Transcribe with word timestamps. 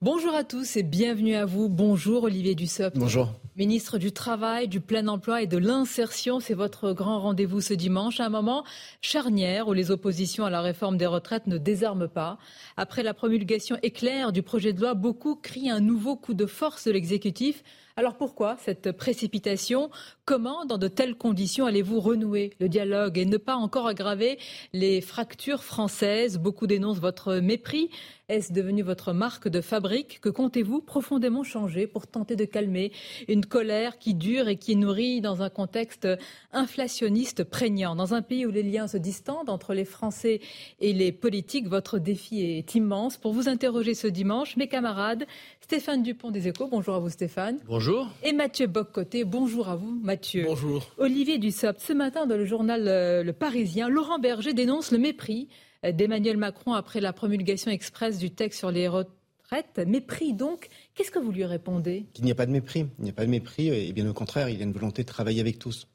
Bonjour 0.00 0.32
à 0.32 0.44
tous 0.44 0.76
et 0.76 0.84
bienvenue 0.84 1.34
à 1.34 1.44
vous. 1.44 1.68
Bonjour 1.68 2.22
Olivier 2.22 2.54
Dussopt. 2.54 2.96
Bonjour. 2.96 3.32
Ministre 3.56 3.98
du 3.98 4.12
Travail, 4.12 4.68
du 4.68 4.80
Plein 4.80 5.08
Emploi 5.08 5.42
et 5.42 5.48
de 5.48 5.58
l'Insertion, 5.58 6.38
c'est 6.38 6.54
votre 6.54 6.92
grand 6.92 7.18
rendez-vous 7.18 7.60
ce 7.60 7.74
dimanche, 7.74 8.20
un 8.20 8.28
moment 8.28 8.62
charnière 9.00 9.66
où 9.66 9.72
les 9.72 9.90
oppositions 9.90 10.44
à 10.44 10.50
la 10.50 10.60
réforme 10.60 10.98
des 10.98 11.06
retraites 11.06 11.48
ne 11.48 11.58
désarment 11.58 12.06
pas. 12.06 12.38
Après 12.76 13.02
la 13.02 13.12
promulgation 13.12 13.76
éclair 13.82 14.30
du 14.30 14.44
projet 14.44 14.72
de 14.72 14.80
loi, 14.80 14.94
beaucoup 14.94 15.34
crient 15.34 15.70
un 15.70 15.80
nouveau 15.80 16.14
coup 16.14 16.34
de 16.34 16.46
force 16.46 16.84
de 16.84 16.92
l'exécutif. 16.92 17.64
Alors 17.96 18.16
pourquoi 18.16 18.56
cette 18.64 18.92
précipitation? 18.92 19.90
Comment, 20.28 20.66
dans 20.66 20.76
de 20.76 20.88
telles 20.88 21.14
conditions, 21.14 21.64
allez-vous 21.64 22.00
renouer 22.00 22.52
le 22.60 22.68
dialogue 22.68 23.16
et 23.16 23.24
ne 23.24 23.38
pas 23.38 23.56
encore 23.56 23.86
aggraver 23.86 24.38
les 24.74 25.00
fractures 25.00 25.64
françaises? 25.64 26.36
Beaucoup 26.36 26.66
dénoncent 26.66 27.00
votre 27.00 27.36
mépris. 27.36 27.88
Est-ce 28.28 28.52
devenu 28.52 28.82
votre 28.82 29.14
marque 29.14 29.48
de 29.48 29.62
fabrique? 29.62 30.20
Que 30.20 30.28
comptez-vous 30.28 30.82
profondément 30.82 31.44
changer 31.44 31.86
pour 31.86 32.06
tenter 32.06 32.36
de 32.36 32.44
calmer 32.44 32.92
une 33.26 33.46
colère 33.46 33.98
qui 33.98 34.12
dure 34.12 34.48
et 34.48 34.58
qui 34.58 34.76
nourrit 34.76 35.22
dans 35.22 35.40
un 35.40 35.48
contexte 35.48 36.06
inflationniste 36.52 37.42
prégnant? 37.42 37.96
Dans 37.96 38.12
un 38.12 38.20
pays 38.20 38.44
où 38.44 38.50
les 38.50 38.62
liens 38.62 38.86
se 38.86 38.98
distendent 38.98 39.48
entre 39.48 39.72
les 39.72 39.86
Français 39.86 40.40
et 40.78 40.92
les 40.92 41.10
politiques, 41.10 41.68
votre 41.68 41.98
défi 41.98 42.42
est 42.42 42.74
immense. 42.74 43.16
Pour 43.16 43.32
vous 43.32 43.48
interroger 43.48 43.94
ce 43.94 44.06
dimanche, 44.06 44.58
mes 44.58 44.68
camarades, 44.68 45.24
Stéphane 45.62 46.02
Dupont 46.02 46.30
des 46.30 46.48
Échos, 46.48 46.68
bonjour 46.70 46.96
à 46.96 46.98
vous 46.98 47.08
Stéphane. 47.08 47.60
Bonjour. 47.66 48.08
Et 48.22 48.34
Mathieu 48.34 48.66
Boccoté, 48.66 49.24
bonjour 49.24 49.70
à 49.70 49.76
vous 49.76 49.98
Mathieu. 50.02 50.17
Bonjour. 50.44 50.86
Olivier 50.98 51.38
Dussopt, 51.38 51.80
ce 51.80 51.92
matin 51.92 52.26
dans 52.26 52.36
le 52.36 52.44
journal 52.44 52.88
euh, 52.88 53.22
Le 53.22 53.32
Parisien, 53.32 53.88
Laurent 53.88 54.18
Berger 54.18 54.54
dénonce 54.54 54.90
le 54.90 54.98
mépris 54.98 55.48
euh, 55.84 55.92
d'Emmanuel 55.92 56.36
Macron 56.36 56.72
après 56.72 57.00
la 57.00 57.12
promulgation 57.12 57.70
express 57.70 58.18
du 58.18 58.30
texte 58.30 58.58
sur 58.58 58.70
les 58.70 58.88
retraites. 58.88 59.80
Mépris 59.86 60.34
donc. 60.34 60.68
Qu'est-ce 60.94 61.10
que 61.10 61.18
vous 61.18 61.32
lui 61.32 61.44
répondez? 61.44 62.06
Il 62.16 62.24
n'y 62.24 62.30
a 62.30 62.34
pas 62.34 62.46
de 62.46 62.50
mépris. 62.50 62.86
Il 62.98 63.04
n'y 63.04 63.10
a 63.10 63.12
pas 63.12 63.24
de 63.24 63.30
mépris. 63.30 63.68
Et 63.68 63.92
bien 63.92 64.08
au 64.08 64.12
contraire, 64.12 64.48
il 64.48 64.58
y 64.58 64.60
a 64.60 64.64
une 64.64 64.72
volonté 64.72 65.02
de 65.02 65.08
travailler 65.08 65.40
avec 65.40 65.58
tous. 65.58 65.88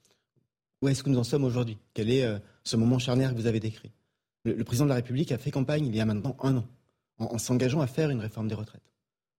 Où 0.82 0.88
est-ce 0.88 1.04
que 1.04 1.10
nous 1.10 1.20
en 1.20 1.24
sommes 1.24 1.44
aujourd'hui? 1.44 1.78
Quel 1.94 2.10
est 2.10 2.24
euh, 2.24 2.40
ce 2.64 2.76
moment 2.78 3.00
charnière 3.00 3.32
que 3.32 3.36
vous 3.36 3.48
avez 3.48 3.60
décrit? 3.60 3.92
Le, 4.46 4.62
président 4.64 4.86
de 4.86 4.90
la 4.90 4.96
République 4.96 5.32
a 5.32 5.38
fait 5.38 5.52
campagne 5.52 5.86
il 5.86 5.96
y 5.96 6.02
a 6.02 6.06
maintenant 6.06 6.36
un 6.42 6.58
an 6.58 6.66
en 7.18 7.38
s'engageant 7.38 7.80
à 7.80 7.88
faire 7.88 8.10
une 8.10 8.20
réforme 8.20 8.50
des 8.50 8.56
retraites. 8.56 8.82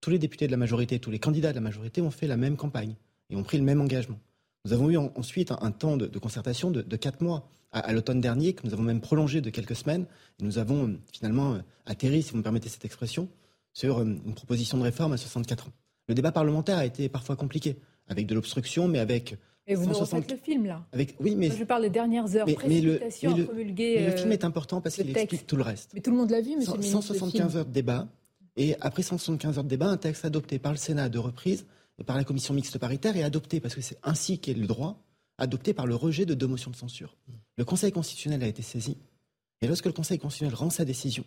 Tous 0.00 0.08
les 0.08 0.18
députés 0.18 0.46
de 0.46 0.50
la 0.52 0.56
majorité, 0.56 0.98
tous 0.98 1.10
les 1.10 1.18
candidats 1.18 1.50
de 1.50 1.56
la 1.56 1.60
majorité 1.60 2.00
ont 2.00 2.10
fait 2.10 2.26
la 2.26 2.38
même 2.38 2.56
campagne 2.56 2.94
et 3.28 3.36
ont 3.36 3.42
pris 3.42 3.58
le 3.58 3.64
même 3.64 3.82
engagement. 3.82 4.18
Nous 4.66 4.72
avons 4.72 4.88
eu 4.88 4.96
ensuite 4.96 5.52
un, 5.52 5.70
temps 5.70 5.98
de, 5.98 6.06
concertation 6.18 6.70
de, 6.70 6.96
quatre 6.96 7.20
mois 7.20 7.46
à, 7.70 7.92
l'automne 7.92 8.22
dernier, 8.22 8.54
que 8.54 8.66
nous 8.66 8.72
avons 8.72 8.82
même 8.82 9.00
prolongé 9.00 9.42
de 9.42 9.50
quelques 9.50 9.76
semaines. 9.76 10.06
Et 10.40 10.44
nous 10.44 10.56
avons 10.56 10.88
euh, 10.88 10.98
finalement 11.12 11.54
euh, 11.54 11.58
atterri, 11.84 12.22
si 12.22 12.30
vous 12.30 12.38
me 12.38 12.42
permettez 12.42 12.70
cette 12.70 12.84
expression, 12.84 13.28
sur 13.74 13.98
euh, 13.98 14.04
une 14.04 14.34
proposition 14.34 14.78
de 14.78 14.84
réforme 14.84 15.12
à 15.12 15.16
64 15.18 15.66
ans. 15.66 15.72
Le 16.08 16.14
débat 16.14 16.32
parlementaire 16.32 16.78
a 16.78 16.86
été 16.86 17.10
parfois 17.10 17.36
compliqué, 17.36 17.76
avec 18.08 18.26
de 18.26 18.34
l'obstruction, 18.34 18.88
mais 18.88 19.00
avec 19.00 19.36
et 19.66 19.74
vous 19.74 19.84
160... 19.84 20.30
nous 20.30 20.36
le 20.36 20.42
film, 20.42 20.66
là. 20.66 20.86
Avec... 20.92 21.14
Oui, 21.20 21.34
mais... 21.36 21.50
je 21.50 21.64
parle 21.64 21.82
des 21.82 21.90
dernières 21.90 22.34
heures, 22.36 22.46
mais, 22.46 22.56
mais 22.66 22.80
le, 22.80 22.98
promulguer... 23.44 23.96
Mais 23.98 24.10
le 24.10 24.16
film 24.16 24.32
est 24.32 24.44
important 24.44 24.80
parce 24.80 24.94
qu'il 24.94 25.10
explique 25.10 25.46
tout 25.46 25.56
le 25.56 25.62
reste. 25.62 25.90
Mais 25.94 26.00
tout 26.00 26.10
le 26.10 26.16
monde 26.16 26.30
l'a 26.30 26.40
vu, 26.40 26.56
monsieur 26.56 26.80
175 26.80 27.56
heures 27.56 27.66
de 27.66 27.72
débat, 27.72 28.06
et 28.56 28.76
après 28.80 29.02
175 29.02 29.58
heures 29.58 29.64
de 29.64 29.68
débat, 29.68 29.88
un 29.88 29.96
texte 29.96 30.24
adopté 30.24 30.58
par 30.58 30.72
le 30.72 30.78
Sénat 30.78 31.04
à 31.04 31.08
deux 31.08 31.20
reprises, 31.20 31.66
par 32.06 32.16
la 32.16 32.24
commission 32.24 32.54
mixte 32.54 32.78
paritaire 32.78 33.16
et 33.16 33.22
adopté, 33.22 33.60
parce 33.60 33.74
que 33.74 33.80
c'est 33.80 33.98
ainsi 34.02 34.38
qu'est 34.38 34.54
le 34.54 34.66
droit, 34.66 35.02
adopté 35.38 35.74
par 35.74 35.86
le 35.86 35.94
rejet 35.94 36.26
de 36.26 36.34
deux 36.34 36.46
motions 36.46 36.70
de 36.70 36.76
censure. 36.76 37.16
Le 37.56 37.64
Conseil 37.64 37.92
constitutionnel 37.92 38.42
a 38.42 38.46
été 38.46 38.62
saisi, 38.62 38.96
et 39.62 39.66
lorsque 39.66 39.86
le 39.86 39.92
Conseil 39.92 40.18
constitutionnel 40.18 40.54
rend 40.54 40.70
sa 40.70 40.84
décision, 40.84 41.24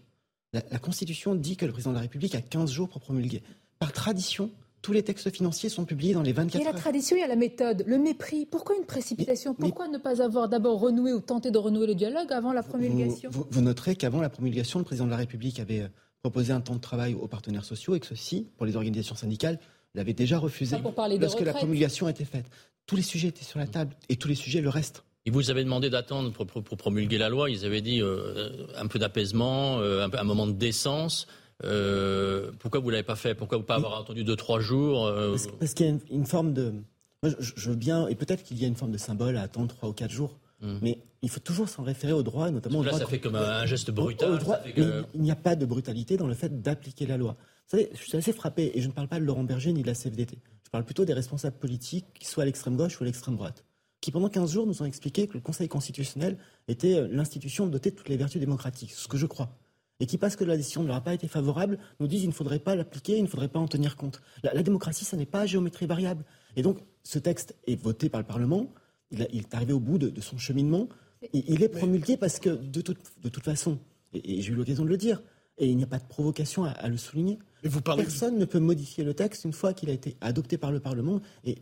la, 0.53 0.79
Constitution 0.79 1.35
dit 1.35 1.57
que 1.57 1.66
le 1.66 1.72
président 1.72 1.91
de 1.91 1.95
la 1.95 2.01
République 2.01 2.35
a 2.35 2.41
15 2.41 2.72
jours 2.72 2.89
pour 2.89 3.01
promulguer. 3.01 3.41
Par 3.79 3.91
tradition, 3.91 4.50
tous 4.81 4.94
les 4.94 5.03
textes 5.03 5.29
financiers 5.29 5.69
sont 5.69 5.85
publiés 5.85 6.13
dans 6.13 6.22
les 6.22 6.31
24 6.31 6.56
heures. 6.56 6.61
Il 6.61 6.66
y 6.66 6.67
a 6.67 6.72
la 6.72 6.79
tradition, 6.79 7.16
il 7.17 7.19
y 7.19 7.23
a 7.23 7.27
la 7.27 7.35
méthode, 7.35 7.83
le 7.85 7.97
mépris. 7.97 8.45
Pourquoi 8.45 8.75
une 8.77 8.85
précipitation? 8.85 9.53
Pourquoi 9.53 9.88
ne 9.88 9.97
pas 9.97 10.22
avoir 10.22 10.47
d'abord 10.47 10.79
renoué 10.79 11.13
ou 11.13 11.19
tenté 11.19 11.51
de 11.51 11.57
renouer 11.57 11.88
le 11.88 11.95
dialogue 11.95 12.31
avant 12.31 12.53
la 12.53 12.63
promulgation? 12.63 13.29
Vous, 13.31 13.61
noterez 13.61 13.95
qu'avant 13.95 14.22
la 14.22 14.29
promulgation, 14.29 14.79
le 14.79 14.85
président 14.85 15.06
de 15.06 15.11
la 15.11 15.17
République 15.17 15.59
avait 15.59 15.81
euh, 15.81 15.88
proposé 16.22 16.53
un 16.53 16.61
temps 16.61 16.75
de 16.75 16.81
travail 16.81 17.13
aux 17.16 17.27
partenaires 17.27 17.66
sociaux 17.66 17.95
et 17.95 18.00
que 18.00 18.07
ceci, 18.07 18.47
pour 18.56 18.66
les 18.66 18.75
organisations 18.75 19.16
syndicales, 19.16 19.59
l'avait 19.96 20.14
déjà 20.14 20.38
refusé 20.38 20.78
lorsque 21.20 21.42
la 21.42 21.53
promulgation 21.53 22.08
a 22.08 22.12
été 22.12 22.25
faite. 22.25 22.46
Tous 22.86 22.96
les 22.96 23.02
sujets 23.02 23.30
étaient 23.30 23.44
sur 23.44 23.59
la 23.59 23.68
table 23.68 23.96
et 24.09 24.16
tous 24.16 24.28
les 24.28 24.36
sujets 24.36 24.62
le 24.62 24.70
restent. 24.70 25.03
Ils 25.25 25.34
vous 25.34 25.52
avaient 25.52 25.66
demandé 25.66 25.90
d'attendre 25.90 26.31
pour, 26.31 26.78
promulguer 26.78 27.18
la 27.18 27.28
loi. 27.28 27.50
Ils 27.50 27.66
avaient 27.66 27.81
dit 27.81 28.02
euh, 28.02 28.66
un 28.78 28.88
peu 28.88 28.98
d'apaisement, 28.98 29.80
euh, 29.80 30.08
un, 30.08 30.24
moment 30.24 30.48
de 30.48 30.53
décence. 30.53 31.28
Euh, 31.66 32.52
pourquoi 32.59 32.80
vous 32.80 32.90
l'avez 32.90 33.03
pas 33.03 33.18
fait? 33.18 33.36
Pourquoi 33.36 33.58
vous 33.58 33.66
pas 33.66 33.75
avoir 33.75 34.00
attendu 34.00 34.24
deux 34.24 34.38
trois 34.38 34.62
jours 34.62 35.12
Parce, 35.59 35.74
qu'il 35.74 35.86
y 35.86 35.90
a 35.90 35.98
une, 36.12 36.25
forme 36.25 36.54
de. 36.54 36.74
je, 37.24 37.69
veux 37.69 37.75
bien, 37.75 38.08
et 38.08 38.16
peut-être 38.16 38.42
qu'il 38.42 38.58
y 38.62 38.64
a 38.64 38.69
une 38.69 38.75
forme 38.75 38.94
de 38.94 38.98
symbole 38.98 39.36
à 39.36 39.42
attendre 39.42 39.75
trois 39.75 39.90
ou 39.90 39.94
quatre 39.94 40.12
jours. 40.12 40.40
Hmm. 40.62 40.78
Mais 40.81 41.00
il 41.22 41.30
faut 41.30 41.42
toujours 41.42 41.68
s'en 41.68 41.84
référer 41.84 42.14
au 42.14 42.24
droit, 42.24 42.50
notamment 42.50 42.80
au 42.80 42.84
droit. 42.84 42.94
Là, 42.94 43.00
ça 43.00 43.06
fait 43.06 43.19
comme 43.19 43.36
un 43.36 43.66
geste 43.66 43.92
brutal. 43.92 44.40
Il 45.14 45.22
n'y 45.22 45.31
a 45.31 45.36
pas 45.36 45.58
de 45.58 45.66
brutalité 45.66 46.16
dans 46.16 46.28
le 46.28 46.36
fait 46.36 46.62
d'appliquer 46.62 47.06
la 47.06 47.18
loi. 47.18 47.36
Savez, 47.67 47.89
je 47.91 47.97
suis 47.97 48.16
assez 48.16 48.31
frappé, 48.31 48.72
et 48.75 48.81
je 48.81 48.88
ne 48.88 48.94
parle 48.94 49.09
pas 49.09 49.19
de 49.19 49.25
Laurent 49.25 49.44
Berger 49.44 49.73
ni 49.73 49.81
de 49.81 49.88
la 49.88 49.94
CFDT. 49.94 50.38
Je 50.63 50.69
parle 50.69 50.85
plutôt 50.85 51.03
des 51.03 51.11
responsables 51.11 51.57
politiques, 51.57 52.05
qui 52.13 52.25
soient 52.25 52.44
à 52.44 52.45
l'extrême 52.45 52.78
gauche 52.78 52.97
ou 53.00 53.03
à 53.03 53.05
l'extrême 53.05 53.35
droite, 53.35 53.66
qui 54.00 54.09
pendant 54.09 54.29
15 54.29 54.53
jours 54.53 54.66
nous 54.66 54.81
ont 54.81 54.85
expliqué 54.85 55.28
que 55.28 55.33
le 55.33 55.41
Conseil 55.41 55.67
constitutionnel 55.67 56.38
était 56.69 56.95
euh, 56.95 57.09
l'institution 57.11 57.67
dotée 57.67 57.91
de 57.91 57.95
toutes 57.95 58.07
les 58.07 58.16
vertus 58.16 58.39
démocratiques, 58.39 58.94
ce 58.94 59.09
que 59.09 59.17
je 59.17 59.25
crois. 59.25 59.57
Et 60.00 60.06
qui, 60.06 60.17
parce 60.17 60.38
que 60.38 60.45
la 60.45 60.56
décision 60.56 60.81
ne 60.81 60.88
leur 60.88 60.95
a 60.95 61.01
pas 61.01 61.13
été 61.13 61.27
favorable, 61.27 61.77
nous 62.00 62.07
disent 62.07 62.22
qu'il 62.22 62.29
ne 62.29 62.33
faudrait 62.33 62.59
pas 62.59 62.73
l'appliquer, 62.73 63.17
il 63.17 63.23
ne 63.23 63.27
faudrait 63.27 63.50
pas 63.50 63.59
en 63.59 63.67
tenir 63.67 63.97
compte. 63.97 64.22
La, 64.44 64.63
démocratie, 64.63 65.03
ça 65.03 65.17
n'est 65.17 65.25
pas 65.25 65.45
géométrie 65.45 65.88
variable. 65.88 66.23
Et 66.56 66.61
donc, 66.61 66.79
ce 67.03 67.19
texte 67.19 67.53
est 67.67 67.75
voté 67.75 68.07
par 68.07 68.22
le 68.22 68.27
Parlement, 68.27 68.72
il, 69.11 69.22
est 69.23 69.53
arrivé 69.53 69.73
au 69.73 69.79
bout 69.81 69.97
de, 69.97 70.22
son 70.22 70.38
cheminement, 70.38 70.88
et 71.33 71.44
il 71.51 71.63
est 71.63 71.69
promulgué 71.69 72.16
parce 72.16 72.39
que, 72.39 72.50
de 72.50 72.79
toute 72.81 73.44
façon, 73.44 73.77
et, 74.13 74.41
j'ai 74.41 74.53
eu 74.53 74.56
l'occasion 74.56 74.85
de 74.85 74.89
le 74.89 74.97
dire, 74.97 75.22
et 75.57 75.67
il 75.67 75.75
n'y 75.75 75.83
a 75.83 75.88
pas 75.88 76.00
de 76.00 76.07
provocation 76.07 76.63
à 76.63 76.88
le 76.88 76.97
souligner, 76.97 77.39
Personne 77.84 78.38
ne 78.38 78.45
peut 78.45 78.59
modifier 78.59 79.03
le 79.03 79.13
texte 79.13 79.45
une 79.45 79.53
fois 79.53 79.73
qu'il 79.73 79.90
a 79.90 79.94
été 79.94 80.16
adopté 80.22 80.57
par 80.57 80.72
le 80.72 80.79
Parlement 80.79 81.22
et 81.44 81.57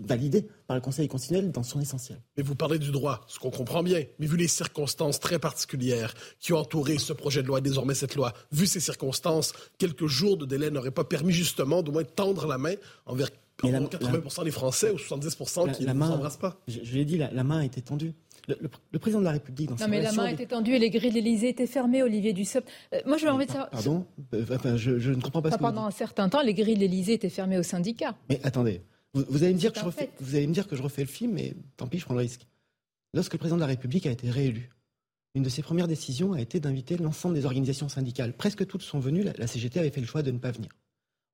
validé 0.00 0.46
par 0.66 0.76
le 0.76 0.80
Conseil 0.80 1.08
constitutionnel 1.08 1.52
dans 1.52 1.62
son 1.62 1.80
essentiel. 1.80 2.20
Mais 2.36 2.42
vous 2.42 2.54
parlez 2.54 2.78
du 2.78 2.90
droit, 2.90 3.20
ce 3.26 3.38
qu'on 3.38 3.50
comprend 3.50 3.82
bien. 3.82 4.04
Mais 4.18 4.26
vu 4.26 4.36
les 4.36 4.48
circonstances 4.48 5.20
très 5.20 5.38
particulières 5.38 6.14
qui 6.38 6.52
ont 6.52 6.58
entouré 6.58 6.98
ce 6.98 7.12
projet 7.12 7.42
de 7.42 7.48
loi 7.48 7.58
et 7.58 7.62
désormais 7.62 7.94
cette 7.94 8.14
loi, 8.14 8.32
vu 8.52 8.66
ces 8.66 8.80
circonstances, 8.80 9.52
quelques 9.78 10.06
jours 10.06 10.36
de 10.36 10.46
délai 10.46 10.70
n'auraient 10.70 10.90
pas 10.90 11.04
permis 11.04 11.32
justement 11.32 11.82
d'au 11.82 11.92
moins 11.92 12.04
tendre 12.04 12.46
la 12.46 12.58
main 12.58 12.74
envers 13.06 13.28
80% 13.62 14.44
des 14.44 14.50
Français 14.50 14.90
ou 14.90 14.96
70% 14.96 15.72
qui 15.72 15.84
ne 15.84 15.92
s'embrassent 15.92 16.36
pas. 16.36 16.60
Je, 16.66 16.80
je 16.82 16.94
l'ai 16.94 17.04
dit, 17.04 17.18
la, 17.18 17.30
la 17.30 17.44
main 17.44 17.58
a 17.58 17.64
été 17.64 17.82
tendue. 17.82 18.14
Le, 18.48 18.98
président 18.98 19.20
de 19.20 19.24
la 19.24 19.32
République, 19.32 19.68
dans 19.68 19.76
Non, 19.76 19.88
mais 19.88 20.00
la 20.00 20.12
main 20.12 20.26
était 20.26 20.46
tendue 20.46 20.74
et 20.74 20.78
les 20.78 20.90
grilles 20.90 21.10
de 21.10 21.16
l'Élysée 21.16 21.50
étaient 21.50 21.66
fermées, 21.66 22.02
Olivier 22.02 22.32
Dussopt. 22.32 22.68
Euh, 22.94 23.00
moi, 23.06 23.16
envie 23.28 23.46
de 23.46 23.50
savoir. 23.50 23.70
Pardon? 23.70 24.06
Euh, 24.34 24.44
enfin, 24.50 24.76
je, 24.76 25.10
ne 25.10 25.20
comprends 25.20 25.42
pas, 25.42 25.50
ce 25.50 25.56
que 25.56 25.60
Pendant 25.60 25.84
un 25.84 25.90
certain 25.90 26.28
temps, 26.28 26.42
les 26.42 26.54
grilles 26.54 26.74
de 26.74 26.80
l'Élysée 26.80 27.14
étaient 27.14 27.28
fermées 27.28 27.58
aux 27.58 27.62
syndicats. 27.62 28.16
Mais 28.28 28.40
attendez, 28.42 28.82
vous, 29.14 29.42
allez 29.42 29.54
me 29.54 29.58
dire 29.58 29.72
que 29.72 29.80
je 29.80 29.84
refais, 29.84 30.10
vous 30.20 30.36
allez 30.36 30.46
me 30.46 30.52
dire 30.52 30.68
que 30.68 30.76
je 30.76 30.82
refais 30.82 31.02
le 31.02 31.08
film, 31.08 31.32
mais 31.32 31.54
tant 31.76 31.86
pis, 31.86 31.98
je 31.98 32.04
prends 32.04 32.14
le 32.14 32.20
risque. 32.20 32.46
Lorsque 33.12 33.32
le 33.32 33.38
président 33.38 33.56
de 33.56 33.60
la 33.60 33.66
République 33.66 34.06
a 34.06 34.10
été 34.10 34.30
réélu, 34.30 34.70
une 35.34 35.42
de 35.42 35.48
ses 35.48 35.62
premières 35.62 35.88
décisions 35.88 36.32
a 36.32 36.40
été 36.40 36.60
d'inviter 36.60 36.96
l'ensemble 36.96 37.34
des 37.34 37.44
organisations 37.44 37.88
syndicales. 37.88 38.32
Presque 38.32 38.66
toutes 38.66 38.82
sont 38.82 39.00
venues. 39.00 39.22
La, 39.22 39.32
la 39.32 39.46
CGT 39.46 39.78
avait 39.80 39.90
fait 39.90 40.00
le 40.00 40.06
choix 40.06 40.22
de 40.22 40.30
ne 40.30 40.38
pas 40.38 40.50
venir. 40.50 40.70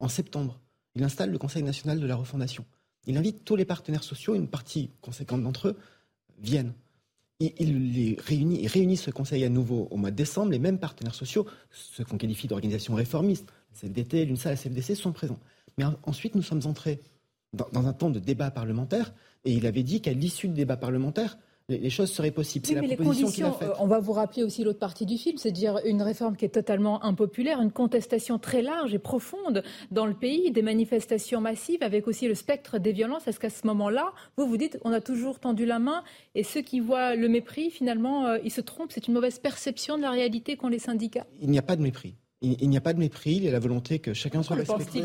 En 0.00 0.08
septembre, 0.08 0.60
il 0.94 1.02
installe 1.02 1.30
le 1.30 1.38
Conseil 1.38 1.62
national 1.62 2.00
de 2.00 2.06
la 2.06 2.16
refondation. 2.16 2.64
Il 3.06 3.16
invite 3.16 3.44
tous 3.44 3.56
les 3.56 3.64
partenaires 3.64 4.04
sociaux, 4.04 4.34
une 4.34 4.48
partie 4.48 4.90
conséquente 5.00 5.42
d'entre 5.42 5.68
eux 5.68 5.76
viennent 6.38 6.74
il, 7.40 7.92
les 7.92 8.16
réunit, 8.24 8.60
il 8.62 8.68
réunit 8.68 8.96
ce 8.96 9.10
conseil 9.10 9.44
à 9.44 9.48
nouveau 9.48 9.88
au 9.90 9.96
mois 9.96 10.10
de 10.10 10.16
décembre. 10.16 10.52
Les 10.52 10.58
mêmes 10.58 10.78
partenaires 10.78 11.14
sociaux, 11.14 11.46
ceux 11.70 12.04
qu'on 12.04 12.16
qualifie 12.16 12.46
d'organisations 12.46 12.94
réformistes, 12.94 13.48
la 13.74 13.80
CFDT, 13.80 14.24
l'UNSA, 14.24 14.50
la 14.50 14.56
CFDC, 14.56 14.94
sont 14.94 15.12
présents. 15.12 15.38
Mais 15.76 15.84
ensuite, 16.04 16.34
nous 16.34 16.42
sommes 16.42 16.62
entrés 16.64 17.00
dans, 17.52 17.86
un 17.86 17.92
temps 17.92 18.10
de 18.10 18.18
débat 18.18 18.50
parlementaire 18.50 19.12
et 19.44 19.52
il 19.52 19.66
avait 19.66 19.82
dit 19.82 20.00
qu'à 20.00 20.12
l'issue 20.12 20.48
du 20.48 20.54
débat 20.54 20.76
parlementaire, 20.76 21.38
les, 21.68 21.90
choses 21.90 22.12
seraient 22.12 22.30
possibles. 22.30 22.64
Oui, 22.68 22.76
mais 22.80 22.86
les 22.86 22.96
conditions, 22.96 23.56
euh, 23.60 23.72
on 23.80 23.88
va 23.88 23.98
vous 23.98 24.12
rappeler 24.12 24.44
aussi 24.44 24.62
l'autre 24.62 24.78
partie 24.78 25.04
du 25.04 25.18
film, 25.18 25.36
c'est-à-dire 25.36 25.80
une 25.84 26.00
réforme 26.00 26.36
qui 26.36 26.44
est 26.44 26.50
totalement 26.50 27.04
impopulaire, 27.04 27.60
une 27.60 27.72
contestation 27.72 28.38
très 28.38 28.62
large 28.62 28.94
et 28.94 29.00
profonde 29.00 29.64
dans 29.90 30.06
le 30.06 30.14
pays, 30.14 30.52
des 30.52 30.62
manifestations 30.62 31.40
massives 31.40 31.82
avec 31.82 32.06
aussi 32.06 32.28
le 32.28 32.36
spectre 32.36 32.78
des 32.78 32.92
violences. 32.92 33.26
Est-ce 33.26 33.40
qu'à 33.40 33.50
ce, 33.50 33.66
moment-là, 33.66 34.12
vous 34.36 34.46
vous 34.46 34.56
dites, 34.56 34.78
on 34.84 34.92
a 34.92 35.00
toujours 35.00 35.40
tendu 35.40 35.66
la 35.66 35.80
main 35.80 36.04
et 36.36 36.44
ceux 36.44 36.62
qui 36.62 36.78
voient 36.78 37.16
le 37.16 37.28
mépris, 37.28 37.70
finalement, 37.70 38.26
euh, 38.26 38.38
ils 38.44 38.52
se 38.52 38.60
trompent, 38.60 38.92
c'est 38.92 39.08
une 39.08 39.14
mauvaise 39.14 39.40
perception 39.40 39.96
de 39.96 40.02
la 40.02 40.10
réalité 40.10 40.56
qu'ont 40.56 40.68
les 40.68 40.78
syndicats 40.78 41.26
Il 41.40 41.50
n'y 41.50 41.58
a 41.58 41.62
pas 41.62 41.74
de 41.74 41.82
mépris. 41.82 42.14
Il, 42.42 42.68
n'y 42.68 42.76
a 42.76 42.82
pas 42.82 42.92
de 42.92 42.98
mépris, 42.98 43.36
il 43.36 43.44
y 43.44 43.48
a 43.48 43.52
la 43.52 43.58
volonté 43.58 43.98
que 43.98 44.12
chacun 44.12 44.42
soit 44.42 44.56
respecté. 44.56 44.98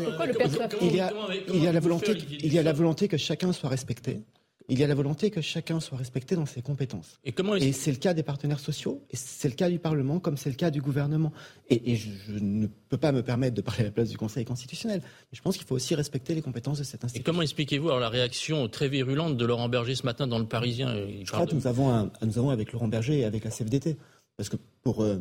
il, 0.82 0.94
y 0.94 1.00
a, 1.00 1.10
il 1.48 1.62
y 1.62 1.66
a 1.66 1.72
la 1.72 1.80
volonté, 1.80 2.12
il 2.28 2.52
y 2.52 2.58
a 2.58 2.62
la 2.62 2.74
volonté 2.74 3.08
que 3.08 3.16
chacun 3.16 3.54
soit 3.54 3.70
respecté 3.70 4.20
il 4.68 4.78
y 4.78 4.84
a 4.84 4.86
la 4.86 4.94
volonté 4.94 5.30
que 5.30 5.40
chacun 5.40 5.80
soit 5.80 5.98
respecté 5.98 6.34
dans 6.34 6.46
ses 6.46 6.62
compétences. 6.62 7.18
Et, 7.24 7.72
c'est 7.72 7.90
le 7.90 7.98
cas 7.98 8.14
des 8.14 8.22
partenaires 8.22 8.60
sociaux, 8.60 9.02
et 9.10 9.16
c'est 9.16 9.48
le 9.48 9.54
cas 9.54 9.68
du 9.68 9.78
Parlement, 9.78 10.18
comme 10.20 10.36
c'est 10.36 10.50
le 10.50 10.56
cas 10.56 10.70
du 10.70 10.80
gouvernement. 10.80 11.32
Et, 11.68 11.96
je, 11.96 12.38
ne 12.38 12.66
peux 12.88 12.96
pas 12.96 13.12
me 13.12 13.22
permettre 13.22 13.54
de 13.54 13.60
parler 13.60 13.82
à 13.82 13.84
la 13.84 13.90
place 13.90 14.08
du 14.08 14.16
Conseil 14.16 14.44
constitutionnel. 14.44 15.00
Mais 15.04 15.36
je 15.36 15.42
pense 15.42 15.56
qu'il 15.56 15.66
faut 15.66 15.74
aussi 15.74 15.94
respecter 15.94 16.34
les 16.34 16.42
compétences 16.42 16.78
de 16.78 16.84
cette 16.84 17.04
institution. 17.04 17.22
Et 17.22 17.24
comment 17.24 17.42
expliquez-vous 17.42 17.88
la 17.88 18.08
réaction 18.08 18.68
très 18.68 18.88
virulente 18.88 19.36
de 19.36 19.44
Laurent 19.44 19.68
Berger 19.68 19.94
ce 19.94 20.04
matin 20.04 20.26
dans 20.26 20.38
le 20.38 20.46
Parisien? 20.46 20.94
Je 21.22 21.30
crois 21.30 21.46
que 21.46 21.54
nous 21.54 21.66
avons, 21.66 22.10
nous 22.22 22.38
avons 22.38 22.50
avec 22.50 22.72
Laurent 22.72 22.88
Berger 22.88 23.20
et 23.20 23.24
avec 23.24 23.44
la 23.44 23.50
CFDT. 23.50 23.96
Parce 24.36 24.48
que 24.48 24.56
pour, 24.82 25.02
euh, 25.02 25.18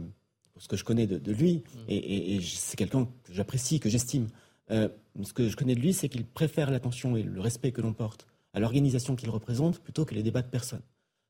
ce 0.61 0.67
que 0.67 0.77
je 0.77 0.83
connais 0.83 1.07
de, 1.07 1.31
lui, 1.31 1.63
et, 1.87 2.39
c'est 2.43 2.77
quelqu'un 2.77 3.05
que 3.23 3.33
j'apprécie, 3.33 3.79
que 3.79 3.89
j'estime, 3.89 4.27
euh, 4.69 4.87
ce 5.23 5.33
que 5.33 5.49
je 5.49 5.55
connais 5.55 5.73
de 5.73 5.79
lui, 5.79 5.91
c'est 5.91 6.07
qu'il 6.07 6.23
préfère 6.23 6.69
l'attention 6.69 7.17
et 7.17 7.23
le 7.23 7.41
respect 7.41 7.71
que 7.71 7.81
l'on 7.81 7.93
porte 7.93 8.27
à 8.53 8.59
l'organisation 8.59 9.15
qu'il 9.15 9.31
représente 9.31 9.79
plutôt 9.79 10.05
que 10.05 10.13
les 10.13 10.21
débats 10.21 10.43
de 10.43 10.49
personnes. 10.49 10.83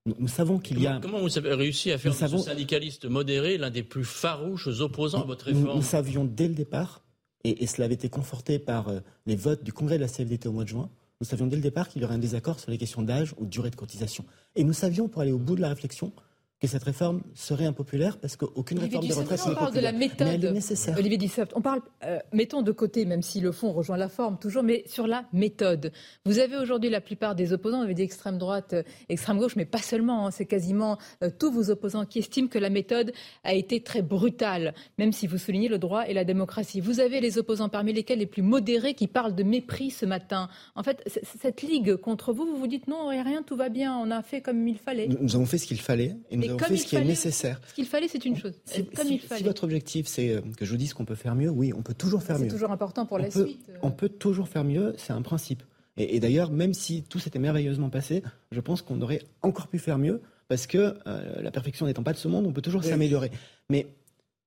Nous, 0.05 0.27
savons 0.27 0.59
qu'il 0.59 0.81
y 0.81 0.87
a. 0.87 0.99
Comment 0.99 1.21
vous 1.21 1.37
avez 1.37 1.53
réussi 1.53 1.91
à 1.91 1.97
faire 1.97 2.11
de 2.11 2.17
ce 2.17 2.37
syndicaliste 2.39 3.05
modéré 3.05 3.57
l'un 3.57 3.69
des 3.69 3.83
plus 3.83 4.03
farouches 4.03 4.67
opposants 4.67 5.21
à 5.21 5.25
votre 5.25 5.45
réforme 5.45 5.77
nous, 5.77 5.81
savions 5.81 6.25
dès 6.25 6.49
le 6.49 6.55
départ, 6.55 7.01
et, 7.45 7.65
cela 7.67 7.85
avait 7.85 7.93
été 7.93 8.09
conforté 8.09 8.59
par 8.59 8.89
euh, 8.89 8.99
les 9.27 9.37
votes 9.37 9.63
du 9.63 9.71
congrès 9.71 9.95
de 9.95 10.01
la 10.01 10.09
CFDT 10.09 10.49
au 10.49 10.51
mois 10.51 10.65
de 10.65 10.69
juin, 10.69 10.89
nous 11.21 11.27
savions 11.27 11.47
dès 11.47 11.55
le 11.55 11.61
départ 11.61 11.87
qu'il 11.87 12.01
y 12.01 12.05
aurait 12.05 12.15
un 12.15 12.19
désaccord 12.19 12.59
sur 12.59 12.71
les 12.71 12.77
questions 12.77 13.01
d'âge 13.01 13.33
ou 13.37 13.45
de 13.45 13.49
durée 13.49 13.69
de 13.69 13.75
cotisation. 13.75 14.25
Et 14.55 14.63
nous 14.65 14.73
savions, 14.73 15.07
pour 15.07 15.21
aller 15.21 15.31
au 15.31 15.37
bout 15.37 15.55
de 15.55 15.61
la 15.61 15.69
réflexion, 15.69 16.11
que 16.61 16.67
cette 16.67 16.83
réforme 16.83 17.23
serait 17.33 17.65
impopulaire 17.65 18.19
parce 18.19 18.35
qu'aucune 18.35 18.77
réforme 18.77 19.07
des 19.07 19.13
retraites 19.13 19.47
n'est 19.47 19.53
populaire. 19.55 19.71
de 19.71 19.79
la 19.79 19.91
méthode. 19.91 20.27
Mais 20.27 20.35
elle 20.35 20.45
est 20.45 20.51
nécessaire. 20.51 20.95
Olivier 20.95 21.17
Dussopt, 21.17 21.53
on 21.55 21.61
parle, 21.61 21.81
euh, 22.05 22.19
mettons 22.33 22.61
de 22.61 22.71
côté, 22.71 23.05
même 23.05 23.23
si 23.23 23.39
le 23.39 23.51
fond 23.51 23.73
rejoint 23.73 23.97
la 23.97 24.09
forme 24.09 24.37
toujours, 24.37 24.61
mais 24.61 24.83
sur 24.85 25.07
la 25.07 25.25
méthode. 25.33 25.91
Vous 26.23 26.37
avez 26.37 26.57
aujourd'hui 26.57 26.91
la 26.91 27.01
plupart 27.01 27.33
des 27.33 27.51
opposants, 27.51 27.77
vous 27.79 27.85
avez 27.85 27.95
dit 27.95 28.03
extrême 28.03 28.37
droite, 28.37 28.73
euh, 28.73 28.83
extrême 29.09 29.39
gauche, 29.39 29.55
mais 29.55 29.65
pas 29.65 29.79
seulement, 29.79 30.27
hein, 30.27 30.31
c'est 30.31 30.45
quasiment 30.45 30.99
euh, 31.23 31.31
tous 31.35 31.51
vos 31.51 31.71
opposants 31.71 32.05
qui 32.05 32.19
estiment 32.19 32.47
que 32.47 32.59
la 32.59 32.69
méthode 32.69 33.11
a 33.43 33.55
été 33.55 33.81
très 33.81 34.03
brutale, 34.03 34.75
même 34.99 35.13
si 35.13 35.25
vous 35.25 35.39
soulignez 35.39 35.67
le 35.67 35.79
droit 35.79 36.07
et 36.07 36.13
la 36.13 36.25
démocratie. 36.25 36.79
Vous 36.79 36.99
avez 36.99 37.21
les 37.21 37.39
opposants 37.39 37.69
parmi 37.69 37.91
lesquels 37.91 38.19
les 38.19 38.27
plus 38.27 38.43
modérés 38.43 38.93
qui 38.93 39.07
parlent 39.07 39.33
de 39.33 39.43
mépris 39.43 39.89
ce 39.89 40.05
matin. 40.05 40.47
En 40.75 40.83
fait, 40.83 41.01
cette 41.39 41.63
ligue 41.63 41.95
contre 41.95 42.33
vous, 42.33 42.45
vous 42.45 42.57
vous 42.57 42.67
dites 42.67 42.87
non, 42.87 43.07
rien, 43.07 43.41
tout 43.41 43.55
va 43.55 43.69
bien, 43.69 43.97
on 43.97 44.11
a 44.11 44.21
fait 44.21 44.41
comme 44.41 44.67
il 44.67 44.77
fallait. 44.77 45.07
Nous, 45.07 45.35
avons 45.35 45.47
fait 45.47 45.57
ce 45.57 45.65
qu'il 45.65 45.81
fallait 45.81 46.15
et 46.29 46.37
nous 46.37 46.50
fait 46.57 46.77
ce 46.77 46.85
qui 46.85 46.95
est 46.95 47.03
nécessaire 47.03 47.59
ce 47.67 47.73
qu'il 47.73 47.85
fallait, 47.85 48.07
c'est 48.07 48.25
une 48.25 48.37
chose. 48.37 48.53
Si, 48.65 48.85
Comme 48.85 49.07
il 49.07 49.19
fallait. 49.19 49.39
si, 49.39 49.43
votre 49.45 49.63
objectif, 49.63 50.07
c'est 50.07 50.29
euh, 50.29 50.41
que 50.57 50.65
je 50.65 50.71
vous 50.71 50.77
dise 50.77 50.93
qu'on 50.93 51.05
peut 51.05 51.15
faire 51.15 51.35
mieux, 51.35 51.49
oui, 51.49 51.73
on 51.75 51.81
peut 51.81 51.93
toujours 51.93 52.23
faire 52.23 52.37
mieux. 52.37 52.45
C'est 52.45 52.55
toujours 52.55 52.71
important 52.71 53.05
pour 53.05 53.17
la 53.17 53.31
suite. 53.31 53.65
Euh. 53.69 53.77
On 53.81 53.91
peut 53.91 54.09
toujours 54.09 54.47
faire 54.47 54.63
mieux, 54.63 54.93
c'est 54.97 55.13
un 55.13 55.21
principe. 55.21 55.63
Et, 55.97 56.19
d'ailleurs, 56.19 56.51
même 56.51 56.73
si 56.73 57.03
tout 57.03 57.19
s'était 57.19 57.39
merveilleusement 57.39 57.89
passé, 57.89 58.23
je 58.51 58.59
pense 58.61 58.81
qu'on 58.81 59.01
aurait 59.01 59.21
encore 59.41 59.67
pu 59.67 59.77
faire 59.77 59.97
mieux, 59.97 60.21
parce 60.47 60.65
que 60.65 60.95
euh, 61.05 61.41
la 61.41 61.51
perfection 61.51 61.85
n'étant 61.85 62.03
pas 62.03 62.13
de 62.13 62.17
ce 62.17 62.27
monde, 62.27 62.45
on 62.47 62.53
peut 62.53 62.61
toujours 62.61 62.83
s'améliorer. 62.83 63.31
Mais 63.69 63.87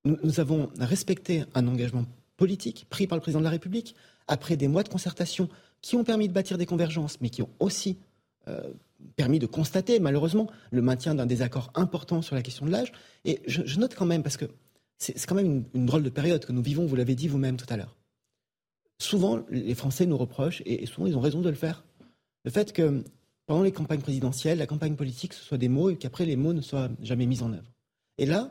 nous, 0.05 0.41
avons 0.41 0.71
respecté 0.79 1.45
un 1.55 1.67
engagement 1.69 2.05
politique 2.37 2.87
pris 2.89 3.07
par 3.07 3.17
le 3.17 3.21
président 3.21 3.41
de 3.41 3.45
la 3.45 3.51
République 3.51 3.95
après 4.27 4.57
des 4.57 4.69
mois 4.69 4.83
de 4.83 4.89
concertation 4.89 5.49
qui 5.83 5.97
ont 5.97 6.05
permis 6.05 6.29
de 6.29 6.33
bâtir 6.33 6.57
des 6.59 6.67
convergences, 6.67 7.19
mais 7.21 7.29
qui 7.29 7.43
ont 7.43 7.51
aussi 7.59 7.99
permis 9.17 9.39
de 9.39 9.47
constater, 9.47 10.01
malheureusement, 10.01 10.51
le 10.71 10.83
maintien 10.83 11.15
d'un 11.15 11.27
désaccord 11.27 11.71
important 11.75 12.23
sur 12.23 12.35
la 12.35 12.43
question 12.43 12.67
de 12.67 12.71
l'âge. 12.71 12.93
Et 13.25 13.41
je, 13.47 13.79
note 13.79 13.95
quand 13.95 14.07
même, 14.07 14.23
parce 14.23 14.37
que 14.37 14.47
c'est 14.99 15.27
quand 15.27 15.35
même 15.35 15.65
une, 15.75 15.87
drôle 15.87 16.03
de 16.03 16.11
période 16.11 16.45
que 16.45 16.53
nous 16.53 16.63
vivons, 16.63 16.87
vous 16.87 16.97
l'avez 16.97 17.15
dit 17.15 17.29
vous-même 17.29 17.57
tout 17.57 17.67
à 17.69 17.77
l'heure. 17.77 17.97
Souvent, 18.99 19.45
les 19.51 19.75
Français 19.75 20.07
nous 20.07 20.17
reprochent, 20.17 20.63
et, 20.67 20.87
souvent 20.87 21.07
ils 21.07 21.17
ont 21.17 21.21
raison 21.21 21.41
de 21.41 21.49
le 21.49 21.57
faire, 21.57 21.85
le 22.45 22.51
fait 22.51 22.73
que 22.73 23.05
pendant 23.47 23.63
les 23.63 23.73
campagnes 23.73 24.01
présidentielles, 24.01 24.59
la 24.59 24.67
campagne 24.67 24.97
politique, 24.97 25.33
ce 25.33 25.45
soit 25.45 25.59
des 25.59 25.69
mots 25.69 25.91
et 25.91 25.97
qu'après 25.97 26.25
les 26.25 26.37
mots 26.37 26.53
ne 26.53 26.61
soient 26.61 26.89
jamais 27.03 27.27
mis 27.27 27.43
en 27.43 27.53
œuvre. 27.53 27.71
Et 28.19 28.27
là, 28.27 28.51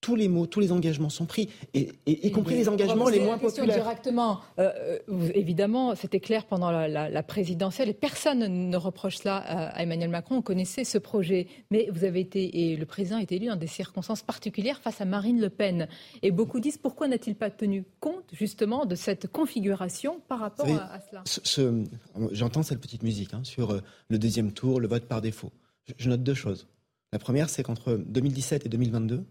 tous 0.00 0.16
les 0.16 0.28
mots, 0.28 0.46
tous 0.46 0.60
les 0.60 0.72
engagements 0.72 1.10
sont 1.10 1.26
pris, 1.26 1.50
et, 1.74 1.92
y 2.06 2.30
compris 2.30 2.54
les 2.54 2.68
engagements 2.68 3.08
les 3.08 3.20
moins 3.20 3.38
populaires. 3.38 3.82
Directement, 3.82 4.40
euh, 4.58 4.72
euh, 5.08 5.30
évidemment, 5.34 5.94
c'était 5.94 6.20
clair 6.20 6.46
pendant 6.46 6.70
la, 6.70 7.22
présidentielle, 7.22 7.90
et 7.90 7.94
personne 7.94 8.70
ne 8.70 8.76
reproche 8.76 9.18
cela 9.18 9.36
à, 9.36 9.82
Emmanuel 9.82 10.08
Macron. 10.08 10.36
On 10.36 10.42
connaissait 10.42 10.84
ce 10.84 10.98
projet, 10.98 11.46
mais 11.70 11.88
vous 11.92 12.04
avez 12.04 12.20
été 12.20 12.70
et 12.70 12.76
le 12.76 12.86
président 12.86 13.18
a 13.18 13.22
été 13.22 13.36
élu 13.36 13.46
dans 13.46 13.56
des 13.56 13.66
circonstances 13.66 14.22
particulières 14.22 14.80
face 14.80 15.00
à 15.00 15.04
Marine 15.04 15.40
Le 15.40 15.50
Pen. 15.50 15.86
Et 16.22 16.30
beaucoup 16.30 16.60
disent 16.60 16.78
pourquoi 16.78 17.08
n'a-t-il 17.08 17.36
pas 17.36 17.50
tenu 17.50 17.84
compte 18.00 18.24
justement 18.32 18.86
de 18.86 18.94
cette 18.94 19.28
configuration 19.28 20.20
par 20.28 20.40
rapport 20.40 20.66
à, 20.66 21.00
cela? 21.10 21.84
J'entends 22.32 22.62
cette 22.62 22.80
petite 22.80 23.02
musique 23.02 23.34
hein, 23.34 23.42
sur 23.44 23.72
euh, 23.72 23.80
le 24.08 24.18
deuxième 24.18 24.52
tour, 24.52 24.80
le 24.80 24.88
vote 24.88 25.04
par 25.04 25.20
défaut. 25.20 25.50
je 25.98 26.08
note 26.08 26.22
deux 26.22 26.34
choses. 26.34 26.66
La 27.12 27.18
première, 27.18 27.50
c'est 27.50 27.62
qu'entre 27.62 27.96
2017 27.96 28.66
et 28.66 28.68
2022 28.68 29.24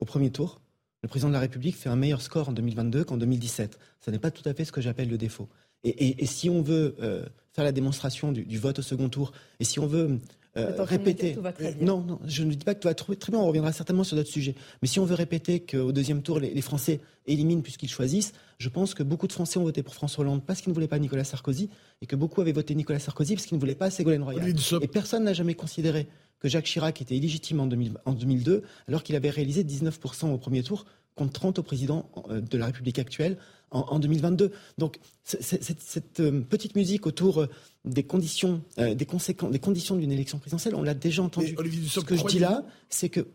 au 0.00 0.04
premier 0.04 0.30
tour, 0.30 0.60
le 1.02 1.08
président 1.08 1.28
de 1.28 1.34
la 1.34 1.40
République 1.40 1.76
fait 1.76 1.88
un 1.88 1.96
meilleur 1.96 2.22
score 2.22 2.48
en 2.48 2.52
2022 2.52 3.04
qu'en 3.04 3.16
2017. 3.16 3.78
Ce 4.00 4.10
n'est 4.10 4.18
pas 4.18 4.30
tout 4.30 4.46
à 4.48 4.54
fait 4.54 4.64
ce 4.64 4.72
que 4.72 4.80
j'appelle 4.80 5.08
le 5.08 5.18
défaut. 5.18 5.48
Et, 5.84 6.26
si 6.26 6.50
on 6.50 6.62
veut 6.62 6.96
euh, 7.00 7.24
faire 7.52 7.62
la 7.62 7.70
démonstration 7.70 8.32
du, 8.32 8.58
vote 8.58 8.80
au 8.80 8.82
second 8.82 9.08
tour, 9.08 9.32
et 9.60 9.64
si 9.64 9.78
on 9.78 9.86
veut 9.86 10.18
euh, 10.56 10.72
répéter... 10.82 11.36
non, 11.80 12.00
non, 12.00 12.18
je 12.26 12.42
ne 12.42 12.50
dis 12.50 12.64
pas 12.64 12.74
que 12.74 12.80
tout 12.80 12.88
va 12.88 12.94
très, 12.94 13.14
très 13.14 13.30
bien, 13.30 13.40
on 13.40 13.46
reviendra 13.46 13.72
certainement 13.72 14.02
sur 14.02 14.16
d'autres 14.16 14.30
sujets. 14.30 14.54
Mais 14.82 14.88
si 14.88 14.98
on 14.98 15.04
veut 15.04 15.14
répéter 15.14 15.60
qu'au 15.60 15.92
deuxième 15.92 16.22
tour, 16.22 16.40
les, 16.40 16.60
Français 16.60 17.00
éliminent 17.26 17.60
puisqu'ils 17.60 17.90
choisissent, 17.90 18.32
je 18.58 18.68
pense 18.68 18.94
que 18.94 19.02
beaucoup 19.02 19.28
de 19.28 19.32
Français 19.32 19.58
ont 19.58 19.64
voté 19.64 19.82
pour 19.84 19.94
François 19.94 20.22
Hollande 20.24 20.42
parce 20.44 20.60
qu'ils 20.60 20.70
ne 20.70 20.74
voulaient 20.74 20.88
pas 20.88 20.98
Nicolas 20.98 21.24
Sarkozy, 21.24 21.70
et 22.02 22.06
que 22.06 22.16
beaucoup 22.16 22.40
avaient 22.40 22.52
voté 22.52 22.74
Nicolas 22.74 22.98
Sarkozy 22.98 23.34
parce 23.34 23.46
qu'ils 23.46 23.56
ne 23.56 23.60
voulaient 23.60 23.74
pas 23.74 23.90
Ségolène 23.90 24.22
Royal. 24.22 24.52
Et 24.80 24.88
personne 24.88 25.24
n'a 25.24 25.34
jamais 25.34 25.54
considéré 25.54 26.08
que 26.40 26.48
Jacques 26.48 26.66
Chirac 26.66 27.00
était 27.00 27.16
illégitime 27.16 27.60
en, 27.60 27.66
2002, 27.66 28.62
alors 28.88 29.02
qu'il 29.02 29.16
avait 29.16 29.30
réalisé 29.30 29.64
19% 29.64 30.32
au 30.32 30.38
premier 30.38 30.62
tour, 30.62 30.84
contre 31.14 31.32
30 31.32 31.58
au 31.58 31.62
président 31.62 32.10
euh, 32.30 32.40
de 32.40 32.58
la 32.58 32.66
République 32.66 32.98
actuelle 32.98 33.38
en, 33.70 33.98
2022. 33.98 34.52
Donc 34.78 34.98
cette 35.24 36.20
euh, 36.20 36.40
petite 36.42 36.76
musique 36.76 37.06
autour 37.06 37.40
euh, 37.40 37.48
des 37.84 38.04
conditions, 38.04 38.62
des, 38.78 39.06
conséquences, 39.06 39.50
des 39.50 39.58
conditions 39.58 39.96
d'une 39.96 40.12
élection 40.12 40.38
présidentielle, 40.38 40.74
on 40.74 40.82
l'a 40.82 40.94
déjà 40.94 41.22
entendu. 41.22 41.56
Ce 41.88 42.00
que 42.00 42.16
je 42.16 42.24
dis 42.26 42.38
là, 42.38 42.64
c'est 42.88 43.08
que 43.08 43.26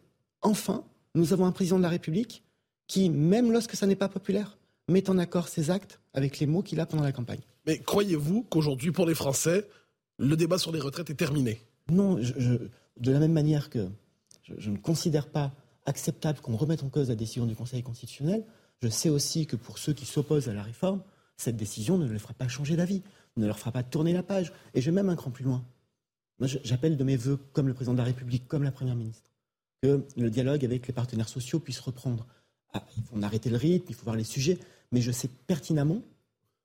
enfin, 0.41 0.83
nous 1.15 1.33
avons 1.33 1.45
un 1.45 1.51
président 1.51 1.77
de 1.77 1.83
la 1.83 1.89
République 1.89 2.43
qui, 2.87 3.09
même 3.09 3.51
lorsque 3.51 3.75
ça 3.75 3.87
n'est 3.87 3.95
pas 3.95 4.09
populaire, 4.09 4.57
met 4.87 5.09
en 5.09 5.17
accord 5.17 5.47
ses 5.47 5.69
actes 5.69 5.99
avec 6.13 6.39
les 6.39 6.45
mots 6.45 6.61
qu'il 6.61 6.79
a 6.79 6.85
pendant 6.85 7.03
la 7.03 7.11
campagne. 7.11 7.39
Mais 7.65 7.79
croyez-vous 7.79 8.43
qu'aujourd'hui, 8.43 8.91
pour 8.91 9.05
les 9.05 9.15
Français, 9.15 9.67
le 10.17 10.35
débat 10.35 10.57
sur 10.57 10.71
les 10.71 10.79
retraites 10.79 11.09
est 11.09 11.15
terminé? 11.15 11.61
Non, 11.89 12.21
je, 12.21 12.57
de 12.99 13.11
la 13.11 13.19
même 13.19 13.33
manière 13.33 13.69
que 13.69 13.89
je, 14.43 14.69
ne 14.69 14.77
considère 14.77 15.29
pas 15.29 15.53
acceptable 15.85 16.39
qu'on 16.39 16.55
remette 16.55 16.83
en 16.83 16.89
cause 16.89 17.09
la 17.09 17.15
décision 17.15 17.45
du 17.45 17.55
Conseil 17.55 17.83
constitutionnel, 17.83 18.43
je 18.81 18.89
sais 18.89 19.09
aussi 19.09 19.45
que 19.45 19.55
pour 19.55 19.77
ceux 19.77 19.93
qui 19.93 20.05
s'opposent 20.05 20.49
à 20.49 20.53
la 20.53 20.63
réforme, 20.63 21.01
cette 21.37 21.55
décision 21.55 21.97
ne 21.97 22.07
les 22.07 22.19
fera 22.19 22.33
pas 22.33 22.47
changer 22.47 22.75
d'avis, 22.75 23.01
ne 23.37 23.45
leur 23.45 23.57
fera 23.57 23.71
pas 23.71 23.83
tourner 23.83 24.13
la 24.13 24.23
page. 24.23 24.51
Et 24.73 24.81
je 24.81 24.89
vais 24.89 24.95
même 24.95 25.09
un 25.09 25.15
cran 25.15 25.31
plus 25.31 25.43
loin. 25.43 25.63
Moi, 26.39 26.47
j'appelle 26.63 26.97
de 26.97 27.03
mes 27.03 27.15
voeux, 27.15 27.37
comme 27.53 27.67
le 27.67 27.73
président 27.73 27.93
de 27.93 27.99
la 27.99 28.03
République, 28.03 28.47
comme 28.47 28.63
la 28.63 28.71
première 28.71 28.95
ministre, 28.95 29.29
que 29.81 30.03
le 30.17 30.29
dialogue 30.29 30.65
avec 30.65 30.87
les 30.87 30.93
partenaires 30.93 31.29
sociaux 31.29 31.59
puisse 31.59 31.79
reprendre. 31.79 32.25
Ah, 32.73 32.85
il 32.97 33.03
faut 33.03 33.21
arrêter 33.23 33.49
le 33.49 33.57
rythme, 33.57 33.85
il 33.89 33.95
faut 33.95 34.05
voir 34.05 34.15
les 34.15 34.23
sujets, 34.23 34.57
mais 34.91 35.01
je 35.01 35.11
sais 35.11 35.29
pertinemment, 35.47 36.01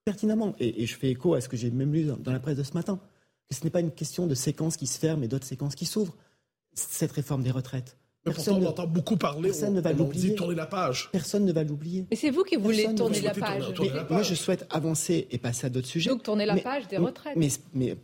pertinemment, 0.05 0.55
et, 0.61 0.87
je 0.87 0.97
fais 0.97 1.11
écho 1.11 1.35
à 1.35 1.41
ce 1.41 1.49
que 1.49 1.57
j'ai 1.57 1.71
même 1.71 1.93
lu 1.93 2.05
dans 2.05 2.33
la 2.33 2.41
presse 2.41 2.57
de 2.57 2.63
ce 2.63 2.75
matin, 2.75 3.01
que 3.49 3.55
ce 3.55 3.65
n'est 3.65 3.71
pas 3.71 3.81
une 3.81 3.93
question 3.93 4.27
de 4.27 4.35
séquences 4.35 4.77
qui 4.77 4.87
se 4.87 4.99
ferment 4.99 5.23
et 5.23 5.29
d'autres 5.29 5.47
séquences 5.47 5.75
qui 5.75 5.87
s'ouvrent. 5.87 6.17
Cette 6.75 7.13
réforme 7.13 7.43
des 7.43 7.51
retraites. 7.51 7.97
Personne 8.25 8.65
on 8.65 8.69
entend 8.69 8.87
beaucoup 8.87 9.17
parler. 9.17 9.51
Personne 9.51 9.75
ne 9.75 9.81
va 9.81 9.93
l'oublier. 9.93 10.35
tourner 10.35 10.57
la 10.57 10.67
page. 10.67 11.09
Personne 11.13 11.45
ne 11.45 11.53
va 11.53 11.63
l'oublier. 11.63 12.07
Mais 12.11 12.17
c'est 12.17 12.31
vous 12.31 12.43
qui 12.43 12.57
voulez 12.57 12.93
tourner, 12.95 13.21
la 13.21 13.33
page. 13.33 13.73
Moi, 14.11 14.23
je 14.23 14.35
souhaite 14.35 14.67
avancer 14.71 15.29
et 15.31 15.39
passer 15.39 15.67
à 15.67 15.71
d'autres 15.71 15.87
sujets. 15.87 16.11
Donc 16.11 16.25
tourner 16.25 16.45
la 16.45 16.57
page 16.57 16.89
des 16.89 16.97
retraites. 16.97 17.37
Mais, 17.37 17.49
mais, 17.73 17.97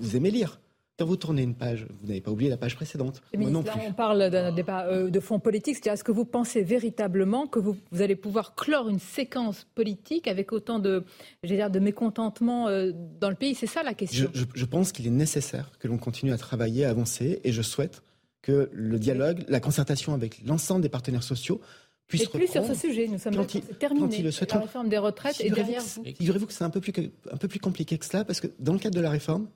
vous 0.00 0.16
aimez 0.16 0.30
lire. 0.30 0.60
Quand 1.02 1.08
vous 1.08 1.16
tournez 1.16 1.42
une 1.42 1.56
page, 1.56 1.84
vous 2.00 2.06
n'avez 2.06 2.20
pas 2.20 2.30
oublié 2.30 2.48
la 2.48 2.56
page 2.56 2.76
précédente. 2.76 3.22
Moi 3.36 3.50
non 3.50 3.64
plus. 3.64 3.72
on 3.88 3.92
parle 3.92 4.30
d'un 4.30 4.52
débat 4.52 4.86
euh, 4.86 5.10
de 5.10 5.18
fond 5.18 5.40
politique. 5.40 5.74
C'est-à-dire, 5.74 5.94
est-ce 5.94 6.04
que 6.04 6.12
vous 6.12 6.24
pensez 6.24 6.62
véritablement 6.62 7.48
que 7.48 7.58
vous, 7.58 7.76
allez 7.98 8.14
pouvoir 8.14 8.54
clore 8.54 8.88
une 8.88 9.00
séquence 9.00 9.66
politique 9.74 10.28
avec 10.28 10.52
autant 10.52 10.78
de, 10.78 11.02
dire, 11.42 11.70
de 11.70 11.80
mécontentement 11.80 12.68
euh, 12.68 12.92
dans 13.18 13.30
le 13.30 13.34
pays? 13.34 13.56
C'est 13.56 13.66
ça 13.66 13.82
la 13.82 13.94
question. 13.94 14.30
Je, 14.32 14.64
pense 14.64 14.92
qu'il 14.92 15.08
est 15.08 15.10
nécessaire 15.10 15.72
que 15.80 15.88
l'on 15.88 15.98
continue 15.98 16.32
à 16.32 16.38
travailler, 16.38 16.84
à 16.84 16.90
avancer, 16.90 17.40
et 17.42 17.50
je 17.50 17.62
souhaite 17.62 18.04
que 18.40 18.70
le 18.72 19.00
dialogue, 19.00 19.44
la 19.48 19.58
concertation 19.58 20.14
avec 20.14 20.40
l'ensemble 20.46 20.82
des 20.82 20.88
partenaires 20.88 21.24
sociaux 21.24 21.60
puisse 22.06 22.22
et 22.22 22.26
plus 22.28 22.46
sur 22.46 22.64
ce 22.64 22.74
sujet, 22.74 23.08
nous 23.08 23.18
sommes 23.18 23.44
terminés. 23.80 24.22
La 24.22 24.58
réforme 24.60 24.88
des 24.88 24.98
retraites 24.98 25.40
est 25.40 25.50
derrière 25.50 25.82
vous. 25.82 26.04
Figurez-vous 26.04 26.46
que 26.46 26.52
c'est 26.52 26.62
un 26.62 26.70
peu 26.70 26.80
plus 26.80 26.92
un 27.28 27.36
peu 27.38 27.48
plus 27.48 27.58
compliqué 27.58 27.98
que 27.98 28.06
cela 28.06 28.24
parce 28.24 28.40
que 28.40 28.46
dans 28.60 28.72
le 28.72 28.78
cadre 28.78 28.94
de 28.94 29.00
la 29.00 29.10
réforme, 29.10 29.48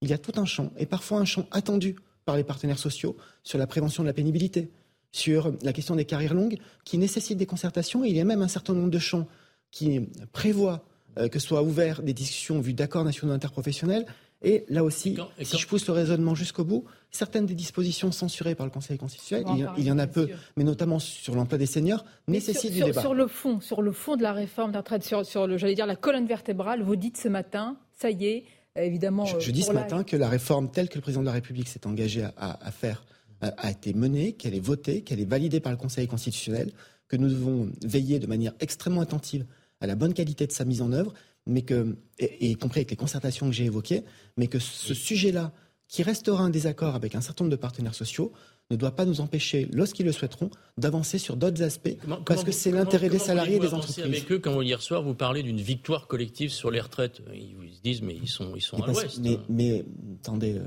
il 0.00 0.08
y 0.08 0.12
a 0.12 0.18
tout 0.18 0.32
un 0.36 0.44
champ, 0.44 0.70
et 0.76 0.86
parfois 0.86 1.18
un 1.18 1.24
champ 1.24 1.46
attendu 1.50 1.96
par 2.24 2.36
les 2.36 2.44
partenaires 2.44 2.78
sociaux, 2.78 3.16
sur 3.42 3.58
la 3.58 3.66
prévention 3.66 4.02
de 4.02 4.08
la 4.08 4.12
pénibilité, 4.12 4.70
sur 5.12 5.52
la 5.62 5.72
question 5.72 5.96
des 5.96 6.04
carrières 6.04 6.34
longues, 6.34 6.58
qui 6.84 6.98
nécessitent 6.98 7.38
des 7.38 7.46
concertations. 7.46 8.04
il 8.04 8.14
y 8.14 8.20
a 8.20 8.24
même 8.24 8.42
un 8.42 8.48
certain 8.48 8.74
nombre 8.74 8.90
de 8.90 8.98
champs 8.98 9.26
qui 9.70 10.00
prévoient 10.32 10.84
euh, 11.18 11.28
que 11.28 11.38
soient 11.38 11.62
ouverts 11.62 12.02
des 12.02 12.12
discussions 12.12 12.60
vues 12.60 12.74
d'accords 12.74 13.04
nationaux 13.04 13.32
interprofessionnels. 13.32 14.06
Et 14.42 14.64
là 14.68 14.84
aussi, 14.84 15.16
si 15.42 15.58
je 15.58 15.66
pousse 15.66 15.86
le 15.88 15.92
raisonnement 15.92 16.36
jusqu'au 16.36 16.64
bout, 16.64 16.84
certaines 17.10 17.46
des 17.46 17.54
dispositions 17.54 18.12
censurées 18.12 18.54
par 18.54 18.66
le 18.66 18.70
Conseil 18.70 18.96
constitutionnel, 18.96 19.46
il, 19.76 19.84
y 19.84 19.90
en 19.90 19.98
a 19.98 20.06
peu, 20.06 20.28
mais 20.56 20.62
notamment 20.62 21.00
sur 21.00 21.34
l'emploi 21.34 21.58
des 21.58 21.66
seniors, 21.66 22.04
nécessitent 22.28 22.72
du 22.72 22.82
débat. 22.82 23.00
Sur 23.00 23.14
le 23.14 23.26
fond, 23.26 23.60
sur 23.60 23.82
le 23.82 23.90
fond 23.90 24.16
de 24.16 24.22
la 24.22 24.32
réforme 24.32 24.70
des 24.70 24.78
retraites, 24.78 25.02
sur, 25.02 25.26
sur 25.26 25.48
le, 25.48 25.56
j'allais 25.56 25.74
dire 25.74 25.86
la 25.86 25.96
colonne 25.96 26.26
vertébrale, 26.26 26.82
vous 26.82 26.94
dites 26.94 27.16
ce 27.16 27.26
matin, 27.26 27.78
ça 27.96 28.10
y 28.10 28.26
est, 28.26 28.44
évidemment. 28.84 29.24
Je, 29.24 29.50
dis 29.50 29.62
ce 29.62 29.72
matin 29.72 30.04
que 30.04 30.16
la 30.16 30.28
réforme 30.28 30.70
telle 30.70 30.88
que 30.88 30.96
le 30.96 31.00
président 31.00 31.22
de 31.22 31.26
la 31.26 31.32
République 31.32 31.68
s'est 31.68 31.86
engagé 31.86 32.26
à, 32.36 32.70
faire 32.70 33.04
a, 33.40 33.70
été 33.70 33.94
menée, 33.94 34.32
qu'elle 34.32 34.54
est 34.54 34.60
votée, 34.60 35.02
qu'elle 35.02 35.20
est 35.20 35.28
validée 35.28 35.60
par 35.60 35.72
le 35.72 35.78
Conseil 35.78 36.06
constitutionnel, 36.06 36.72
que 37.08 37.16
nous 37.16 37.28
devons 37.28 37.70
veiller 37.84 38.18
de 38.18 38.26
manière 38.26 38.52
extrêmement 38.60 39.00
attentive 39.00 39.46
à 39.80 39.86
la 39.86 39.94
bonne 39.94 40.12
qualité 40.12 40.46
de 40.46 40.52
sa 40.52 40.64
mise 40.64 40.82
en 40.82 40.92
œuvre, 40.92 41.14
mais 41.46 41.62
que, 41.62 41.96
y 42.18 42.54
compris 42.56 42.80
avec 42.80 42.90
les 42.90 42.96
concertations 42.96 43.46
que 43.46 43.52
j'ai 43.52 43.64
évoquées, 43.64 44.04
mais 44.36 44.48
que 44.48 44.58
ce 44.58 44.92
sujet-là, 44.92 45.52
qui 45.88 46.02
restera 46.02 46.42
un 46.42 46.50
désaccord 46.50 46.94
avec 46.94 47.14
un 47.14 47.20
certain 47.20 47.44
nombre 47.44 47.56
de 47.56 47.60
partenaires 47.60 47.94
sociaux, 47.94 48.32
ne 48.70 48.76
doit 48.76 48.90
pas 48.90 49.06
nous 49.06 49.20
empêcher, 49.20 49.68
lorsqu'ils 49.72 50.04
le 50.04 50.12
souhaiteront, 50.12 50.50
d'avancer 50.76 51.18
sur 51.18 51.36
d'autres 51.36 51.62
aspects, 51.62 51.96
parce 52.26 52.44
que 52.44 52.52
c'est 52.52 52.70
l'intérêt 52.70 53.08
des 53.08 53.18
salariés 53.18 53.56
et 53.56 53.60
des 53.60 53.72
entreprises. 53.72 54.04
avec 54.04 54.30
eux 54.30 54.38
quand 54.38 54.60
hier 54.60 54.82
soir 54.82 55.02
vous 55.02 55.14
parlez 55.14 55.42
d'une 55.42 55.60
victoire 55.60 56.06
collective 56.06 56.50
sur 56.50 56.70
les 56.70 56.80
retraites? 56.80 57.22
Ils 57.32 57.74
se 57.74 57.80
disent 57.82 58.02
mais 58.02 58.14
ils 58.14 58.28
sont, 58.28 58.54
ils 58.54 58.60
sont 58.60 58.82
à 58.82 58.86
l'ouest. 58.86 59.20
Mais, 59.20 59.38
mais, 59.48 59.84
attendez, 60.20 60.58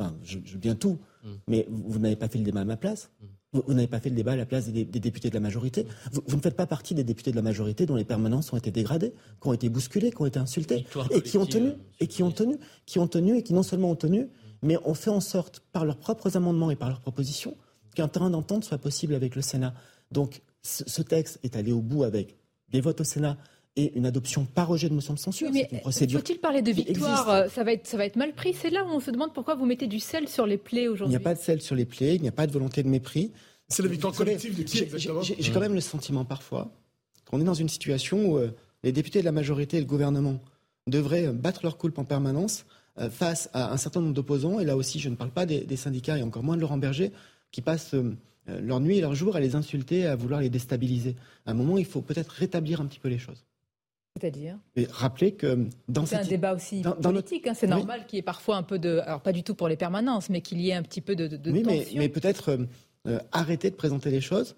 euh, 0.00 0.04
je, 0.22 0.38
je, 0.44 0.56
bien 0.58 0.74
tout, 0.74 0.98
hmm. 1.24 1.28
mais 1.48 1.66
vous, 1.70 1.98
n'avez 1.98 2.16
pas 2.16 2.28
fait 2.28 2.38
le 2.38 2.44
débat 2.44 2.60
à 2.60 2.64
ma 2.64 2.76
place. 2.76 3.10
Hmm. 3.20 3.26
Vous, 3.54 3.72
n'avez 3.72 3.86
pas 3.86 3.98
fait 3.98 4.10
le 4.10 4.14
débat 4.14 4.32
à 4.32 4.36
la 4.36 4.44
place 4.44 4.68
des, 4.68 4.84
députés 4.84 5.30
de 5.30 5.34
la 5.34 5.40
majorité. 5.40 5.86
Vous, 6.12 6.36
ne 6.36 6.42
faites 6.42 6.54
pas 6.54 6.66
partie 6.66 6.94
des 6.94 7.02
députés 7.02 7.30
de 7.30 7.36
la 7.36 7.42
majorité 7.42 7.86
dont 7.86 7.96
les 7.96 8.04
permanences 8.04 8.52
ont 8.52 8.58
été 8.58 8.70
dégradées, 8.70 9.14
qui 9.40 9.48
ont 9.48 9.54
été 9.54 9.70
bousculées, 9.70 10.10
qui 10.10 10.20
ont 10.20 10.26
été 10.26 10.38
insultées, 10.38 10.84
et 11.10 11.22
qui 11.22 11.38
ont 11.38 11.46
tenu, 11.46 11.72
et 11.98 12.06
qui 12.06 12.22
ont 12.22 12.30
tenu, 12.30 12.58
qui 12.84 12.98
ont 12.98 13.08
tenu, 13.08 13.38
et 13.38 13.42
qui 13.42 13.54
non 13.54 13.62
seulement 13.62 13.90
ont 13.90 13.96
tenu, 13.96 14.28
mais 14.62 14.76
on 14.84 14.94
fait 14.94 15.10
en 15.10 15.20
sorte, 15.20 15.60
par 15.72 15.84
leurs 15.84 15.98
propres 15.98 16.36
amendements 16.36 16.70
et 16.70 16.76
par 16.76 16.88
leurs 16.88 17.00
propositions, 17.00 17.56
qu'un 17.94 18.08
terrain 18.08 18.30
d'entente 18.30 18.64
soit 18.64 18.78
possible 18.78 19.14
avec 19.14 19.36
le 19.36 19.42
Sénat. 19.42 19.74
Donc, 20.10 20.42
ce, 20.62 21.02
texte 21.02 21.38
est 21.42 21.56
allé 21.56 21.72
au 21.72 21.80
bout 21.80 22.04
avec 22.04 22.36
des 22.70 22.80
votes 22.80 23.00
au 23.00 23.04
Sénat 23.04 23.36
et 23.76 23.96
une 23.96 24.06
adoption 24.06 24.44
par 24.44 24.68
rejet 24.68 24.88
de 24.88 24.94
motion 24.94 25.14
de 25.14 25.18
censure. 25.18 25.50
mais 25.52 25.68
faut-il 25.84 26.40
parler 26.40 26.62
de 26.62 26.72
victoire 26.72 27.28
euh, 27.28 27.48
ça 27.48 27.62
va, 27.62 27.72
être, 27.72 27.86
ça 27.86 27.96
va 27.96 28.06
être 28.06 28.16
mal 28.16 28.34
pris. 28.34 28.52
C'est 28.54 28.70
là 28.70 28.84
où 28.84 28.88
on 28.88 29.00
se 29.00 29.10
demande 29.10 29.32
pourquoi 29.32 29.54
vous 29.54 29.66
mettez 29.66 29.86
du 29.86 30.00
sel 30.00 30.28
sur 30.28 30.46
les 30.46 30.58
plaies 30.58 30.88
aujourd'hui. 30.88 31.14
Il 31.14 31.18
n'y 31.18 31.22
a 31.22 31.24
pas 31.24 31.34
de 31.34 31.40
sel 31.40 31.62
sur 31.62 31.76
les 31.76 31.84
plaies, 31.84 32.16
il 32.16 32.22
n'y 32.22 32.28
a 32.28 32.32
pas 32.32 32.46
de 32.46 32.52
volonté 32.52 32.82
de 32.82 32.88
mépris. 32.88 33.32
C'est 33.68 33.82
la 33.82 33.88
victoire 33.88 34.14
collective 34.14 34.56
de 34.56 34.62
qui 34.62 34.82
exactement 34.82 35.22
J'ai 35.22 35.52
quand 35.52 35.60
même 35.60 35.74
le 35.74 35.80
sentiment 35.80 36.24
parfois 36.24 36.72
qu'on 37.26 37.40
est 37.40 37.44
dans 37.44 37.54
une 37.54 37.68
situation 37.68 38.32
où 38.32 38.38
euh, 38.38 38.50
les 38.82 38.92
députés 38.92 39.20
de 39.20 39.24
la 39.24 39.32
majorité 39.32 39.76
et 39.76 39.80
le 39.80 39.86
gouvernement 39.86 40.40
devraient 40.86 41.28
battre 41.32 41.60
leur 41.62 41.76
coulpe 41.76 41.98
en 41.98 42.04
permanence 42.04 42.64
euh, 42.64 42.77
face 43.10 43.48
à 43.52 43.72
un 43.72 43.76
certain 43.76 44.00
nombre 44.00 44.14
d'opposants, 44.14 44.60
et 44.60 44.64
là 44.64 44.76
aussi 44.76 44.98
je 44.98 45.08
ne 45.08 45.14
parle 45.14 45.30
pas 45.30 45.46
des, 45.46 45.76
syndicats 45.76 46.18
et 46.18 46.22
encore 46.22 46.42
moins 46.42 46.56
de 46.56 46.60
Laurent 46.60 46.78
Berger, 46.78 47.12
qui 47.50 47.62
passent 47.62 47.94
euh, 48.48 48.60
leur 48.60 48.80
nuit 48.80 48.98
et 48.98 49.00
leur 49.00 49.14
jour 49.14 49.36
à 49.36 49.40
les 49.40 49.54
insulter, 49.54 50.06
à 50.06 50.16
vouloir 50.16 50.40
les 50.40 50.50
déstabiliser. 50.50 51.16
À 51.46 51.50
un 51.50 51.54
moment, 51.54 51.78
il 51.78 51.84
faut 51.84 52.00
peut-être 52.00 52.30
rétablir 52.30 52.80
un 52.80 52.86
petit 52.86 52.98
peu 52.98 53.08
les 53.08 53.18
choses. 53.18 53.44
C'est-à-dire? 54.18 54.56
Rappeler 54.90 55.32
que 55.32 55.66
dans 55.88 56.04
C'est 56.06 56.16
un 56.16 56.24
débat 56.24 56.54
aussi 56.54 56.82
politique, 57.02 57.46
hein, 57.46 57.54
c'est 57.54 57.66
normal 57.66 58.06
qu'il 58.06 58.16
y 58.16 58.20
ait 58.20 58.22
parfois 58.22 58.56
un 58.56 58.62
peu 58.62 58.78
de... 58.78 58.98
Alors 59.04 59.20
pas 59.20 59.32
du 59.32 59.42
tout 59.42 59.54
pour 59.54 59.68
les 59.68 59.76
permanences, 59.76 60.28
mais 60.28 60.40
qu'il 60.40 60.60
y 60.60 60.70
ait 60.70 60.74
un 60.74 60.82
petit 60.82 61.00
peu 61.00 61.14
de, 61.14 61.28
de 61.28 61.50
oui, 61.50 61.62
mais, 61.94 62.08
peut-être 62.08 62.58
euh, 63.06 63.18
arrêter 63.30 63.70
de 63.70 63.76
présenter 63.76 64.10
les 64.10 64.20
choses 64.20 64.56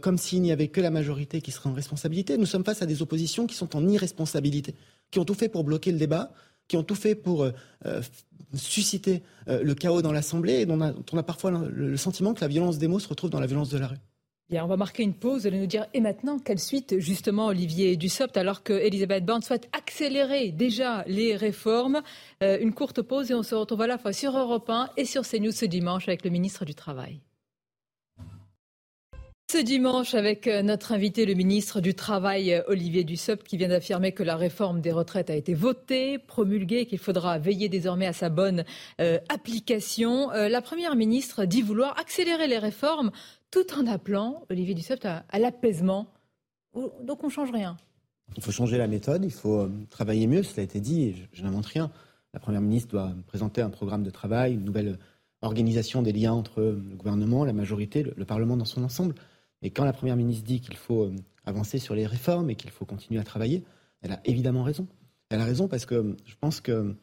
comme 0.00 0.16
s'il 0.16 0.42
n'y 0.42 0.52
avait 0.52 0.68
que 0.68 0.80
la 0.80 0.92
majorité 0.92 1.40
qui 1.40 1.50
serait 1.50 1.68
en 1.68 1.72
responsabilité. 1.72 2.38
Nous 2.38 2.46
sommes 2.46 2.64
face 2.64 2.82
à 2.82 2.86
des 2.86 3.02
oppositions 3.02 3.48
qui 3.48 3.56
sont 3.56 3.74
en 3.74 3.88
irresponsabilité, 3.88 4.76
qui 5.10 5.18
ont 5.18 5.24
tout 5.24 5.34
fait 5.34 5.48
pour 5.48 5.64
bloquer 5.64 5.90
le 5.90 5.98
débat, 5.98 6.30
qui 6.68 6.76
ont 6.76 6.82
tout 6.82 6.94
fait 6.94 7.14
pour 7.14 7.42
euh, 7.42 7.52
euh, 7.86 8.02
susciter 8.54 9.22
euh, 9.48 9.62
le 9.62 9.74
chaos 9.74 10.02
dans 10.02 10.12
l'Assemblée 10.12 10.60
et 10.60 10.66
dont 10.66 10.94
on 11.12 11.18
a, 11.18 11.22
parfois 11.22 11.50
le, 11.50 11.96
sentiment 11.96 12.34
que 12.34 12.40
la 12.40 12.48
violence 12.48 12.78
des 12.78 12.88
mots 12.88 12.98
se 12.98 13.08
retrouve 13.08 13.30
dans 13.30 13.40
la 13.40 13.46
violence 13.46 13.70
de 13.70 13.78
la 13.78 13.88
rue. 13.88 13.98
On 14.54 14.66
va 14.66 14.76
marquer 14.76 15.02
une 15.02 15.14
pause. 15.14 15.46
et 15.46 15.50
nous 15.50 15.64
dire, 15.64 15.86
et 15.94 16.02
maintenant, 16.02 16.38
quelle 16.38 16.58
suite, 16.58 16.98
justement, 16.98 17.46
Olivier 17.46 17.96
Dussopt, 17.96 18.36
alors 18.36 18.62
que 18.62 18.74
Elisabeth 18.74 19.24
Borne 19.24 19.40
souhaite 19.40 19.70
accélérer 19.72 20.52
déjà 20.52 21.04
les 21.06 21.36
réformes. 21.36 22.02
une 22.42 22.74
courte 22.74 23.00
pause 23.00 23.30
et 23.30 23.34
on 23.34 23.42
se 23.42 23.54
retrouve 23.54 23.80
à 23.80 23.86
la 23.86 23.96
fois 23.96 24.12
sur 24.12 24.36
Europe 24.36 24.68
1 24.68 24.90
et 24.98 25.06
sur 25.06 25.22
CNews 25.22 25.52
ce 25.52 25.64
dimanche 25.64 26.06
avec 26.06 26.22
le 26.22 26.28
ministre 26.30 26.66
du 26.66 26.74
Travail. 26.74 27.22
Ce 29.52 29.58
dimanche, 29.58 30.14
avec 30.14 30.46
euh, 30.46 30.62
notre 30.62 30.92
invité, 30.92 31.26
le 31.26 31.34
ministre 31.34 31.82
du 31.82 31.92
Travail, 31.92 32.54
euh, 32.54 32.62
Olivier 32.68 33.04
Dussopt, 33.04 33.46
qui 33.46 33.58
vient 33.58 33.68
d'affirmer 33.68 34.12
que 34.12 34.22
la 34.22 34.34
réforme 34.34 34.80
des 34.80 34.92
retraites 34.92 35.28
a 35.28 35.34
été 35.34 35.52
votée, 35.52 36.16
promulguée, 36.18 36.86
qu'il 36.86 36.98
faudra 36.98 37.38
veiller 37.38 37.68
désormais 37.68 38.06
à 38.06 38.14
sa 38.14 38.30
bonne 38.30 38.64
euh, 39.02 39.18
application. 39.28 40.30
la 40.30 40.62
Première 40.62 40.96
ministre 40.96 41.44
dit 41.44 41.60
vouloir 41.60 41.98
accélérer 41.98 42.48
les 42.48 42.56
réformes 42.56 43.10
tout 43.50 43.66
en 43.78 43.86
appelant 43.86 44.46
Olivier 44.48 44.72
Dussopt 44.72 45.04
à, 45.04 45.38
l'apaisement. 45.38 46.06
Donc 47.02 47.22
on 47.22 47.26
ne 47.26 47.32
change 47.32 47.52
rien. 47.52 47.76
Il 48.38 48.42
faut 48.42 48.52
changer 48.52 48.78
la 48.78 48.86
méthode, 48.86 49.22
il 49.22 49.30
faut 49.30 49.68
travailler 49.90 50.26
mieux, 50.28 50.44
cela 50.44 50.62
a 50.62 50.64
été 50.64 50.80
dit, 50.80 51.12
je, 51.12 51.24
je 51.30 51.42
n'invente 51.42 51.66
rien. 51.66 51.90
La 52.32 52.40
Première 52.40 52.62
ministre 52.62 52.88
doit 52.88 53.12
présenter 53.26 53.60
un 53.60 53.68
programme 53.68 54.02
de 54.02 54.10
travail, 54.10 54.54
une 54.54 54.64
nouvelle 54.64 54.98
organisation 55.42 56.00
des 56.00 56.12
liens 56.12 56.32
entre 56.32 56.62
le 56.62 56.96
gouvernement, 56.96 57.44
la 57.44 57.52
majorité, 57.52 58.02
le 58.16 58.24
Parlement 58.24 58.56
dans 58.56 58.64
son 58.64 58.82
ensemble. 58.82 59.14
Et 59.62 59.70
quand 59.70 59.84
la 59.84 59.92
Première 59.92 60.16
ministre 60.16 60.44
dit 60.44 60.60
qu'il 60.60 60.76
faut 60.76 61.04
euh, 61.04 61.14
avancer 61.44 61.78
sur 61.78 61.94
les 61.94 62.06
réformes 62.06 62.50
et 62.50 62.56
qu'il 62.56 62.70
faut 62.70 62.84
continuer 62.84 63.20
à 63.20 63.24
travailler, 63.24 63.62
elle 64.02 64.12
a 64.12 64.20
évidemment 64.24 64.62
raison. 64.62 64.86
Elle 65.30 65.40
a 65.40 65.44
raison 65.44 65.68
parce 65.68 65.86
que 65.86 65.94
euh, 65.94 66.16
je 66.24 66.34
pense 66.40 66.60
que 66.60 66.94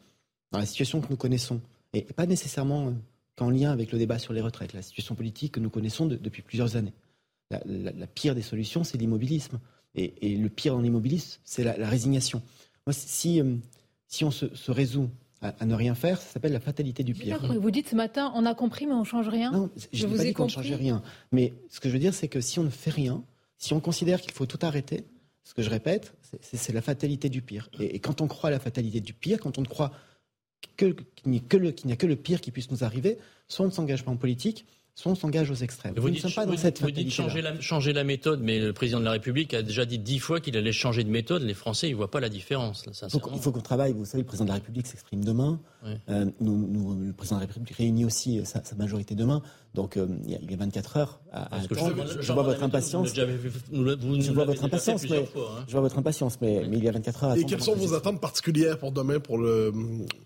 dans 0.52 0.58
la 0.58 0.66
situation 0.66 1.00
que 1.00 1.08
nous 1.10 1.16
connaissons, 1.16 1.60
et 1.92 2.02
pas 2.02 2.26
nécessairement 2.26 2.88
euh, 2.88 2.92
qu'en 3.36 3.50
lien 3.50 3.72
avec 3.72 3.92
le 3.92 3.98
débat 3.98 4.18
sur 4.18 4.32
les 4.32 4.40
retraites, 4.40 4.74
la 4.74 4.82
situation 4.82 5.14
politique 5.14 5.52
que 5.52 5.60
nous 5.60 5.70
connaissons 5.70 6.06
depuis 6.06 6.42
plusieurs 6.42 6.76
années, 6.76 6.92
la, 7.50 8.06
pire 8.06 8.34
des 8.34 8.42
solutions, 8.42 8.84
c'est 8.84 8.98
l'immobilisme. 8.98 9.58
Et, 9.96 10.36
le 10.36 10.48
pire 10.48 10.76
en 10.76 10.84
immobilisme, 10.84 11.40
c'est 11.42 11.64
la, 11.64 11.88
résignation. 11.88 12.42
Moi, 12.86 12.92
si, 12.92 13.42
si 14.06 14.24
on 14.24 14.30
se 14.30 14.70
résout 14.70 15.10
à, 15.42 15.64
ne 15.64 15.74
rien 15.74 15.94
faire, 15.94 16.20
ça 16.20 16.32
s'appelle 16.32 16.52
la 16.52 16.60
fatalité 16.60 17.02
du 17.02 17.14
pire. 17.14 17.40
Vous 17.58 17.70
dites 17.70 17.88
ce 17.88 17.96
matin, 17.96 18.30
on 18.34 18.44
a 18.44 18.54
compris, 18.54 18.86
mais 18.86 18.92
on 18.92 19.00
ne 19.00 19.04
change 19.04 19.28
rien. 19.28 19.52
Non, 19.52 19.70
je 19.92 20.06
ne 20.06 20.16
pas 20.16 20.22
dit 20.22 20.32
qu'on 20.34 20.44
ne 20.44 20.50
changeait 20.50 20.74
rien. 20.74 21.02
Mais 21.32 21.54
ce 21.70 21.80
que 21.80 21.88
je 21.88 21.94
veux 21.94 21.98
dire, 21.98 22.12
c'est 22.12 22.28
que 22.28 22.40
si 22.40 22.58
on 22.58 22.64
ne 22.64 22.70
fait 22.70 22.90
rien, 22.90 23.24
si 23.56 23.72
on 23.72 23.80
considère 23.80 24.20
qu'il 24.20 24.32
faut 24.32 24.46
tout 24.46 24.58
arrêter, 24.62 25.04
ce 25.44 25.54
que 25.54 25.62
je 25.62 25.70
répète, 25.70 26.14
c'est 26.42 26.72
la 26.72 26.82
fatalité 26.82 27.28
du 27.28 27.42
pire. 27.42 27.70
Et, 27.80 27.98
quand 27.98 28.20
on 28.20 28.28
croit 28.28 28.48
à 28.48 28.52
la 28.52 28.60
fatalité 28.60 29.00
du 29.00 29.14
pire, 29.14 29.40
quand 29.40 29.58
on 29.58 29.62
ne 29.62 29.66
croit 29.66 29.92
qu'il 30.76 30.94
n'y 31.26 31.38
a, 31.38 31.96
que 31.96 32.06
le 32.06 32.16
pire 32.16 32.40
qui 32.40 32.50
puisse 32.50 32.70
nous 32.70 32.84
arriver, 32.84 33.18
soit 33.48 33.64
on 33.64 33.68
ne 33.68 33.72
s'engage 33.72 34.04
pas 34.04 34.10
en 34.10 34.16
politique, 34.16 34.66
on 35.04 35.14
s'engage 35.14 35.50
aux 35.50 35.54
extrêmes. 35.54 35.94
Vous, 35.96 36.10
dites, 36.10 36.34
pas 36.34 36.46
dans 36.46 36.56
cette 36.56 36.80
vous 36.80 36.90
dites 36.90 37.10
changer 37.10 37.42
la, 37.42 37.60
changer 37.60 37.92
la, 37.92 38.04
méthode, 38.04 38.40
mais 38.42 38.58
le 38.58 38.72
président 38.72 39.00
de 39.00 39.04
la 39.04 39.12
République 39.12 39.54
a 39.54 39.62
déjà 39.62 39.84
dit 39.84 39.98
dix 39.98 40.18
fois 40.18 40.40
qu'il 40.40 40.56
allait 40.56 40.72
changer 40.72 41.04
de 41.04 41.10
méthode. 41.10 41.42
Les 41.42 41.54
Français, 41.54 41.88
ils 41.88 41.92
ne 41.92 41.96
voient 41.96 42.10
pas 42.10 42.20
la 42.20 42.28
différence. 42.28 42.84
il 42.86 43.40
faut 43.40 43.52
qu'on 43.52 43.60
travaille. 43.60 43.92
Vous 43.92 44.04
savez, 44.04 44.22
le 44.22 44.26
président 44.26 44.44
de 44.44 44.50
la 44.50 44.56
République 44.56 44.86
s'exprime 44.86 45.24
demain. 45.24 45.60
Euh, 46.08 46.26
nous, 46.40 46.96
le 47.02 47.12
président 47.12 47.36
de 47.36 47.42
la 47.42 47.46
République 47.46 47.74
réunit 47.76 48.04
aussi 48.04 48.40
sa, 48.44 48.62
majorité 48.76 49.14
demain. 49.14 49.42
Donc 49.74 49.96
euh, 49.96 50.08
il 50.24 50.50
y 50.50 50.54
a 50.54 50.56
24 50.56 50.96
heures 50.96 51.20
à, 51.30 51.56
attendre. 51.56 52.04
Je, 52.20 52.32
vois 52.32 52.42
votre 52.42 52.62
impatience. 52.62 53.14
je 53.14 54.32
vois 54.32 54.44
votre 54.44 54.64
impatience, 54.64 55.02
mais 55.08 55.24
je 55.66 55.72
vois 55.72 55.80
votre 55.80 55.98
impatience, 55.98 56.40
mais, 56.40 56.64
il 56.72 56.82
y 56.82 56.88
a 56.88 56.92
24 56.92 57.24
heures 57.24 57.30
à 57.30 57.32
attendre. 57.34 57.46
Et 57.46 57.48
quelles 57.48 57.62
sont 57.62 57.76
vos 57.76 57.94
attentes 57.94 58.20
particulières 58.20 58.78
pour 58.78 58.90
demain, 58.90 59.20
pour 59.20 59.38
le 59.38 59.72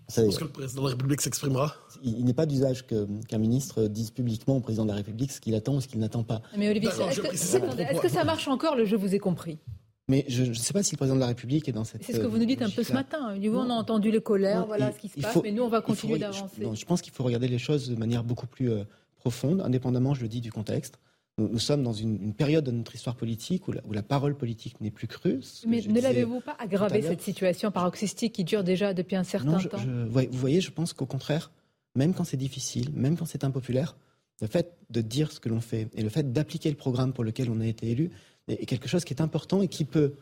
Est-ce 0.09 0.39
que 0.39 0.45
le 0.45 0.51
président 0.51 0.83
de 0.83 0.87
la 0.87 0.93
République 0.93 1.21
s'exprimera? 1.21 1.75
Il, 2.03 2.25
n'est 2.25 2.35
pas 2.35 2.47
d'usage 2.47 2.87
qu'un 2.87 3.39
ministre 3.39 3.87
dise 3.87 4.11
publiquement 4.11 4.57
au 4.57 4.61
président 4.61 4.85
de 4.85 4.91
la 4.91 4.97
République 4.97 5.33
ce 5.33 5.41
qu'il 5.41 5.55
attend 5.55 5.75
ou 5.75 5.81
ce 5.81 5.89
qu'il 5.89 6.01
n'attend 6.01 6.23
pas. 6.23 6.41
Mais 6.57 6.71
Olivier, 6.71 6.89
est-ce 6.89 8.01
que, 8.01 8.09
ça 8.09 8.25
marche 8.25 8.49
encore 8.49 8.77
le 8.77 8.87
je 8.87 8.97
vous 8.97 9.15
ai 9.15 9.19
compris? 9.19 9.59
Mais 10.07 10.27
je 10.29 10.45
ne 10.45 10.55
sais 10.55 10.75
pas 10.75 10.83
si 10.83 10.93
le 10.93 10.99
président 10.99 11.17
de 11.17 11.21
la 11.21 11.29
République 11.29 11.67
est 11.67 11.73
dans 11.73 11.85
cette. 11.85 12.05
C'est 12.05 12.13
ce 12.13 12.19
que 12.19 12.27
vous 12.27 12.39
nous 12.39 12.45
dites 12.45 12.61
un 12.61 12.69
peu 12.69 12.83
ce 12.83 12.93
matin. 12.93 13.35
on 13.43 13.71
a 13.71 13.75
entendu 13.75 14.11
les 14.11 14.21
colères, 14.21 14.67
voilà 14.67 14.93
ce 14.93 14.99
qui 14.99 15.09
se 15.09 15.21
passe, 15.21 15.39
mais 15.43 15.53
nous, 15.53 15.63
on 15.63 15.69
va 15.69 15.83
continuer 15.83 16.19
d'avancer. 16.19 16.69
Je, 16.75 16.85
pense 16.85 17.03
qu'il 17.03 17.13
faut 17.13 17.25
regarder 17.25 17.49
les 17.49 17.59
choses 17.59 17.91
de 17.91 17.97
manière 17.97 18.25
beaucoup 18.25 18.47
plus 18.47 18.71
euh, 18.71 18.85
profonde, 19.25 19.63
indépendamment, 19.63 20.13
je 20.13 20.21
le 20.21 20.29
dis, 20.29 20.43
du 20.43 20.53
contexte. 20.53 20.99
Nous, 21.39 21.59
sommes 21.59 21.83
dans 21.83 21.95
une, 21.95 22.35
période 22.35 22.63
de 22.63 22.71
notre 22.71 22.95
histoire 22.95 23.17
politique 23.17 23.67
où 23.67 23.73
la, 23.73 24.03
parole 24.03 24.37
politique 24.37 24.81
n'est 24.83 24.91
plus 24.91 25.09
crue. 25.09 25.41
Mais 25.67 25.81
ne 25.81 26.01
l'avez-vous 26.01 26.41
pas 26.41 26.57
aggravé 26.61 27.01
cette 27.03 27.23
situation 27.23 27.73
paroxystique 27.73 28.35
qui 28.35 28.45
dure 28.45 28.63
déjà 28.63 28.93
depuis 28.93 29.17
un 29.17 29.25
certain 29.25 29.59
temps? 29.59 29.79
Vous 29.79 30.39
voyez, 30.39 30.61
je 30.61 30.71
pense 30.71 30.93
qu'au 30.93 31.07
contraire, 31.07 31.51
même 31.97 32.13
quand 32.13 32.25
c'est 32.25 32.37
difficile, 32.37 32.91
même 32.93 33.17
quand 33.17 33.25
c'est 33.25 33.45
impopulaire, 33.45 33.97
le 34.43 34.47
fait 34.47 34.77
de 34.91 35.01
dire 35.01 35.33
ce 35.33 35.41
que 35.41 35.49
l'on 35.49 35.61
fait 35.61 35.89
et 35.95 36.03
le 36.03 36.11
fait 36.11 36.33
d'appliquer 36.33 36.69
le 36.69 36.77
programme 36.77 37.13
pour 37.13 37.25
lequel 37.25 37.51
on 37.51 37.61
a 37.61 37.67
été 37.67 37.91
élu 37.91 38.11
est 38.47 38.67
quelque 38.67 38.89
chose 38.89 39.05
qui 39.05 39.15
est 39.15 39.23
important 39.23 39.63
et 39.63 39.69
qui 39.69 39.85
peut, 39.85 40.15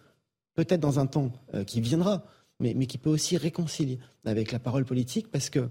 peut-être 0.55 0.81
dans 0.81 0.99
un 0.99 1.07
temps 1.07 1.33
euh, 1.55 1.65
qui 1.65 1.81
viendra, 1.81 2.25
mais, 2.61 2.73
mais 2.75 2.87
qui 2.87 2.99
peut 2.99 3.11
aussi 3.11 3.37
réconcilier 3.37 3.99
avec 4.25 4.53
la 4.53 4.61
parole 4.61 4.85
politique 4.85 5.29
parce 5.31 5.51
que 5.51 5.69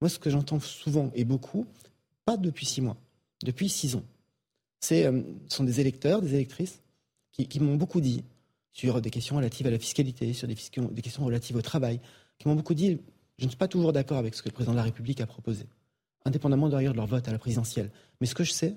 moi, 0.00 0.08
ce 0.08 0.18
que 0.18 0.30
j'entends 0.30 0.60
souvent 0.60 1.10
et 1.14 1.24
beaucoup, 1.24 1.66
pas 2.28 2.36
depuis 2.36 2.66
six 2.66 2.82
mois, 2.82 2.98
depuis 3.42 3.70
six 3.70 3.96
ans, 3.96 4.04
c'est, 4.80 5.06
euh, 5.06 5.22
ce 5.48 5.56
sont 5.56 5.64
des 5.64 5.80
électeurs, 5.80 6.20
des 6.20 6.34
électrices 6.34 6.82
qui, 7.32 7.58
m'ont 7.58 7.76
beaucoup 7.76 8.02
dit 8.02 8.22
sur 8.70 9.00
des 9.00 9.08
questions 9.08 9.36
relatives 9.36 9.66
à 9.66 9.70
la 9.70 9.78
fiscalité, 9.78 10.34
sur 10.34 10.46
des, 10.46 10.56
des 10.90 11.00
questions 11.00 11.24
relatives 11.24 11.56
au 11.56 11.62
travail, 11.62 12.00
qui 12.38 12.46
m'ont 12.46 12.54
beaucoup 12.54 12.74
dit 12.74 12.98
je 13.38 13.44
ne 13.44 13.48
suis 13.48 13.56
pas 13.56 13.66
toujours 13.66 13.94
d'accord 13.94 14.18
avec 14.18 14.34
ce 14.34 14.42
que 14.42 14.50
le 14.50 14.52
président 14.52 14.72
de 14.72 14.76
la 14.76 14.82
République 14.82 15.22
a 15.22 15.26
proposé, 15.26 15.64
indépendamment 16.26 16.68
d'ailleurs 16.68 16.92
de 16.92 16.98
leur 16.98 17.06
vote 17.06 17.26
à 17.28 17.32
la 17.32 17.38
présidentielle. 17.38 17.90
Mais 18.20 18.26
ce 18.26 18.34
que 18.34 18.44
je 18.44 18.52
sais, 18.52 18.76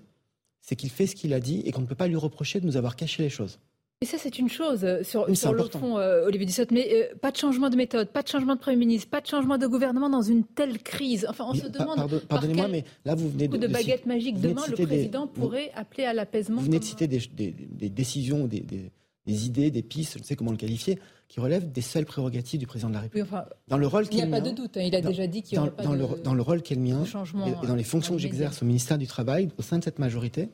c'est 0.62 0.78
qu'il 0.78 0.90
fait 0.90 1.08
ce 1.08 1.16
qu'il 1.18 1.34
a 1.34 1.42
dit 1.42 1.62
et 1.66 1.74
qu'on 1.74 1.82
ne 1.82 1.88
peut 1.88 1.96
pas 1.96 2.08
lui 2.08 2.16
reprocher 2.16 2.62
de 2.62 2.66
nous 2.66 2.78
avoir 2.78 2.96
caché 2.96 3.22
les 3.22 3.30
choses. 3.30 3.60
Et 4.04 4.08
ça, 4.08 4.18
c'est 4.18 4.40
une 4.40 4.50
chose 4.50 4.84
euh, 4.84 5.04
sur, 5.04 5.28
sur 5.38 5.54
le 5.54 5.64
fond, 5.66 6.00
euh, 6.00 6.26
Olivier 6.26 6.48
Dussopt. 6.48 6.72
Mais 6.72 6.90
euh, 6.92 7.16
pas 7.22 7.30
de 7.30 7.38
changement 7.38 7.70
de 7.70 7.76
méthode, 7.76 8.10
pas 8.10 8.24
de 8.24 8.28
changement 8.28 8.56
de 8.56 8.60
Premier 8.60 8.78
ministre, 8.78 9.08
pas 9.08 9.22
de 9.22 9.28
changement 9.28 9.60
de 9.60 9.68
gouvernement 9.68 10.10
dans 10.10 10.24
une 10.24 10.44
telle 10.44 10.82
crise. 10.82 11.28
Enfin, 11.30 11.46
on 11.48 11.54
se 11.54 11.68
demande. 11.68 12.20
Pardonnez-moi, 12.28 12.68
mais 12.68 12.84
là, 13.06 13.14
vous 13.14 13.30
venez 13.30 13.48
de. 13.48 13.58
de, 13.58 13.68
baguette 13.68 14.08
magique. 14.08 14.42
Demain, 14.42 14.64
le 14.68 14.86
président 14.88 15.28
pourrait 15.28 15.72
appeler 15.76 16.06
à 16.06 16.14
l'apaisement. 16.14 16.62
Vous 16.62 16.66
venez 16.66 16.80
de 16.80 16.84
citer 16.84 17.06
des, 17.06 17.20
des, 17.20 17.90
décisions, 17.90 18.48
des, 18.48 19.46
idées, 19.46 19.70
des 19.70 19.84
pistes, 19.84 20.14
je 20.14 20.20
ne 20.20 20.24
sais 20.24 20.36
comment 20.36 20.52
le 20.52 20.58
qualifier, 20.58 20.98
qui 21.28 21.40
relèvent 21.40 21.72
des 21.72 21.82
seules 21.82 22.06
prérogatives 22.06 22.60
du 22.60 22.66
président 22.66 22.90
de 22.90 22.96
la 22.96 23.02
République. 23.02 23.30
dans 23.68 23.78
le 23.78 23.86
rôle 23.86 24.06
il 24.10 24.16
n'y 24.16 24.24
a 24.24 24.28
pas 24.28 24.42
de 24.42 24.50
doute. 24.50 24.78
Hein, 24.78 24.82
il 24.82 24.96
a 24.96 25.02
déjà 25.02 25.28
dit 25.28 25.44
qu'il 25.44 25.60
n'y 25.60 25.62
aurait 25.62 25.76
pas 25.76 25.84
dans, 25.84 25.94
de, 25.94 26.00
le, 26.00 26.24
dans 26.24 26.34
le 26.34 26.42
rôle 26.42 26.64
qui 26.64 26.74
est 26.74 26.76
le 26.76 26.82
mien 26.82 27.04
et, 27.46 27.68
dans 27.68 27.76
les 27.76 27.84
fonctions 27.84 28.16
que 28.16 28.20
j'exerce 28.20 28.64
au 28.64 28.66
ministère 28.66 28.98
du 28.98 29.06
Travail, 29.06 29.50
au 29.60 29.62
sein 29.62 29.78
de 29.78 29.84
cette 29.84 30.00
majorité, 30.00 30.50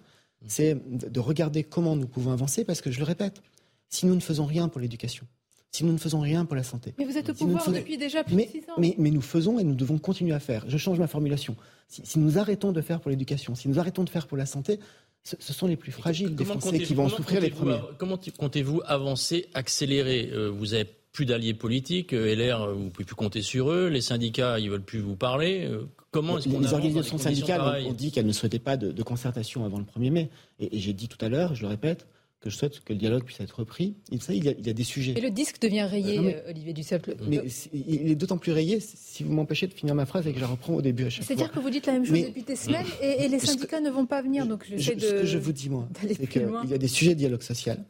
c'est 0.46 0.78
de 0.90 1.20
regarder 1.20 1.64
comment 1.64 1.96
nous 1.96 2.08
pouvons 2.08 2.32
avancer, 2.32 2.64
parce 2.64 2.82
que 2.82 2.92
je 2.92 3.00
le 3.00 3.06
répète, 3.06 3.42
si 3.90 4.06
nous 4.06 4.16
ne 4.16 4.20
faisons 4.20 4.46
rien 4.46 4.68
pour 4.68 4.82
l'éducation, 4.82 5.26
si 5.72 5.84
nous 5.84 5.94
ne 5.94 5.98
faisons 5.98 6.20
rien 6.20 6.46
pour 6.46 6.56
la 6.56 6.64
santé. 6.64 6.94
Mais 6.98 7.06
vous 7.06 7.18
êtes 7.18 7.30
au 7.30 7.34
pouvoir 7.34 7.70
depuis 7.72 7.98
déjà 7.98 8.24
plus 8.24 8.36
de 8.36 8.42
six 8.42 8.64
ans. 8.70 8.76
Mais, 8.78 8.96
nous 8.98 9.22
faisons 9.22 9.60
et 9.60 9.64
nous 9.64 9.76
devons 9.76 9.98
continuer 9.98 10.34
à 10.34 10.40
faire. 10.40 10.66
Je 10.68 10.78
change 10.78 11.00
ma 11.00 11.08
formulation. 11.08 11.56
Si, 11.88 12.20
nous 12.20 12.38
arrêtons 12.38 12.72
de 12.72 12.82
faire 12.82 13.00
pour 13.00 13.10
l'éducation, 13.10 13.56
si 13.56 13.68
nous 13.70 13.80
arrêtons 13.80 14.04
de 14.04 14.10
faire 14.10 14.28
pour 14.28 14.38
la 14.38 14.46
santé, 14.46 14.80
ce, 15.24 15.54
sont 15.54 15.68
les 15.68 15.76
plus 15.76 15.92
fragiles 15.92 16.36
des 16.36 16.46
Français 16.46 16.80
qui 16.80 16.94
vont 16.94 17.10
souffrir 17.10 17.42
les 17.42 17.50
premiers. 17.50 17.80
Comment 17.98 18.20
comptez-vous 18.38 18.82
avancer, 18.86 19.48
accélérer 19.54 20.30
euh, 20.32 20.50
Vous 20.50 20.74
avez 20.74 20.86
plus 21.18 21.26
d'alliés 21.26 21.56
politiques, 21.56 22.14
euh, 22.14 22.36
LR, 22.36 22.62
euh, 22.62 22.74
vous 22.74 22.84
ne 22.84 22.90
pouvez 22.90 23.04
plus 23.04 23.16
compter 23.16 23.42
sur 23.42 23.72
eux, 23.72 23.88
les 23.88 24.02
syndicats, 24.02 24.60
ils 24.60 24.70
veulent 24.70 24.84
plus 24.84 25.00
vous 25.00 25.16
parler. 25.16 25.68
Comment 26.12 26.38
est-ce 26.38 26.48
qu'on 26.48 26.60
Les 26.60 26.74
organisations 26.74 27.18
syndicales 27.18 27.60
ont, 27.88 27.92
dit 27.92 28.12
qu'elles 28.12 28.28
ne 28.28 28.32
souhaitaient 28.32 28.60
pas 28.60 28.78
de, 28.78 29.02
concertation 29.02 29.66
avant 29.66 29.80
le 29.80 29.84
1er 29.84 30.12
mai. 30.12 30.30
et 30.60 30.78
j'ai 30.78 30.94
dit 30.94 31.08
tout 31.08 31.18
à 31.26 31.28
l'heure, 31.28 31.56
je 31.56 31.64
le 31.64 31.70
répète, 31.70 32.06
que 32.40 32.52
je 32.52 32.56
souhaite 32.56 32.82
que 32.82 32.94
le 32.94 33.00
dialogue 33.00 33.24
puisse 33.24 33.40
être 33.40 33.58
repris. 33.58 33.96
Il, 34.12 34.22
ça, 34.22 34.32
il, 34.32 34.44
y 34.44 34.50
a, 34.50 34.52
il 34.52 34.68
y 34.68 34.70
a 34.70 34.74
des 34.74 34.84
sujets. 34.84 35.14
Et 35.18 35.22
le 35.22 35.32
disque 35.32 35.60
devient 35.60 35.82
rayé, 35.82 36.20
euh, 36.20 36.50
Olivier 36.50 36.74
Dussopt. 36.74 37.10
Mais 37.28 37.42
il 37.74 38.12
est 38.12 38.16
d'autant 38.16 38.38
plus 38.38 38.52
rayé 38.52 38.80
si 38.80 39.24
vous 39.24 39.34
m'empêchez 39.34 39.66
de 39.66 39.74
finir 39.74 39.96
ma 39.96 40.06
phrase 40.06 40.28
et 40.28 40.34
que 40.34 40.38
je 40.38 40.42
la 40.42 40.48
reprends 40.48 40.76
au 40.76 40.84
début 40.84 41.06
à 41.06 41.10
chaque 41.10 41.26
C'est-à-dire 41.26 41.52
que 41.52 41.60
vous 41.60 41.72
dites 41.72 41.88
la 41.88 41.94
même 41.94 42.06
chose 42.06 42.22
depuis 42.22 42.44
des 42.44 42.56
semaines 42.56 42.86
et, 43.02 43.28
les 43.28 43.40
syndicats 43.40 43.82
ne 43.82 43.90
vont 43.90 44.06
pas 44.06 44.22
venir. 44.22 44.46
Donc 44.46 44.66
je, 44.70 44.94
de, 44.94 45.00
ce 45.00 45.12
que 45.22 45.26
je 45.26 45.38
vous 45.40 45.52
dis, 45.52 45.70
moi, 45.70 45.90
c'est 46.00 46.28
qu'il 46.28 46.48
y 46.70 46.74
a 46.76 46.78
des 46.78 46.88
sujets 46.88 47.16
de 47.16 47.20
dialogue 47.20 47.42
social 47.42 47.84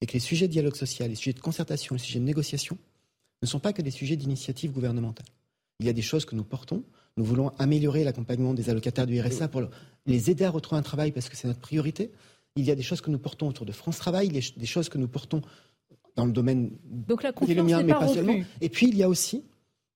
et 0.00 0.06
que 0.06 0.12
les 0.12 0.20
sujets 0.20 0.48
de 0.48 0.52
dialogue 0.52 0.76
social, 0.76 1.10
les 1.10 1.16
sujets 1.16 1.32
de 1.32 1.40
concertation, 1.40 1.94
les 1.94 2.00
sujets 2.00 2.20
de 2.20 2.24
négociation 2.24 2.78
ne 3.42 3.46
sont 3.46 3.60
pas 3.60 3.72
que 3.72 3.82
des 3.82 3.90
sujets 3.90 4.16
d'initiative 4.16 4.72
gouvernementale. 4.72 5.26
Il 5.80 5.86
y 5.86 5.88
a 5.88 5.92
des 5.92 6.02
choses 6.02 6.24
que 6.24 6.34
nous 6.34 6.44
portons. 6.44 6.84
Nous 7.16 7.24
voulons 7.24 7.50
améliorer 7.58 8.04
l'accompagnement 8.04 8.54
des 8.54 8.70
allocataires 8.70 9.06
du 9.06 9.20
RSA 9.20 9.48
pour 9.48 9.62
les 10.06 10.30
aider 10.30 10.44
à 10.44 10.50
retrouver 10.50 10.78
un 10.78 10.82
travail 10.82 11.12
parce 11.12 11.28
que 11.28 11.36
c'est 11.36 11.48
notre 11.48 11.60
priorité. 11.60 12.10
Il 12.56 12.64
y 12.64 12.70
a 12.70 12.74
des 12.74 12.82
choses 12.82 13.00
que 13.00 13.10
nous 13.10 13.18
portons 13.18 13.48
autour 13.48 13.66
de 13.66 13.72
France 13.72 13.98
Travail, 13.98 14.28
des 14.28 14.66
choses 14.66 14.88
que 14.88 14.98
nous 14.98 15.08
portons 15.08 15.42
dans 16.16 16.26
le 16.26 16.32
domaine 16.32 16.70
Donc 16.84 17.22
la 17.22 17.32
confiance 17.32 17.66
n'est 17.82 17.92
pas, 17.92 18.00
pas 18.00 18.08
seulement. 18.08 18.36
Et 18.60 18.68
puis 18.68 18.88
il 18.88 18.96
y 18.96 19.02
a 19.02 19.08
aussi 19.08 19.44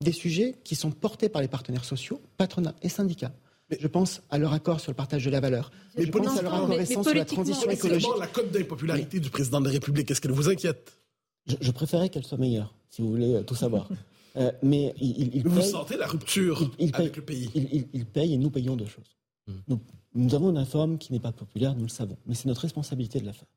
des 0.00 0.12
sujets 0.12 0.54
qui 0.64 0.74
sont 0.74 0.90
portés 0.90 1.28
par 1.28 1.42
les 1.42 1.48
partenaires 1.48 1.84
sociaux, 1.84 2.20
patronat 2.36 2.74
et 2.82 2.88
syndicats. 2.88 3.32
Je 3.70 3.86
pense 3.86 4.22
à 4.30 4.38
leur 4.38 4.52
accord 4.52 4.80
sur 4.80 4.90
le 4.90 4.96
partage 4.96 5.24
de 5.24 5.30
la 5.30 5.40
valeur. 5.40 5.70
Mais 5.96 6.06
je 6.06 6.10
pense 6.10 6.38
à 6.38 6.42
leur 6.42 6.54
accord 6.54 6.68
récent 6.68 7.02
sur 7.02 7.14
la 7.14 7.24
transition 7.24 7.70
écologique. 7.70 8.08
La 8.18 8.26
cote 8.26 8.50
d'impopularité 8.50 9.20
du 9.20 9.30
président 9.30 9.60
de 9.60 9.66
la 9.66 9.72
République, 9.72 10.10
est-ce 10.10 10.20
qu'elle 10.20 10.32
vous 10.32 10.48
inquiète? 10.48 10.98
Je, 11.46 11.70
préférais 11.70 12.10
qu'elle 12.10 12.24
soit 12.24 12.38
meilleure, 12.38 12.74
si 12.90 13.00
vous 13.00 13.10
voulez 13.10 13.34
euh, 13.34 13.42
tout 13.42 13.54
savoir. 13.54 13.88
Euh, 14.36 14.52
mais 14.62 14.94
il, 15.00 15.42
vous 15.48 15.62
sentez 15.62 15.96
la 15.96 16.06
rupture 16.06 16.70
avec 16.92 17.16
le 17.16 17.22
pays? 17.22 17.50
il, 17.92 18.04
paye 18.04 18.34
et 18.34 18.36
nous 18.36 18.50
payons 18.50 18.76
deux 18.76 18.86
choses. 18.86 19.16
Hmm. 19.48 19.76
Nous 20.14 20.34
avons 20.34 20.50
une 20.50 20.58
réforme 20.58 20.98
qui 20.98 21.12
n'est 21.12 21.18
pas 21.18 21.32
populaire, 21.32 21.74
nous 21.74 21.84
le 21.84 21.88
savons, 21.88 22.16
mais 22.26 22.34
c'est 22.34 22.46
notre 22.46 22.60
responsabilité 22.60 23.20
de 23.20 23.26
la 23.26 23.32
faire. 23.32 23.48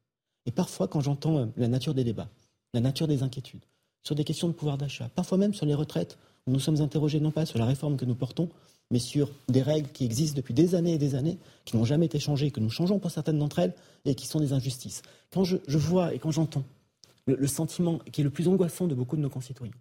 Et 0.46 0.52
parfois, 0.52 0.88
quand 0.88 1.02
j'entends 1.02 1.38
euh, 1.38 1.46
la 1.58 1.68
nature 1.68 1.94
des 1.94 2.04
débats, 2.04 2.30
la 2.74 2.80
nature 2.80 3.08
des 3.08 3.22
inquiétudes, 3.22 3.66
sur 4.02 4.16
des 4.16 4.24
questions 4.24 4.48
de 4.48 4.54
pouvoir 4.54 4.78
d'achat, 4.78 5.10
parfois 5.14 5.38
même 5.38 5.54
sur 5.54 5.66
les 5.66 5.76
retraites, 5.76 6.18
où 6.48 6.52
nous 6.52 6.60
sommes 6.60 6.82
interrogés 6.82 7.20
non 7.20 7.32
pas 7.32 7.46
sur 7.46 7.60
la 7.60 7.66
réforme 7.66 7.98
que 7.98 8.06
nous 8.06 8.16
portons, 8.16 8.50
mais 8.92 9.00
sur 9.00 9.32
des 9.50 9.62
règles 9.62 9.90
qui 9.92 10.06
existent 10.06 10.38
depuis 10.38 10.54
des 10.54 10.76
années 10.76 10.94
et 10.94 10.98
des 10.98 11.16
années, 11.16 11.38
qui 11.66 11.78
n'ont 11.78 11.86
jamais 11.86 12.06
été 12.06 12.20
changées, 12.20 12.52
que 12.52 12.60
nous 12.60 12.70
changeons 12.70 13.00
pour 13.00 13.10
certaines 13.10 13.40
d'entre 13.40 13.60
elles, 13.60 13.74
et 14.06 14.16
qui 14.16 14.28
sont 14.28 14.40
des 14.40 14.54
injustices. 14.54 15.02
Quand 15.34 15.44
je, 15.44 15.58
vois 15.78 16.14
et 16.14 16.20
quand 16.20 16.32
j'entends 16.32 16.64
le, 17.26 17.48
sentiment 17.48 18.00
qui 18.12 18.22
est 18.22 18.24
le 18.24 18.30
plus 18.30 18.48
angoissant 18.48 18.88
de 18.88 18.94
beaucoup 18.94 19.16
de 19.16 19.22
nos 19.22 19.30
concitoyens, 19.30 19.74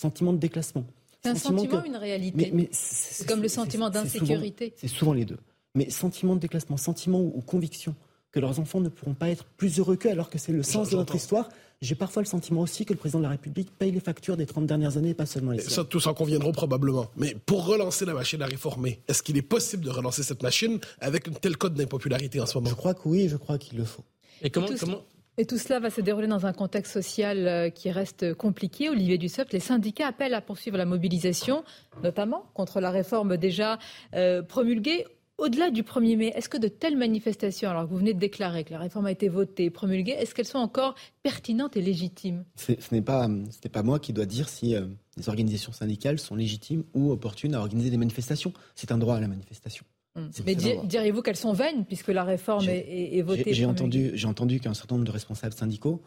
sentiment 0.00 0.32
de 0.32 0.38
déclassement. 0.38 0.84
C'est 1.22 1.30
un 1.30 1.34
sentiment, 1.34 1.80
ou 1.80 1.86
une 1.86 1.96
réalité 1.96 2.50
mais, 2.54 2.68
C'est 2.70 3.26
comme 3.26 3.42
le 3.42 3.48
sentiment 3.48 3.90
d'insécurité. 3.90 4.74
C'est 4.76 4.88
souvent 4.88 5.12
les 5.12 5.24
deux 5.24 5.38
mais 5.74 5.90
sentiment 5.90 6.34
de 6.34 6.40
déclassement, 6.40 6.76
sentiment 6.76 7.20
ou, 7.20 7.40
conviction 7.40 7.94
que 8.34 8.40
leurs 8.40 8.58
enfants 8.58 8.80
ne 8.80 8.88
pourront 8.88 9.14
pas 9.14 9.30
être 9.30 9.44
plus 9.44 9.78
heureux 9.78 9.94
qu'eux 9.94 10.10
alors 10.10 10.28
que 10.28 10.38
c'est 10.38 10.50
le 10.50 10.64
sens 10.64 10.90
de 10.90 10.96
notre 10.96 11.14
histoire. 11.14 11.48
J'ai 11.80 11.94
parfois 11.94 12.20
le 12.20 12.26
sentiment 12.26 12.62
aussi 12.62 12.84
que 12.84 12.92
le 12.92 12.98
président 12.98 13.20
de 13.20 13.24
la 13.24 13.30
République 13.30 13.70
paye 13.78 13.92
les 13.92 14.00
factures 14.00 14.36
des 14.36 14.44
30 14.44 14.66
dernières 14.66 14.96
années, 14.96 15.14
pas 15.14 15.26
seulement 15.26 15.52
les 15.52 15.60
Ça, 15.60 15.84
tous 15.84 16.04
en 16.08 16.14
conviendront 16.14 16.50
probablement. 16.50 17.06
Mais 17.16 17.36
pour 17.46 17.64
relancer 17.64 18.04
la 18.04 18.14
machine 18.14 18.42
à 18.42 18.46
réformer, 18.46 19.00
est-ce 19.06 19.22
qu'il 19.22 19.36
est 19.36 19.42
possible 19.42 19.84
de 19.84 19.90
relancer 19.90 20.24
cette 20.24 20.42
machine 20.42 20.80
avec 21.00 21.28
une 21.28 21.34
telle 21.34 21.56
cote 21.56 21.74
d'impopularité 21.74 22.40
en 22.40 22.46
ce 22.46 22.58
moment? 22.58 22.70
Je 22.70 22.74
crois 22.74 22.94
que 22.94 23.02
oui, 23.04 23.28
je 23.28 23.36
crois 23.36 23.56
qu'il 23.56 23.78
le 23.78 23.84
faut. 23.84 24.02
Et 24.42 24.50
comment, 24.50 24.66
comment, 24.80 25.02
et 25.36 25.46
tout 25.46 25.58
cela 25.58 25.80
va 25.80 25.90
se 25.90 26.00
dérouler 26.00 26.28
dans 26.28 26.46
un 26.46 26.52
contexte 26.52 26.92
social 26.92 27.48
euh, 27.48 27.68
qui 27.68 27.90
reste 27.90 28.34
compliqué. 28.34 28.88
Olivier 28.88 29.18
Dussopt, 29.18 29.52
les 29.52 29.60
syndicats 29.60 30.06
appellent 30.06 30.34
à 30.34 30.40
poursuivre 30.40 30.76
la 30.76 30.84
mobilisation, 30.84 31.64
notamment 32.04 32.46
contre 32.54 32.80
la 32.80 32.90
réforme 32.90 33.36
déjà 33.36 33.78
euh, 34.14 34.42
promulguée. 34.42 35.04
Au-delà 35.36 35.70
du 35.70 35.82
1er 35.82 36.16
mai, 36.16 36.32
est-ce 36.36 36.48
que 36.48 36.58
de 36.58 36.68
telles 36.68 36.96
manifestations, 36.96 37.68
alors 37.68 37.84
que 37.84 37.90
vous 37.90 37.98
venez 37.98 38.14
de 38.14 38.20
déclarer 38.20 38.62
que 38.62 38.72
la 38.72 38.78
réforme 38.78 39.06
a 39.06 39.10
été 39.10 39.28
votée, 39.28 39.68
promulguée, 39.68 40.12
est-ce 40.12 40.32
qu'elles 40.32 40.46
sont 40.46 40.58
encore 40.58 40.94
pertinentes 41.24 41.76
et 41.76 41.82
légitimes? 41.82 42.44
Ce 42.54 42.72
n'est 42.92 43.02
pas, 43.02 43.28
pas 43.72 43.82
moi 43.82 43.98
qui 43.98 44.12
dois 44.12 44.26
dire 44.26 44.48
si 44.48 44.76
euh, 44.76 44.86
les 45.16 45.28
organisations 45.28 45.72
syndicales 45.72 46.20
sont 46.20 46.36
légitimes 46.36 46.84
ou 46.94 47.10
opportunes 47.10 47.54
à 47.54 47.60
organiser 47.60 47.90
des 47.90 47.96
manifestations. 47.96 48.52
C'est 48.76 48.92
un 48.92 48.98
droit 48.98 49.16
à 49.16 49.20
la 49.20 49.26
manifestation. 49.26 49.84
Hum. 50.16 50.30
Mais 50.46 50.54
diriez-vous 50.54 51.22
qu'elles 51.22 51.34
sont 51.34 51.52
vaines 51.52 51.84
puisque 51.84 52.08
la 52.08 52.22
réforme 52.22 52.68
est, 52.68 53.20
votée 53.22 53.52
J'ai 53.52 53.66
entendu, 53.66 54.14
entendu 54.24 54.60
qu'un 54.60 54.74
certain 54.74 54.94
nombre 54.94 55.06
de 55.06 55.10
responsables 55.10 55.54
syndicaux 55.54 56.00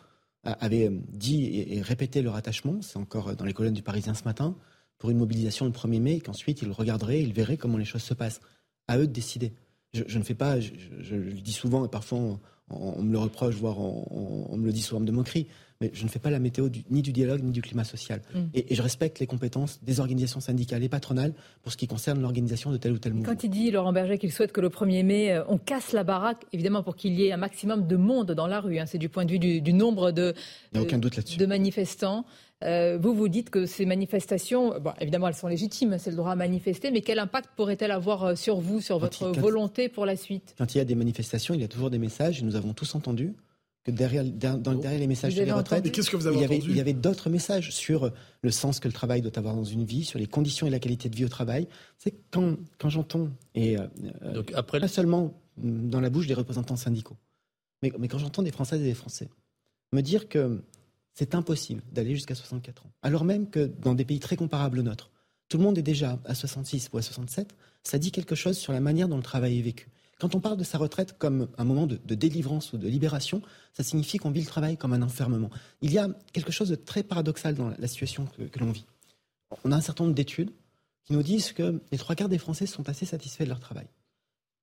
avaient 0.43 0.87
euh, 0.87 0.97
dit 1.09 1.65
et, 1.69 1.81
répété 1.81 2.21
leur 2.21 2.35
attachement, 2.35 2.81
c'est 2.81 2.97
encore 2.97 3.35
dans 3.35 3.43
les 3.43 3.53
colonnes 3.53 3.73
du 3.73 3.81
Parisien 3.81 4.13
ce 4.13 4.23
matin, 4.23 4.55
pour 4.97 5.09
une 5.09 5.17
mobilisation 5.17 5.65
le 5.65 5.71
1er 5.71 5.99
mai, 5.99 6.15
et 6.15 6.21
qu'ensuite 6.21 6.61
ils 6.61 6.71
regarderaient, 6.71 7.21
ils 7.21 7.33
verraient 7.33 7.57
comment 7.57 7.77
les 7.77 7.85
choses 7.85 8.03
se 8.03 8.13
passent 8.13 8.39
à 8.87 8.97
eux 8.97 9.07
de 9.07 9.13
décider. 9.13 9.53
Je, 9.93 10.17
ne 10.17 10.23
fais 10.23 10.35
pas, 10.35 10.59
je, 10.59 11.15
le 11.15 11.31
dis 11.33 11.53
souvent 11.53 11.85
et 11.85 11.89
parfois 11.89 12.19
on, 12.69 13.01
me 13.01 13.11
le 13.11 13.17
reproche, 13.17 13.55
voire 13.55 13.79
on, 13.79 14.55
me 14.57 14.65
le 14.65 14.71
dit 14.71 14.81
forme 14.81 15.05
de 15.05 15.11
moquerie, 15.11 15.47
mais 15.81 15.91
je 15.93 16.03
ne 16.03 16.09
fais 16.09 16.19
pas 16.19 16.29
la 16.29 16.39
météo 16.39 16.69
ni 16.89 17.01
du 17.01 17.11
dialogue 17.11 17.43
ni 17.43 17.51
du 17.51 17.61
climat 17.61 17.83
social. 17.83 18.21
Mm. 18.33 18.39
Et, 18.53 18.75
je 18.75 18.81
respecte 18.81 19.19
les 19.19 19.27
compétences 19.27 19.79
des 19.83 19.99
organisations 19.99 20.39
syndicales 20.39 20.83
et 20.83 20.89
patronales 20.89 21.33
pour 21.63 21.71
ce 21.71 21.77
qui 21.77 21.87
concerne 21.87 22.21
l'organisation 22.21 22.71
de 22.71 22.77
tel 22.77 22.91
ou 22.91 22.99
tel 22.99 23.13
mouvement. 23.13 23.31
Quand 23.31 23.43
il 23.43 23.49
dit, 23.49 23.71
Laurent 23.71 23.93
Berger, 23.93 24.17
qu'il 24.17 24.31
souhaite 24.31 24.51
que 24.51 24.61
le 24.61 24.69
1er 24.69 25.03
mai, 25.03 25.31
euh, 25.31 25.43
on 25.47 25.57
casse 25.57 25.93
la 25.93 26.03
baraque, 26.03 26.45
évidemment 26.53 26.83
pour 26.83 26.95
qu'il 26.95 27.13
y 27.19 27.27
ait 27.27 27.31
un 27.31 27.37
maximum 27.37 27.87
de 27.87 27.95
monde 27.95 28.31
dans 28.31 28.47
la 28.47 28.59
rue, 28.59 28.79
hein, 28.79 28.85
c'est 28.85 28.97
du 28.97 29.09
point 29.09 29.25
de 29.25 29.31
vue 29.31 29.39
du, 29.39 29.73
nombre 29.73 30.11
de, 30.11 30.33
de 30.73 31.45
manifestants. 31.45 32.25
Euh, 32.63 32.97
vous 32.99 33.13
vous 33.13 33.27
dites 33.27 33.49
que 33.51 33.65
ces 33.65 33.85
manifestations, 33.85 34.73
évidemment, 34.99 35.27
elles 35.27 35.35
sont 35.35 35.47
légitimes, 35.47 35.97
c'est 35.99 36.09
le 36.09 36.15
droit 36.15 36.31
à 36.31 36.35
manifester, 36.35 36.89
mais 36.89 37.01
quel 37.01 37.19
impact 37.19 37.49
pourrait-elles 37.55 37.91
avoir 37.91 38.23
euh, 38.23 38.35
sur 38.35 38.59
vous, 38.59 38.81
sur 38.81 38.97
votre 38.97 39.27
volonté 39.39 39.89
pour 39.89 40.05
la 40.05 40.15
suite? 40.15 40.55
Quand 40.57 40.73
il 40.73 40.79
y 40.79 40.81
a 40.81 40.85
des 40.85 40.95
manifestations, 40.95 41.53
il 41.53 41.61
y 41.61 41.63
a 41.63 41.67
toujours 41.67 41.91
des 41.91 41.99
messages, 41.99 42.41
et 42.41 42.45
nous 42.45 42.55
avons 42.55 42.73
tous 42.73 42.95
entendu 42.95 43.35
que 43.87 43.91
derrière, 43.91 44.25
derrière 44.25 44.99
les 44.99 45.07
messages 45.07 45.33
sur 45.33 45.45
les 45.45 45.51
retraites, 45.51 45.85
il 45.85 46.39
y 46.41 46.43
avait, 46.43 46.57
il 46.57 46.75
y 46.75 46.81
avait 46.81 46.91
d'autres 46.91 47.29
messages 47.29 47.71
sur 47.71 48.11
le 48.41 48.51
sens 48.51 48.81
que 48.81 48.87
le 48.89 48.93
travail 48.93 49.21
doit 49.21 49.37
avoir 49.39 49.55
dans 49.55 49.63
une 49.63 49.85
vie, 49.85 50.03
sur 50.03 50.19
les 50.19 50.27
conditions 50.27 50.67
et 50.67 50.69
la 50.69 50.79
qualité 50.79 51.07
de 51.07 51.15
vie 51.15 51.23
au 51.23 51.29
travail. 51.29 51.69
C'est 51.97 52.13
quand, 52.29 52.57
quand 52.79 52.89
j'entends, 52.89 53.29
et 53.55 53.77
euh, 53.77 53.87
Donc 54.33 54.51
après... 54.55 54.81
pas 54.81 54.89
seulement 54.89 55.41
dans 55.55 56.01
la 56.01 56.09
bouche 56.09 56.27
des 56.27 56.33
représentants 56.33 56.75
syndicaux, 56.75 57.15
mais, 57.81 57.93
mais 57.97 58.09
quand 58.09 58.17
j'entends 58.17 58.43
des 58.43 58.51
Françaises 58.51 58.81
et 58.81 58.85
des 58.85 58.93
Français 58.93 59.29
me 59.93 60.01
dire 60.01 60.27
que 60.27 60.61
c'est 61.13 61.33
impossible 61.33 61.81
d'aller 61.93 62.13
jusqu'à 62.13 62.35
64 62.35 62.85
ans, 62.85 62.91
alors 63.03 63.23
même 63.23 63.49
que 63.49 63.71
dans 63.79 63.95
des 63.95 64.03
pays 64.03 64.19
très 64.19 64.35
comparables 64.35 64.79
au 64.79 64.83
nôtre, 64.83 65.11
tout 65.47 65.57
le 65.57 65.63
monde 65.63 65.77
est 65.77 65.83
déjà 65.83 66.19
à 66.25 66.35
66 66.35 66.89
ou 66.91 66.97
à 66.97 67.01
67, 67.01 67.55
ça 67.83 67.97
dit 67.97 68.11
quelque 68.11 68.35
chose 68.35 68.57
sur 68.57 68.73
la 68.73 68.81
manière 68.81 69.07
dont 69.07 69.15
le 69.15 69.23
travail 69.23 69.59
est 69.59 69.61
vécu. 69.61 69.87
Quand 70.19 70.33
on 70.33 70.39
parle 70.39 70.57
de 70.57 70.63
sa 70.63 70.77
retraite 70.77 71.15
comme 71.17 71.47
un 71.57 71.63
moment 71.63 71.85
de, 71.85 71.97
délivrance 72.15 72.73
ou 72.73 72.77
de 72.77 72.87
libération, 72.87 73.41
ça 73.73 73.83
signifie 73.83 74.17
qu'on 74.17 74.31
vit 74.31 74.41
le 74.41 74.47
travail 74.47 74.75
comme 74.75 74.93
un 74.93 75.03
enfermement. 75.03 75.51
Il 75.81 75.91
y 75.93 75.99
a 75.99 76.09
quelque 76.33 76.51
chose 76.51 76.69
de 76.69 76.75
très 76.75 77.03
paradoxal 77.03 77.53
dans 77.53 77.71
la, 77.77 77.87
situation 77.87 78.25
que, 78.25 78.59
l'on 78.59 78.71
vit. 78.71 78.85
On 79.63 79.71
a 79.71 79.75
un 79.75 79.81
certain 79.81 80.05
nombre 80.05 80.15
d'études 80.15 80.51
qui 81.05 81.13
nous 81.13 81.21
disent 81.21 81.51
que 81.51 81.81
les 81.91 81.97
trois 81.97 82.15
quarts 82.15 82.29
des 82.29 82.39
Français 82.39 82.65
sont 82.65 82.89
assez 82.89 83.05
satisfaits 83.05 83.43
de 83.43 83.49
leur 83.49 83.59
travail. 83.59 83.87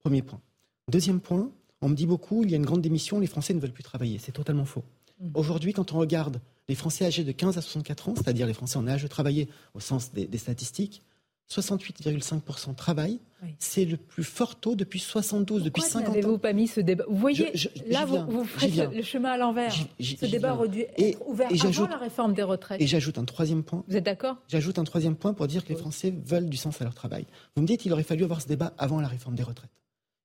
Premier 0.03 0.23
point. 0.23 0.41
Deuxième 0.89 1.21
point, 1.21 1.51
on 1.81 1.89
me 1.89 1.95
dit 1.95 2.07
beaucoup, 2.07 2.43
il 2.43 2.51
y 2.51 2.55
a 2.55 2.57
une 2.57 2.67
grande 2.67 2.83
démission, 2.83 3.21
les 3.21 3.27
Français 3.29 3.55
ne 3.55 3.61
veulent 3.61 3.73
plus 3.73 3.85
travailler. 3.85 4.19
C'est 4.19 4.33
totalement 4.33 4.65
faux. 4.65 4.85
Mmh. 5.21 5.31
Aujourd'hui, 5.35 5.73
quand 5.73 5.93
on 5.93 5.99
regarde 5.99 6.41
les 6.69 6.75
Français 6.75 7.07
âgés 7.07 7.25
de 7.25 7.33
15 7.33 7.59
à 7.59 7.63
64 7.63 8.09
ans, 8.09 8.15
c'est-à-dire 8.17 8.47
les 8.47 8.55
Français 8.55 8.77
en 8.77 8.89
âge 8.89 9.03
de 9.03 9.09
travailler 9.09 9.49
au 9.75 9.81
sens 9.81 10.13
des 10.13 10.39
statistiques, 10.39 11.03
68,5% 11.51 12.75
travail. 12.75 13.21
C'est 13.59 13.85
le 13.85 13.99
plus 13.99 14.25
fort 14.25 14.57
taux 14.57 14.75
depuis 14.75 15.01
72, 15.01 15.65
depuis 15.65 15.83
50 15.83 16.09
ans. 16.09 16.11
n'avez-vous 16.13 16.39
pas 16.39 16.55
mis 16.55 16.67
ce 16.67 16.81
débat 16.81 17.05
Vous 17.09 17.19
voyez, 17.19 17.53
là, 17.87 18.07
vous, 18.07 18.45
faites 18.45 18.91
le, 18.91 19.03
chemin 19.03 19.33
à 19.33 19.37
l'envers. 19.37 19.71
Ce 20.01 20.25
débat 20.25 20.55
aurait 20.55 20.69
dû 20.69 20.81
être 20.97 21.29
ouvert 21.29 21.51
et 21.53 21.61
avant 21.61 21.87
la 21.87 21.99
réforme 21.99 22.33
des 22.33 22.43
retraites. 22.43 22.81
Et 22.81 22.87
j'ajoute 22.87 23.19
un 23.19 23.27
troisième 23.27 23.63
point. 23.63 23.85
Vous 23.87 23.97
êtes 23.97 24.05
d'accord 24.05 24.39
J'ajoute 24.49 24.79
un 24.79 24.85
troisième 24.85 25.15
point 25.15 25.35
pour 25.35 25.47
dire 25.47 25.63
que 25.63 25.69
les 25.69 25.79
Français 25.79 26.15
veulent 26.25 26.49
du 26.49 26.57
sens 26.57 26.81
à 26.81 26.85
leur 26.85 26.95
travail. 26.95 27.27
Vous 27.55 27.63
me 27.63 27.67
dites 27.67 27.81
qu'il 27.81 27.93
aurait 27.93 28.03
fallu 28.03 28.25
avoir 28.25 28.41
ce 28.41 28.49
débat 28.49 28.73
avant 28.79 29.01
la 29.01 29.09
réforme 29.09 29.35
des 29.35 29.43
retraites. 29.43 29.71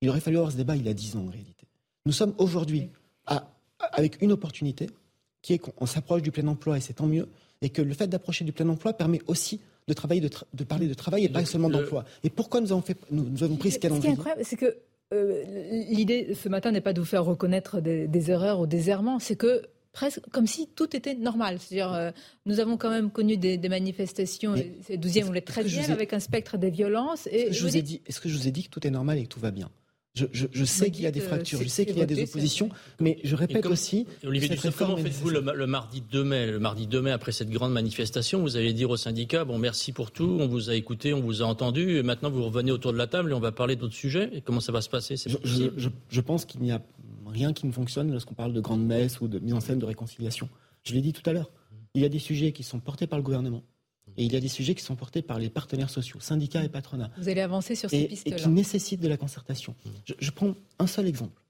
Il 0.01 0.09
aurait 0.09 0.21
fallu 0.21 0.37
avoir 0.37 0.53
ce 0.53 0.57
débat 0.57 0.77
il 0.77 0.85
y 0.85 0.89
a 0.89 0.93
10 0.93 1.17
ans 1.17 1.25
en 1.27 1.29
réalité. 1.29 1.67
Nous 2.05 2.13
sommes 2.13 2.33
aujourd'hui 2.37 2.89
avec 3.91 4.21
une 4.21 4.31
opportunité 4.31 4.87
qui 5.41 5.53
est 5.53 5.57
qu'on 5.57 5.85
s'approche 5.85 6.21
du 6.21 6.31
plein 6.31 6.47
emploi 6.47 6.77
et 6.77 6.81
c'est 6.81 6.93
tant 6.93 7.07
mieux, 7.07 7.27
et 7.61 7.69
que 7.69 7.81
le 7.81 7.93
fait 7.93 8.07
d'approcher 8.07 8.45
du 8.45 8.51
plein 8.51 8.67
emploi 8.69 8.93
permet 8.93 9.21
aussi 9.27 9.61
de, 9.89 9.93
travailler, 9.93 10.21
de, 10.21 10.63
parler 10.63 10.87
de 10.87 10.93
travail 10.93 11.25
et 11.25 11.29
pas 11.29 11.43
seulement 11.45 11.69
d'emploi. 11.69 12.05
Et 12.23 12.29
pourquoi 12.29 12.61
nous 12.61 12.71
avons, 12.71 12.81
fait, 12.81 12.97
nous, 13.11 13.43
avons 13.43 13.55
pris 13.55 13.71
ce 13.71 13.79
calendrier 13.79 14.11
Ce 14.11 14.15
qui 14.15 14.15
est 14.15 14.19
incroyable, 14.19 14.41
c'est 14.45 14.55
que 14.55 14.77
euh, 15.13 15.43
l'idée 15.89 16.35
ce 16.35 16.47
matin 16.49 16.71
n'est 16.71 16.81
pas 16.81 16.93
de 16.93 16.99
vous 16.99 17.05
faire 17.05 17.25
reconnaître 17.25 17.81
des, 17.81 18.31
erreurs 18.31 18.59
ou 18.59 18.67
des 18.67 18.89
errements, 18.89 19.19
c'est 19.19 19.35
que 19.35 19.63
presque 19.91 20.21
comme 20.31 20.45
si 20.45 20.67
tout 20.67 20.95
était 20.95 21.15
normal. 21.15 21.57
C'est-à-dire, 21.59 21.93
euh, 21.93 22.11
nous 22.45 22.59
avons 22.59 22.77
quand 22.77 22.91
même 22.91 23.09
connu 23.09 23.35
des, 23.35 23.57
manifestations, 23.69 24.53
c'est 24.83 24.97
12e 24.97 25.27
ou 25.27 25.33
les 25.33 25.41
13e, 25.41 25.91
avec 25.91 26.13
un 26.13 26.19
spectre 26.19 26.57
des 26.57 26.69
violences. 26.69 27.27
Et 27.31 27.51
je 27.51 27.65
vous 27.65 27.75
ai 27.75 27.81
dit, 27.81 28.01
est-ce 28.05 28.21
que 28.21 28.29
je 28.29 28.37
vous 28.37 28.47
ai 28.47 28.51
dit 28.51 28.63
que 28.63 28.69
tout 28.69 28.85
est 28.85 28.91
normal 28.91 29.17
et 29.17 29.23
que 29.23 29.29
tout 29.29 29.39
va 29.39 29.51
bien? 29.51 29.71
Je, 30.15 30.65
sais 30.65 30.91
qu'il 30.91 31.03
y 31.03 31.07
a 31.07 31.11
des 31.11 31.19
fractures, 31.19 31.61
je 31.61 31.67
sais 31.67 31.85
qu'il 31.85 31.97
y 31.97 32.01
a 32.01 32.05
des 32.05 32.23
oppositions, 32.23 32.69
mais 32.99 33.19
je 33.23 33.35
répète 33.35 33.65
aussi. 33.65 34.07
Olivier 34.25 34.57
comment 34.77 34.97
faites-vous 34.97 35.29
le, 35.29 35.67
mardi 35.67 36.01
2 36.01 36.23
mai 36.23 36.51
Le 36.51 36.59
mardi 36.59 36.87
2 36.87 37.01
mai, 37.01 37.11
après 37.11 37.31
cette 37.31 37.49
grande 37.49 37.73
manifestation, 37.73 38.41
vous 38.41 38.57
allez 38.57 38.73
dire 38.73 38.89
aux 38.89 38.97
syndicats 38.97 39.45
bon, 39.45 39.57
merci 39.57 39.91
pour 39.91 40.11
tout, 40.11 40.37
on 40.39 40.47
vous 40.47 40.69
a 40.69 40.75
écouté, 40.75 41.13
on 41.13 41.21
vous 41.21 41.41
a 41.41 41.45
entendu, 41.45 41.97
et 41.97 42.03
maintenant 42.03 42.29
vous 42.29 42.43
revenez 42.43 42.71
autour 42.71 42.91
de 42.91 42.97
la 42.97 43.07
table 43.07 43.31
et 43.31 43.33
on 43.33 43.39
va 43.39 43.51
parler 43.51 43.75
d'autres 43.75 43.93
sujets? 43.93 44.29
Et 44.33 44.41
comment 44.41 44.61
ça 44.61 44.71
va 44.71 44.81
se 44.81 44.89
passer? 44.89 45.15
Je, 45.17 46.21
pense 46.21 46.45
qu'il 46.45 46.61
n'y 46.61 46.71
a 46.71 46.81
rien 47.27 47.53
qui 47.53 47.65
ne 47.67 47.71
fonctionne 47.71 48.11
lorsqu'on 48.11 48.35
parle 48.35 48.53
de 48.53 48.61
grande 48.61 48.85
messe 48.85 49.21
ou 49.21 49.27
de 49.27 49.39
mise 49.39 49.53
en 49.53 49.59
scène 49.59 49.79
de 49.79 49.85
réconciliation. 49.85 50.49
Je 50.83 50.93
l'ai 50.93 51.01
dit 51.01 51.13
tout 51.13 51.27
à 51.29 51.33
l'heure. 51.33 51.51
Il 51.93 52.01
y 52.01 52.05
a 52.05 52.09
des 52.09 52.19
sujets 52.19 52.51
qui 52.51 52.63
sont 52.63 52.79
portés 52.79 53.07
par 53.07 53.17
le 53.17 53.23
gouvernement 53.23 53.63
et 54.17 54.25
il 54.25 54.33
y 54.33 54.35
a 54.35 54.39
des 54.39 54.47
sujets 54.47 54.75
qui 54.75 54.83
sont 54.83 54.95
portés 54.95 55.21
par 55.21 55.39
les 55.39 55.49
partenaires 55.49 55.89
sociaux, 55.89 56.19
syndicats 56.19 56.63
et 56.63 56.69
patronats. 56.69 57.11
Vous 57.17 57.29
allez 57.29 57.41
avancer 57.41 57.75
sur 57.75 57.89
ces 57.89 58.05
pistes-là. 58.05 58.35
Et 58.35 58.39
qui 58.39 58.49
nécessitent 58.49 59.01
de 59.01 59.07
la 59.07 59.17
concertation. 59.17 59.75
Je, 60.19 60.31
prends 60.31 60.55
un 60.77 60.87
seul 60.87 61.07
exemple, 61.07 61.41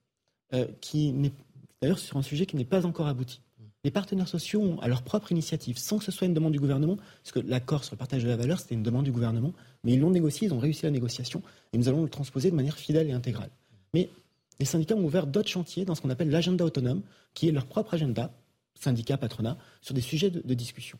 euh, 0.54 0.66
qui 0.80 1.12
n'est 1.12 1.32
d'ailleurs 1.80 1.98
sur 1.98 2.16
un 2.16 2.22
sujet 2.22 2.46
qui 2.46 2.56
n'est 2.56 2.64
pas 2.64 2.86
encore 2.86 3.06
abouti. 3.06 3.40
Les 3.82 3.90
partenaires 3.90 4.28
sociaux 4.28 4.60
ont, 4.60 4.78
à 4.80 4.88
leur 4.88 5.02
propre 5.02 5.32
initiative, 5.32 5.78
sans 5.78 5.98
que 5.98 6.04
ce 6.04 6.12
soit 6.12 6.26
une 6.26 6.34
demande 6.34 6.52
du 6.52 6.60
gouvernement, 6.60 6.96
parce 6.96 7.32
que 7.32 7.40
l'accord 7.40 7.82
sur 7.82 7.94
le 7.94 7.98
partage 7.98 8.22
de 8.22 8.28
la 8.28 8.36
valeur, 8.36 8.60
c'était 8.60 8.74
une 8.74 8.82
demande 8.82 9.04
du 9.04 9.12
gouvernement, 9.12 9.54
mais 9.84 9.94
ils 9.94 10.00
l'ont 10.00 10.10
négocié, 10.10 10.48
ils 10.48 10.52
ont 10.52 10.58
réussi 10.58 10.84
la 10.84 10.90
négociation, 10.90 11.42
et 11.72 11.78
nous 11.78 11.88
allons 11.88 12.02
le 12.02 12.10
transposer 12.10 12.50
de 12.50 12.56
manière 12.56 12.76
fidèle 12.76 13.08
et 13.08 13.12
intégrale. 13.12 13.50
Mais 13.94 14.10
les 14.58 14.66
syndicats 14.66 14.94
ont 14.94 15.04
ouvert 15.04 15.26
d'autres 15.26 15.48
chantiers 15.48 15.86
dans 15.86 15.94
ce 15.94 16.02
qu'on 16.02 16.10
appelle 16.10 16.28
l'agenda 16.28 16.64
autonome, 16.64 17.00
qui 17.32 17.48
est 17.48 17.52
leur 17.52 17.64
propre 17.64 17.94
agenda, 17.94 18.30
syndicats, 18.74 19.16
patronat, 19.16 19.56
sur 19.80 19.94
des 19.94 20.02
sujets 20.02 20.30
de 20.30 20.54
discussion 20.54 20.98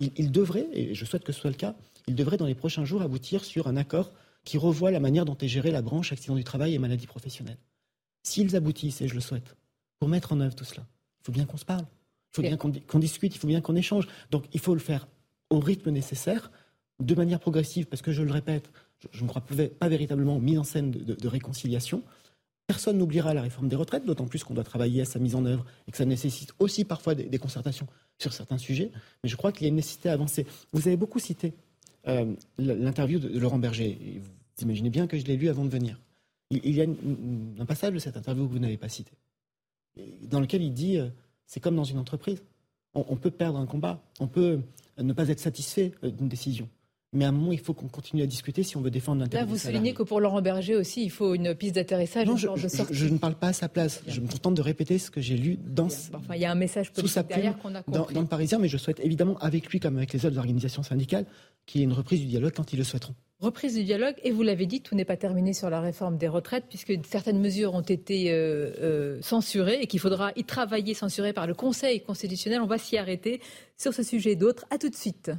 il, 0.00 0.32
devrait, 0.32 0.66
et 0.72 0.94
je 0.94 1.04
souhaite 1.04 1.24
que 1.24 1.32
ce 1.32 1.40
soit 1.40 1.50
le 1.50 1.56
cas, 1.56 1.74
il 2.06 2.14
devrait 2.14 2.36
dans 2.36 2.46
les 2.46 2.54
prochains 2.54 2.84
jours 2.84 3.02
aboutir 3.02 3.44
sur 3.44 3.68
un 3.68 3.76
accord 3.76 4.12
qui 4.44 4.56
revoit 4.58 4.90
la 4.90 5.00
manière 5.00 5.24
dont 5.24 5.36
est 5.36 5.48
gérée 5.48 5.70
la 5.70 5.82
branche 5.82 6.12
accident 6.12 6.34
du 6.34 6.44
travail 6.44 6.74
et 6.74 6.78
maladie 6.78 7.06
professionnelle. 7.06 7.58
S'ils 8.22 8.56
aboutissent, 8.56 9.02
et 9.02 9.08
je 9.08 9.14
le 9.14 9.20
souhaite, 9.20 9.56
pour 9.98 10.08
mettre 10.08 10.32
en 10.32 10.40
œuvre 10.40 10.54
tout 10.54 10.64
cela, 10.64 10.86
il 11.20 11.24
faut 11.24 11.32
bien 11.32 11.44
qu'on 11.44 11.58
se 11.58 11.64
parle, 11.64 11.84
il 12.32 12.36
faut 12.36 12.42
bien 12.42 12.56
qu'on 12.56 12.98
discute, 12.98 13.34
il 13.34 13.38
faut 13.38 13.46
bien 13.46 13.60
qu'on 13.60 13.76
échange. 13.76 14.08
Donc 14.30 14.44
il 14.52 14.60
faut 14.60 14.74
le 14.74 14.80
faire 14.80 15.06
au 15.50 15.58
rythme 15.58 15.90
nécessaire, 15.90 16.50
de 17.00 17.14
manière 17.14 17.40
progressive, 17.40 17.86
parce 17.86 18.02
que 18.02 18.12
je 18.12 18.22
le 18.22 18.32
répète, 18.32 18.70
je 19.10 19.22
ne 19.22 19.28
crois 19.28 19.42
pas 19.42 19.88
véritablement 19.88 20.38
mise 20.38 20.58
en 20.58 20.64
scène 20.64 20.90
de 20.90 21.28
réconciliation. 21.28 22.02
Personne 22.70 22.98
n'oubliera 22.98 23.34
la 23.34 23.42
réforme 23.42 23.66
des 23.66 23.74
retraites, 23.74 24.06
d'autant 24.06 24.28
plus 24.28 24.44
qu'on 24.44 24.54
doit 24.54 24.62
travailler 24.62 25.02
à 25.02 25.04
sa 25.04 25.18
mise 25.18 25.34
en 25.34 25.44
œuvre 25.44 25.66
et 25.88 25.90
que 25.90 25.96
ça 25.96 26.04
nécessite 26.04 26.52
aussi 26.60 26.84
parfois 26.84 27.16
des, 27.16 27.38
concertations 27.38 27.88
sur 28.16 28.32
certains 28.32 28.58
sujets. 28.58 28.92
Mais 29.24 29.28
je 29.28 29.34
crois 29.34 29.50
qu'il 29.50 29.62
y 29.62 29.64
a 29.64 29.70
une 29.70 29.74
nécessité 29.74 30.08
à 30.08 30.12
avancer. 30.12 30.46
Vous 30.72 30.86
avez 30.86 30.96
beaucoup 30.96 31.18
cité 31.18 31.52
euh, 32.06 32.32
l'interview 32.58 33.18
de, 33.18 33.36
Laurent 33.40 33.58
Berger. 33.58 33.98
vous 34.56 34.62
imaginez 34.62 34.88
bien 34.88 35.08
que 35.08 35.18
je 35.18 35.24
l'ai 35.24 35.36
lu 35.36 35.48
avant 35.48 35.64
de 35.64 35.68
venir. 35.68 35.98
Il, 36.52 36.70
y 36.72 36.80
a 36.80 36.86
un 37.58 37.66
passage 37.66 37.92
de 37.92 37.98
cette 37.98 38.16
interview 38.16 38.46
que 38.46 38.52
vous 38.52 38.60
n'avez 38.60 38.76
pas 38.76 38.88
cité, 38.88 39.10
dans 40.22 40.38
lequel 40.38 40.62
il 40.62 40.72
dit 40.72 40.96
euh, 40.96 41.08
c'est 41.46 41.58
comme 41.58 41.74
dans 41.74 41.82
une 41.82 41.98
entreprise. 41.98 42.40
on, 42.94 43.16
peut 43.16 43.32
perdre 43.32 43.58
un 43.58 43.66
combat, 43.66 44.00
on 44.20 44.28
peut 44.28 44.60
ne 44.96 45.12
pas 45.12 45.28
être 45.28 45.40
satisfait 45.40 45.90
euh, 46.04 46.10
d'une 46.12 46.28
décision. 46.28 46.68
Mais 47.12 47.24
à 47.24 47.28
un 47.28 47.32
moment, 47.32 47.50
il 47.50 47.58
faut 47.58 47.74
qu'on 47.74 47.88
continue 47.88 48.22
à 48.22 48.26
discuter 48.26 48.62
si 48.62 48.76
on 48.76 48.82
veut 48.82 48.90
défendre 48.90 49.20
l'intérêt 49.20 49.42
Là, 49.42 49.50
vous 49.50 49.58
soulignez 49.58 49.94
que 49.94 50.04
pour 50.04 50.20
Laurent 50.20 50.42
Berger 50.42 50.76
aussi, 50.76 51.02
il 51.02 51.10
faut 51.10 51.34
une 51.34 51.56
piste 51.56 51.74
d'atterrissage. 51.74 52.28
Non, 52.28 52.36
je, 52.36 52.46
je, 52.90 53.06
ne 53.08 53.18
parle 53.18 53.34
pas 53.34 53.48
à 53.48 53.52
sa 53.52 53.68
place. 53.68 54.02
Je 54.06 54.20
me 54.20 54.28
contente 54.28 54.54
de 54.54 54.62
répéter 54.62 54.96
ce 54.98 55.10
que 55.10 55.20
j'ai 55.20 55.36
lu 55.36 55.58
dans. 55.60 55.86
Enfin, 55.86 56.36
il 56.36 56.40
y 56.40 56.44
a 56.44 56.52
un 56.52 56.54
message 56.54 56.92
politique 56.92 57.26
derrière 57.26 57.58
qu'on 57.58 57.74
a 57.74 57.82
compris. 57.82 58.14
Dans, 58.14 58.20
le 58.20 58.28
Parisien, 58.28 58.60
mais 58.60 58.68
je 58.68 58.76
souhaite 58.76 59.00
évidemment, 59.00 59.36
avec 59.38 59.68
lui 59.70 59.80
comme 59.80 59.96
avec 59.96 60.12
les 60.12 60.24
autres 60.24 60.38
organisations 60.38 60.84
syndicales, 60.84 61.26
qu'il 61.66 61.80
y 61.80 61.82
ait 61.82 61.86
une 61.86 61.92
reprise 61.92 62.20
du 62.20 62.26
dialogue 62.26 62.52
quand 62.54 62.72
ils 62.72 62.76
le 62.76 62.84
souhaiteront. 62.84 63.14
Reprise 63.40 63.74
du 63.74 63.82
dialogue, 63.82 64.14
et 64.22 64.30
vous 64.30 64.42
l'avez 64.42 64.66
dit, 64.66 64.80
tout 64.80 64.94
n'est 64.94 65.04
pas 65.04 65.16
terminé 65.16 65.52
sur 65.52 65.68
la 65.68 65.80
réforme 65.80 66.16
des 66.16 66.28
retraites, 66.28 66.66
puisque 66.68 66.92
certaines 67.08 67.40
mesures 67.40 67.74
ont 67.74 67.80
été 67.80 68.30
euh, 68.30 68.70
euh, 68.80 69.18
censurées 69.22 69.78
et 69.80 69.86
qu'il 69.86 69.98
faudra 69.98 70.30
y 70.36 70.44
travailler, 70.44 70.94
censurées 70.94 71.32
par 71.32 71.48
le 71.48 71.54
Conseil 71.54 72.02
constitutionnel. 72.02 72.60
On 72.60 72.66
va 72.66 72.78
s'y 72.78 72.98
arrêter 72.98 73.40
sur 73.76 73.94
ce 73.94 74.04
sujet 74.04 74.32
et 74.32 74.36
d'autres. 74.36 74.66
À 74.70 74.78
tout 74.78 74.90
de 74.90 74.94
suite. 74.94 75.32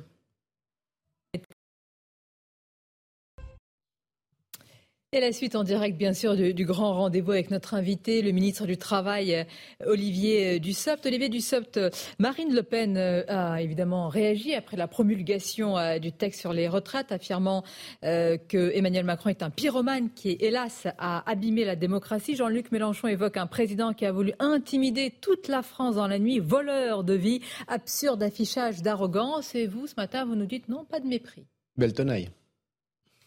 Et 5.14 5.20
la 5.20 5.34
suite 5.34 5.58
en 5.58 5.66
direct, 5.66 5.98
bien 5.98 6.14
sûr, 6.14 6.38
du, 6.38 6.66
grand 6.66 6.94
rendez-vous 6.94 7.32
avec 7.32 7.52
notre 7.52 7.74
invité, 7.74 8.22
le 8.22 8.32
ministre 8.32 8.66
du 8.66 8.78
Travail, 8.78 9.36
euh, 9.36 9.44
Olivier 9.86 10.56
euh, 10.56 10.60
Dussopt. 10.60 11.06
Olivier 11.06 11.28
Dussopt, 11.28 11.76
euh, 11.76 11.90
Marine 12.18 12.56
Le 12.56 12.64
Pen 12.64 12.96
a 12.98 13.62
évidemment 13.62 14.08
réagi 14.08 14.56
après 14.56 14.78
la 14.78 14.88
promulgation 14.88 15.76
du 16.00 16.14
texte 16.14 16.40
sur 16.40 16.54
les 16.54 16.70
retraites, 16.70 17.12
affirmant 17.12 17.66
que 18.02 18.72
Emmanuel 18.74 19.04
Macron 19.04 19.30
est 19.30 19.44
un 19.44 19.50
pyromane 19.50 20.12
qui, 20.16 20.38
hélas, 20.40 20.88
a 20.98 21.30
abîmé 21.30 21.66
la 21.66 21.76
démocratie. 21.76 22.38
Jean-Luc 22.38 22.72
Mélenchon 22.72 23.10
évoque 23.10 23.36
un 23.36 23.48
président 23.48 23.92
qui 23.92 24.06
a 24.06 24.14
voulu 24.14 24.32
intimider 24.40 25.12
toute 25.20 25.50
la 25.50 25.62
France 25.62 25.96
dans 25.96 26.08
la 26.08 26.20
nuit, 26.20 26.40
voleur 26.40 27.04
de 27.04 27.16
vie, 27.16 27.42
absurde 27.68 28.24
affichage 28.24 28.82
d'arrogance. 28.82 29.56
Et 29.56 29.68
vous, 29.68 29.88
ce 29.88 29.96
matin, 29.98 30.24
vous 30.24 30.36
nous 30.36 30.46
dites 30.46 30.70
non, 30.70 30.86
pas 30.86 31.02
de 31.02 31.08
mépris. 31.08 31.44
Belle 31.76 31.94
tenaille. 31.94 32.30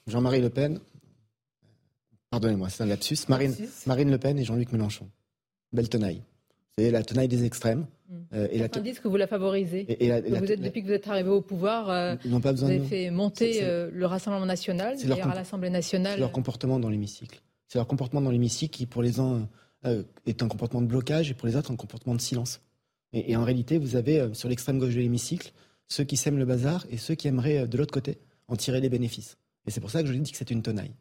Jean-Marie 0.07 0.41
Le 0.41 0.51
Pen, 0.51 0.81
Pardonnez-moi, 2.35 2.69
c'est 2.69 2.83
un 2.83 2.87
lapsus. 2.87 3.29
Marine, 3.29 3.55
Marine 3.87 4.11
Le 4.11 4.19
Pen 4.19 4.37
et 4.41 4.45
Jean-Luc 4.45 4.73
Mélenchon. 4.73 5.09
Belle 5.73 5.89
tenaille. 5.89 6.21
C'est 6.77 6.91
la 6.91 7.05
tenaille 7.05 7.29
des 7.29 7.45
extrêmes. 7.45 7.87
Mmh. 8.09 8.15
Euh, 8.33 8.49
et 8.51 8.59
Certains 8.59 8.81
disent 8.81 8.99
que 8.99 9.07
vous 9.07 9.17
la 9.17 9.29
favorisez. 9.29 9.87
Et, 10.05 10.11
vous 10.11 10.51
êtes, 10.51 10.61
depuis 10.61 10.83
que 10.83 10.89
vous 10.89 10.95
êtes 10.95 11.07
arrivé 11.07 11.29
au 11.29 11.43
pouvoir, 11.43 11.89
euh, 11.91 12.17
pas 12.43 12.51
besoin 12.51 12.71
vous 12.71 12.75
avez 12.75 12.85
fait 12.85 13.11
monter 13.11 13.61
euh, 13.63 13.89
le 13.93 14.05
Rassemblement 14.07 14.47
national, 14.47 14.97
d'ailleurs 14.99 15.31
à 15.31 15.37
l'Assemblée 15.37 15.71
nationale. 15.71 16.15
C'est 16.15 16.19
leur 16.19 16.33
comportement 16.33 16.81
dans 16.81 16.89
l'hémicycle. 16.89 17.41
C'est 17.69 17.79
leur 17.79 17.87
comportement 17.87 18.21
dans 18.21 18.33
l'hémicycle 18.33 18.77
qui, 18.77 18.87
pour 18.87 19.05
les 19.05 19.21
uns, 19.21 19.49
est 20.27 20.43
un 20.43 20.49
comportement 20.49 20.83
de 20.83 20.89
blocage 20.89 21.31
et 21.31 21.35
pour 21.35 21.47
les 21.47 21.55
autres, 21.55 21.71
un 21.71 21.77
comportement 21.77 22.17
de 22.17 22.21
silence. 22.21 22.63
Et, 23.13 23.37
en 23.37 23.45
réalité, 23.45 23.79
vous 23.79 23.95
avez 23.95 24.35
sur 24.35 24.49
l'extrême 24.49 24.81
gauche 24.81 24.97
de 24.97 25.01
l'hémicycle 25.01 25.53
ceux 25.87 26.03
qui 26.03 26.17
sèment 26.17 26.39
le 26.39 26.47
bazar 26.47 26.85
et 26.91 26.97
ceux 26.97 27.15
qui 27.15 27.29
aimeraient, 27.29 27.69
de 27.69 27.79
l'autre 27.79 27.95
côté, 27.95 28.19
en 28.49 28.57
tirer 28.57 28.81
les 28.81 28.89
bénéfices. 28.89 29.37
Et 29.69 29.71
c'est 29.71 29.81
pour 29.81 29.93
ça 29.93 30.03
que 30.03 30.09
je 30.09 30.15
dis 30.15 30.33
que 30.33 30.37
c'est 30.37 30.51
une 30.51 30.63
tenaille 30.63 30.97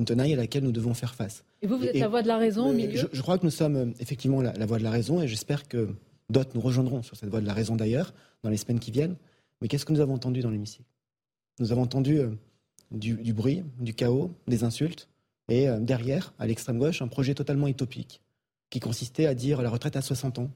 une 0.00 0.04
tenaille 0.06 0.32
à 0.32 0.36
laquelle 0.36 0.64
nous 0.64 0.72
devons 0.72 0.94
faire 0.94 1.14
face. 1.14 1.44
Et 1.62 1.66
vous, 1.66 1.78
vous 1.78 1.84
êtes 1.84 1.98
la 1.98 2.08
voix 2.08 2.22
de 2.22 2.28
la 2.28 2.38
raison 2.38 2.70
au 2.70 2.72
milieu 2.72 3.08
je, 3.12 3.22
crois 3.22 3.38
que 3.38 3.44
nous 3.44 3.50
sommes 3.50 3.76
euh, 3.76 3.86
effectivement 4.00 4.40
la, 4.40 4.66
voix 4.66 4.78
de 4.78 4.82
la 4.82 4.90
raison 4.90 5.20
et 5.20 5.28
j'espère 5.28 5.68
que 5.68 5.94
d'autres 6.30 6.50
nous 6.54 6.60
rejoindront 6.60 7.02
sur 7.02 7.16
cette 7.16 7.28
voie 7.28 7.40
de 7.40 7.46
la 7.46 7.54
raison 7.54 7.76
d'ailleurs 7.76 8.12
dans 8.42 8.50
les 8.50 8.56
semaines 8.56 8.80
qui 8.80 8.90
viennent. 8.90 9.16
Mais 9.60 9.68
qu'est-ce 9.68 9.84
que 9.84 9.92
nous 9.92 10.00
avons 10.00 10.14
entendu 10.14 10.40
dans 10.40 10.50
l'hémicycle? 10.50 10.88
Nous 11.58 11.70
avons 11.70 11.82
entendu 11.82 12.18
euh, 12.18 12.30
du, 12.90 13.32
bruit, 13.32 13.62
du 13.78 13.94
chaos, 13.94 14.32
des 14.48 14.64
insultes 14.64 15.08
et 15.48 15.68
euh, 15.68 15.78
derrière, 15.78 16.32
à 16.38 16.46
l'extrême 16.46 16.78
gauche, 16.78 17.02
un 17.02 17.08
projet 17.08 17.34
totalement 17.34 17.68
utopique 17.68 18.22
qui 18.70 18.80
consistait 18.80 19.26
à 19.26 19.34
dire 19.34 19.62
la 19.62 19.70
retraite 19.70 19.96
à 19.96 20.02
60 20.02 20.38
ans, 20.38 20.50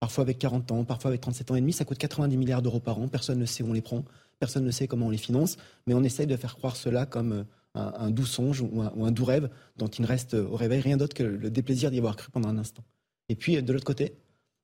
parfois 0.00 0.22
avec 0.22 0.38
40 0.38 0.72
ans, 0.72 0.84
parfois 0.84 1.10
avec 1.10 1.20
37 1.20 1.50
ans 1.50 1.54
et 1.56 1.60
demi, 1.60 1.72
ça 1.72 1.84
coûte 1.84 1.98
90 1.98 2.36
milliards 2.36 2.62
d'euros 2.62 2.80
par 2.80 2.98
an, 2.98 3.06
personne 3.06 3.38
ne 3.38 3.44
sait 3.46 3.62
où 3.62 3.68
on 3.68 3.72
les 3.72 3.82
prend, 3.82 4.04
personne 4.38 4.64
ne 4.64 4.70
sait 4.70 4.88
comment 4.88 5.06
on 5.06 5.10
les 5.10 5.18
finance, 5.18 5.58
mais 5.86 5.94
on 5.94 6.02
essaye 6.02 6.26
de 6.26 6.36
faire 6.36 6.56
croire 6.56 6.74
cela 6.74 7.06
comme 7.06 7.44
un, 7.74 8.10
doux 8.10 8.26
songe 8.26 8.60
ou 8.62 8.82
un, 8.82 9.12
doux 9.12 9.24
rêve 9.24 9.48
dont 9.76 9.86
il 9.86 10.02
ne 10.02 10.06
reste 10.06 10.34
au 10.34 10.56
réveil 10.56 10.80
rien 10.80 10.96
d'autre 10.96 11.14
que 11.14 11.22
le 11.22 11.50
déplaisir 11.50 11.90
d'y 11.90 11.98
avoir 11.98 12.16
cru 12.16 12.30
pendant 12.30 12.48
un 12.48 12.58
instant. 12.58 12.82
Et 13.28 13.36
puis, 13.36 13.62
de 13.62 13.72
l'autre 13.72 13.84
côté, 13.84 14.14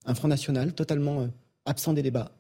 un 0.07 0.15
Front 0.15 0.29
National 0.29 0.75
totalement 0.75 1.23
euh, 1.23 1.27
absent 1.65 1.93
des 1.93 2.03
débats, 2.03 2.33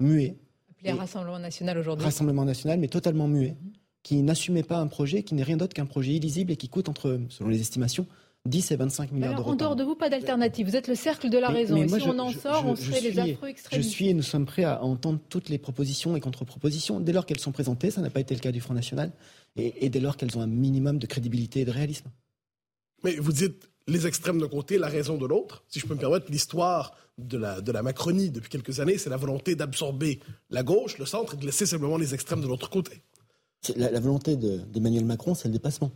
muet. 0.00 0.38
Appelé 0.70 0.92
Rassemblement 0.92 1.38
National 1.38 1.78
aujourd'hui. 1.78 2.04
Rassemblement 2.04 2.44
National, 2.44 2.78
mais 2.78 2.88
totalement 2.88 3.28
muet, 3.28 3.56
qui 4.02 4.22
n'assumait 4.22 4.62
pas 4.62 4.78
un 4.78 4.86
projet 4.86 5.22
qui 5.22 5.34
n'est 5.34 5.42
rien 5.42 5.56
d'autre 5.56 5.74
qu'un 5.74 5.86
projet 5.86 6.12
illisible 6.12 6.52
et 6.52 6.56
qui 6.56 6.68
coûte 6.68 6.88
entre, 6.88 7.20
selon 7.28 7.48
les 7.50 7.60
estimations, 7.60 8.06
10 8.46 8.72
et 8.72 8.76
25 8.76 9.12
milliards 9.12 9.36
d'euros. 9.36 9.52
En 9.52 9.56
dehors 9.56 9.76
de 9.76 9.84
vous, 9.84 9.94
pas 9.94 10.10
d'alternative. 10.10 10.68
Vous 10.68 10.76
êtes 10.76 10.88
le 10.88 10.94
cercle 10.94 11.30
de 11.30 11.38
la 11.38 11.48
raison. 11.48 11.76
et 11.76 11.88
si 11.88 12.02
on 12.06 12.18
en 12.18 12.30
sort, 12.30 12.66
on 12.66 12.76
serait 12.76 13.00
les 13.00 13.18
affreux 13.18 13.48
extrémistes. 13.48 13.88
Je 13.90 13.94
suis 13.94 14.08
et 14.08 14.14
nous 14.14 14.22
sommes 14.22 14.44
prêts 14.44 14.64
à 14.64 14.82
entendre 14.82 15.18
toutes 15.30 15.48
les 15.48 15.58
propositions 15.58 16.14
et 16.14 16.20
contre-propositions 16.20 17.00
dès 17.00 17.12
lors 17.12 17.24
qu'elles 17.24 17.40
sont 17.40 17.52
présentées. 17.52 17.90
Ça 17.90 18.02
n'a 18.02 18.10
pas 18.10 18.20
été 18.20 18.34
le 18.34 18.40
cas 18.40 18.52
du 18.52 18.60
Front 18.60 18.74
National. 18.74 19.12
Et, 19.56 19.86
et 19.86 19.88
dès 19.88 20.00
lors 20.00 20.16
qu'elles 20.16 20.36
ont 20.36 20.42
un 20.42 20.46
minimum 20.46 20.98
de 20.98 21.06
crédibilité 21.06 21.60
et 21.60 21.64
de 21.64 21.70
réalisme. 21.70 22.10
Mais 23.02 23.16
vous 23.16 23.32
dites 23.32 23.68
les 23.86 24.06
extrêmes 24.06 24.40
d'un 24.40 24.48
côté, 24.48 24.78
la 24.78 24.88
raison 24.88 25.16
de 25.16 25.26
l'autre. 25.26 25.64
Si 25.68 25.78
je 25.80 25.86
peux 25.86 25.94
me 25.94 26.00
permettre, 26.00 26.30
l'histoire 26.30 26.94
de 27.18 27.38
la, 27.38 27.60
de 27.60 27.70
la 27.70 27.82
Macronie 27.82 28.30
depuis 28.30 28.50
quelques 28.50 28.80
années, 28.80 28.98
c'est 28.98 29.10
la 29.10 29.16
volonté 29.16 29.54
d'absorber 29.54 30.20
la 30.50 30.62
gauche, 30.62 30.98
le 30.98 31.06
centre, 31.06 31.34
et 31.34 31.36
de 31.36 31.46
laisser 31.46 31.66
simplement 31.66 31.96
les 31.96 32.14
extrêmes 32.14 32.40
de 32.40 32.46
l'autre 32.46 32.70
côté. 32.70 33.02
La, 33.76 33.90
la, 33.90 34.00
volonté 34.00 34.36
d'Emmanuel 34.36 35.04
Macron, 35.04 35.34
c'est 35.34 35.48
le 35.48 35.52
dépassement. 35.52 35.90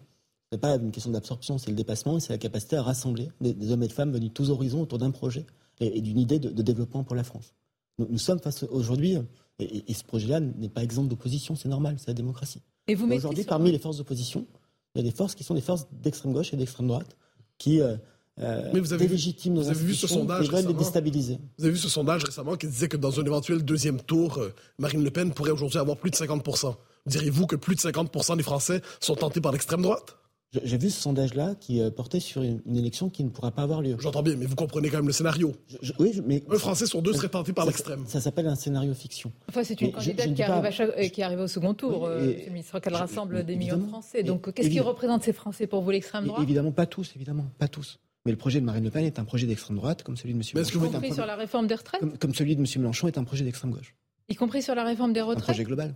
Ce 0.50 0.56
n'est 0.56 0.60
pas 0.60 0.76
une 0.76 0.90
question 0.90 1.10
d'absorption, 1.10 1.58
c'est 1.58 1.70
le 1.70 1.76
dépassement 1.76 2.16
et 2.16 2.20
c'est 2.20 2.32
la 2.32 2.38
capacité 2.38 2.76
à 2.76 2.82
rassembler 2.82 3.28
des, 3.40 3.70
hommes 3.70 3.82
et 3.82 3.88
des 3.88 3.92
femmes 3.92 4.12
venus 4.12 4.30
de 4.30 4.34
tous 4.34 4.50
horizons 4.50 4.80
autour 4.80 4.98
d'un 4.98 5.10
projet 5.10 5.44
et, 5.80 6.00
d'une 6.00 6.18
idée 6.18 6.38
de, 6.38 6.62
développement 6.62 7.04
pour 7.04 7.14
la 7.14 7.24
France. 7.24 7.52
Nous, 7.98 8.18
sommes 8.18 8.38
face 8.40 8.62
aujourd'hui, 8.62 9.18
et, 9.58 9.92
ce 9.92 10.04
projet-là 10.04 10.40
n'est 10.40 10.70
pas 10.70 10.82
exemple 10.82 11.08
d'opposition, 11.08 11.54
c'est 11.54 11.68
normal, 11.68 11.96
c'est 11.98 12.08
la 12.08 12.14
démocratie. 12.14 12.62
Et 12.86 12.94
vous 12.94 13.10
Aujourd'hui, 13.12 13.44
parmi 13.44 13.70
les 13.70 13.78
forces 13.78 13.98
d'opposition, 13.98 14.46
il 14.94 15.04
y 15.04 15.06
a 15.06 15.10
des 15.10 15.14
forces 15.14 15.34
qui 15.34 15.44
sont 15.44 15.54
des 15.54 15.60
forces 15.60 15.86
d'extrême 15.92 16.32
gauche 16.32 16.54
et 16.54 16.56
d'extrême 16.56 16.86
droite 16.86 17.16
qui 17.58 17.80
euh, 17.82 17.96
euh, 18.40 18.70
Mais 18.72 18.80
vous 18.80 18.92
avez, 18.92 19.06
délégitiment 19.06 19.56
nos 19.56 19.62
vous 19.62 19.68
avez 19.68 19.84
vu 19.84 19.94
ce 19.94 20.06
sondage 20.06 20.50
veulent 20.50 20.66
les 20.66 20.74
déstabiliser. 20.74 21.38
Vous 21.58 21.64
avez 21.64 21.74
vu 21.74 21.78
ce 21.78 21.88
sondage 21.88 22.24
récemment 22.24 22.56
qui 22.56 22.68
disait 22.68 22.88
que 22.88 22.96
dans 22.96 23.18
un 23.20 23.24
éventuel 23.24 23.64
deuxième 23.64 24.00
tour, 24.00 24.38
euh, 24.38 24.54
Marine 24.78 25.02
Le 25.02 25.10
Pen 25.10 25.32
pourrait 25.34 25.50
aujourd'hui 25.50 25.78
avoir 25.78 25.96
plus 25.96 26.10
de 26.10 26.16
50%. 26.16 26.74
Diriez-vous 27.06 27.46
que 27.46 27.56
plus 27.56 27.74
de 27.74 27.80
50% 27.80 28.36
des 28.36 28.42
Français 28.42 28.80
sont 29.00 29.16
tentés 29.16 29.40
par 29.40 29.52
l'extrême 29.52 29.82
droite? 29.82 30.16
J'ai 30.64 30.78
vu 30.78 30.88
ce 30.88 31.00
sondage-là 31.00 31.54
qui 31.60 31.80
euh, 31.80 31.90
portait 31.90 32.20
sur 32.20 32.42
une, 32.42 32.60
élection 32.74 33.10
qui 33.10 33.22
ne 33.22 33.28
pourra 33.28 33.50
pas 33.50 33.62
avoir 33.62 33.82
lieu. 33.82 33.96
J'entends 33.98 34.22
bien, 34.22 34.34
mais 34.36 34.46
vous 34.46 34.56
comprenez 34.56 34.88
quand 34.88 34.96
même 34.98 35.06
le 35.06 35.12
scénario. 35.12 35.54
oui, 35.98 36.22
mais 36.24 36.42
un 36.50 36.58
Français 36.58 36.86
sur 36.86 37.02
deux 37.02 37.12
serait 37.12 37.28
tenté 37.28 37.52
par 37.52 37.66
l'extrême. 37.66 38.04
Ça, 38.06 38.20
s'appelle 38.20 38.46
un 38.46 38.54
scénario 38.54 38.94
fiction. 38.94 39.30
Enfin, 39.48 39.62
c'est 39.62 39.80
une 39.80 39.92
candidate 39.92 40.34
qui, 40.34 40.42
arrive 40.42 41.10
qui, 41.10 41.22
arrive 41.22 41.40
au 41.40 41.48
second 41.48 41.74
tour, 41.74 42.02
oui, 42.02 42.36
euh, 42.74 42.80
qu'elle 42.80 42.94
rassemble 42.94 43.44
des 43.44 43.56
millions 43.56 43.76
de 43.76 43.86
Français. 43.86 44.22
Donc, 44.22 44.52
qu'est-ce 44.52 44.70
qui 44.70 44.80
représente 44.80 45.22
ces 45.22 45.32
Français 45.32 45.66
pour 45.66 45.82
vous, 45.82 45.90
l'extrême 45.90 46.26
droite? 46.26 46.42
Évidemment, 46.42 46.72
pas 46.72 46.86
tous, 46.86 47.12
évidemment, 47.14 47.46
pas 47.58 47.68
tous. 47.68 47.98
Mais 48.24 48.32
le 48.32 48.38
projet 48.38 48.60
de 48.60 48.64
Marine 48.64 48.84
Le 48.84 48.90
Pen 48.90 49.04
est 49.04 49.18
un 49.18 49.24
projet 49.24 49.46
d'extrême 49.46 49.76
droite, 49.76 50.02
comme 50.02 50.16
celui 50.16 50.34
de 50.34 50.38
M. 50.38 50.44
Mélenchon. 50.54 50.78
Y 50.78 50.92
compris 50.92 51.14
sur 51.14 51.26
la 51.26 51.36
réforme 51.36 51.66
des 51.66 51.74
retraites? 51.74 52.18
Comme, 52.18 52.34
celui 52.34 52.56
de 52.56 52.60
M. 52.60 52.66
Mélenchon 52.78 53.08
est 53.08 53.18
un 53.18 53.24
projet 53.24 53.44
d'extrême 53.44 53.70
gauche. 53.70 53.94
Y 54.28 54.34
compris 54.34 54.62
sur 54.62 54.74
la 54.74 54.84
réforme 54.84 55.12
des 55.12 55.20
retraites 55.22 55.44
Un 55.48 55.52
projet 55.52 55.64
global. 55.64 55.94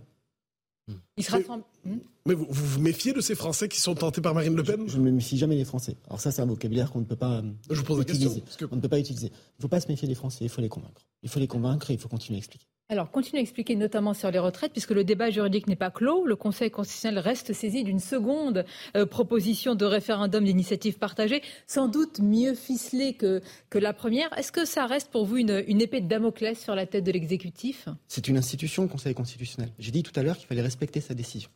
Se 1.19 1.31
rassemblent. 1.31 1.63
Hmm 1.85 1.99
mais 2.25 2.35
vous, 2.35 2.47
vous, 2.49 2.79
méfiez 2.79 3.11
de 3.11 3.19
ces 3.19 3.35
Français 3.35 3.67
qui 3.67 3.81
sont 3.81 3.95
tentés 3.95 4.21
par 4.21 4.33
Marine 4.33 4.55
Le 4.55 4.63
Pen 4.63 4.87
je, 4.87 4.97
ne 4.97 5.03
me 5.03 5.11
méfie 5.11 5.37
jamais 5.37 5.57
des 5.57 5.65
Français. 5.65 5.97
Alors 6.07 6.21
ça, 6.21 6.31
c'est 6.31 6.41
un 6.41 6.45
vocabulaire 6.45 6.89
qu'on 6.91 6.99
ne 6.99 7.05
peut 7.05 7.17
pas 7.17 7.43
je 7.69 7.75
vous 7.75 7.83
pose 7.83 8.01
utiliser. 8.01 8.41
Question, 8.41 8.69
On 8.71 8.77
ne 8.77 8.81
peut 8.81 8.87
pas 8.87 8.99
utiliser. 8.99 9.27
Il 9.27 9.57
ne 9.57 9.61
faut 9.61 9.67
pas 9.67 9.81
se 9.81 9.89
méfier 9.89 10.07
des 10.07 10.15
Français, 10.15 10.45
il 10.45 10.49
faut 10.49 10.61
les 10.61 10.69
convaincre. 10.69 11.01
Il 11.21 11.29
faut 11.29 11.39
les 11.39 11.47
convaincre 11.47 11.91
et 11.91 11.95
il 11.95 11.99
faut 11.99 12.07
continuer 12.07 12.37
à 12.37 12.39
expliquer. 12.39 12.67
Alors, 12.89 13.09
continuez 13.09 13.39
à 13.39 13.41
expliquer 13.41 13.75
notamment 13.75 14.13
sur 14.13 14.29
les 14.29 14.39
retraites, 14.39 14.73
puisque 14.73 14.91
le 14.91 15.03
débat 15.03 15.29
juridique 15.29 15.67
n'est 15.67 15.75
pas 15.75 15.89
clos. 15.89 16.25
Le 16.25 16.35
Conseil 16.35 16.69
constitutionnel 16.69 17.17
reste 17.19 17.53
saisi 17.53 17.83
d'une 17.83 17.99
seconde 17.99 18.65
euh, 18.95 19.05
proposition 19.05 19.73
de 19.73 19.85
référendum 19.85 20.43
d'initiative 20.43 20.97
partagée, 20.97 21.41
sans 21.65 21.87
doute 21.87 22.19
mieux 22.19 22.53
ficelée 22.53 23.13
que, 23.13 23.41
que 23.69 23.79
la 23.79 23.93
première. 23.93 24.37
Est-ce 24.37 24.51
que 24.51 24.65
ça 24.65 24.85
reste 24.85 25.11
pour 25.11 25.25
vous 25.25 25.37
une, 25.37 25.63
une 25.67 25.81
épée 25.81 26.01
de 26.01 26.07
Damoclès 26.07 26.61
sur 26.61 26.75
la 26.75 26.85
tête 26.85 27.05
de 27.05 27.11
l'exécutif? 27.11 27.87
C'est 28.07 28.27
une 28.27 28.37
institution, 28.37 28.83
le 28.83 28.89
Conseil 28.89 29.13
constitutionnel. 29.13 29.71
J'ai 29.79 29.91
dit 29.91 30.03
tout 30.03 30.17
à 30.19 30.21
l'heure 30.21 30.37
qu'il 30.37 30.47
fallait 30.47 30.61
respecter 30.61 30.99
sa 30.99 31.13
décision. 31.13 31.49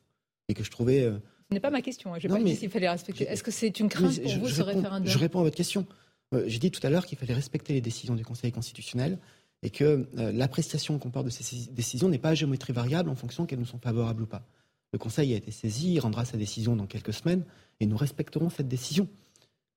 Et 0.47 0.53
que 0.53 0.63
je 0.63 0.71
trouvais. 0.71 1.03
Euh, 1.03 1.19
ce 1.49 1.53
n'est 1.53 1.59
pas 1.59 1.69
ma 1.69 1.81
question. 1.81 2.13
Hein. 2.13 2.19
Je 2.19 2.27
n'ai 2.29 2.33
pas 2.33 2.41
dit 2.41 2.55
s'il 2.55 2.69
fallait 2.69 2.89
respecter. 2.89 3.25
Est-ce 3.25 3.43
que 3.43 3.51
c'est 3.51 3.79
une 3.79 3.89
crainte 3.89 4.21
pour 4.21 4.31
vous, 4.31 4.47
ce 4.47 4.61
référendum 4.61 5.05
Je 5.05 5.17
réponds 5.17 5.41
à 5.41 5.43
votre 5.43 5.57
question. 5.57 5.85
Euh, 6.33 6.43
j'ai 6.47 6.59
dit 6.59 6.71
tout 6.71 6.85
à 6.85 6.89
l'heure 6.89 7.05
qu'il 7.05 7.17
fallait 7.17 7.33
respecter 7.33 7.73
les 7.73 7.81
décisions 7.81 8.15
du 8.15 8.25
Conseil 8.25 8.51
constitutionnel 8.51 9.17
et 9.63 9.69
que 9.69 10.07
euh, 10.17 10.31
l'appréciation 10.31 10.99
qu'on 10.99 11.09
porte 11.09 11.25
de 11.25 11.31
ces 11.31 11.69
décisions 11.71 12.09
n'est 12.09 12.19
pas 12.19 12.29
à 12.29 12.35
géométrie 12.35 12.73
variable 12.73 13.09
en 13.09 13.15
fonction 13.15 13.45
qu'elles 13.45 13.59
nous 13.59 13.65
sont 13.65 13.79
favorables 13.79 14.23
ou 14.23 14.27
pas. 14.27 14.45
Le 14.93 14.99
Conseil 14.99 15.33
a 15.33 15.37
été 15.37 15.51
saisi, 15.51 15.93
il 15.93 15.99
rendra 15.99 16.25
sa 16.25 16.37
décision 16.37 16.75
dans 16.75 16.85
quelques 16.85 17.13
semaines 17.13 17.43
et 17.79 17.85
nous 17.85 17.97
respecterons 17.97 18.49
cette 18.49 18.67
décision. 18.67 19.07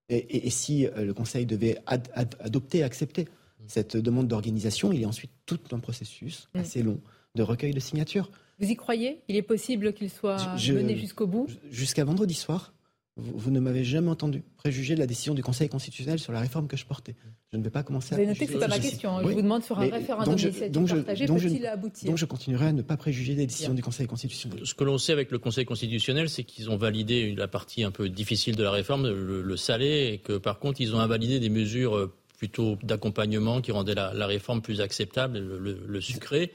Et, 0.09 0.51
si 0.51 0.87
euh, 0.87 1.05
le 1.05 1.15
Conseil 1.15 1.47
devait 1.47 1.79
adopter 1.87 2.79
et 2.79 2.83
accepter 2.83 3.29
cette 3.69 3.97
demande 3.97 4.27
d'organisation, 4.27 4.93
il 4.93 5.01
y 5.01 5.05
a 5.05 5.09
ensuite 5.09 5.31
tout 5.47 5.61
un 5.71 5.79
processus 5.79 6.49
mm. 6.55 6.59
assez 6.59 6.83
long 6.83 7.01
de 7.37 7.43
recueil 7.43 7.73
de 7.73 7.81
signatures. 7.81 8.31
Vous 8.59 8.69
y 8.69 8.75
croyez? 8.75 9.21
Il 9.29 9.37
est 9.37 9.43
possible 9.43 9.93
qu'il 9.93 10.11
soit 10.11 10.57
mené 10.57 10.97
jusqu'au 10.97 11.27
bout? 11.27 11.47
Jusqu'à 11.71 12.05
vendredi 12.05 12.35
soir, 12.35 12.75
vous, 13.21 13.51
ne 13.51 13.61
m'avez 13.61 13.85
jamais 13.85 14.11
entendu 14.11 14.43
préjuger 14.57 14.95
de 14.95 15.01
la 15.01 15.07
décision 15.07 15.35
du 15.35 15.43
Conseil 15.43 15.69
constitutionnel 15.69 16.19
sur 16.19 16.33
la 16.33 16.41
réforme 16.41 16.67
que 16.67 16.77
je 16.77 16.85
portais. 16.85 17.15
Je 17.53 17.57
ne 17.57 17.63
vais 17.63 17.71
pas 17.71 17.83
commencer 17.83 18.15
à. 18.15 18.17
Vous 18.17 18.23
avez 18.23 18.29
noté 18.29 18.47
que 18.47 18.53
ce 18.53 18.57
n'est 18.57 18.61
pas 18.61 18.69
ma 18.69 18.79
question. 18.79 19.17
Hein. 19.17 19.23
Je 19.25 19.29
vous 19.29 19.43
demande 19.43 19.63
sur 19.63 19.79
un 19.79 19.89
référendum 19.89 20.35
d'initiative 20.35 21.05
partagée, 21.05 21.27
peut-il 21.27 21.67
aboutir 21.67 22.09
Donc 22.09 22.19
je 22.19 22.25
continuerai 22.25 22.67
à 22.67 22.73
ne 22.73 22.83
pas 22.83 22.97
préjuger 22.97 23.35
des 23.35 23.47
décisions 23.47 23.75
du 23.75 23.83
Conseil 23.83 24.07
constitutionnel. 24.07 24.61
Ce 24.65 24.75
que 24.75 24.85
l'on 24.85 24.99
sait 24.99 25.13
avec 25.13 25.31
le 25.31 25.39
Conseil 25.39 25.65
constitutionnel, 25.65 26.29
c'est 26.29 26.45
qu'ils 26.45 26.71
ont 26.71 26.77
validé 26.77 27.35
la 27.37 27.49
partie 27.49 27.83
un 27.83 27.91
peu 27.91 28.09
difficile 28.09 28.57
de 28.57 28.63
la 28.63 28.71
réforme, 28.71 29.09
le, 29.09 29.57
salé, 29.57 30.11
et 30.13 30.19
que 30.19 30.39
par 30.39 30.59
contre, 30.59 30.81
ils 30.81 30.95
ont 30.95 31.01
invalidé 31.01 31.41
des 31.41 31.51
mesures 31.51 31.97
euh, 31.97 32.13
plutôt 32.39 32.77
d'accompagnement 32.83 33.61
qui 33.61 33.73
rendaient 33.73 33.95
la, 33.95 34.27
réforme 34.27 34.63
plus 34.63 34.81
acceptable, 34.81 35.39
le 35.39 36.01
sucré. 36.01 36.53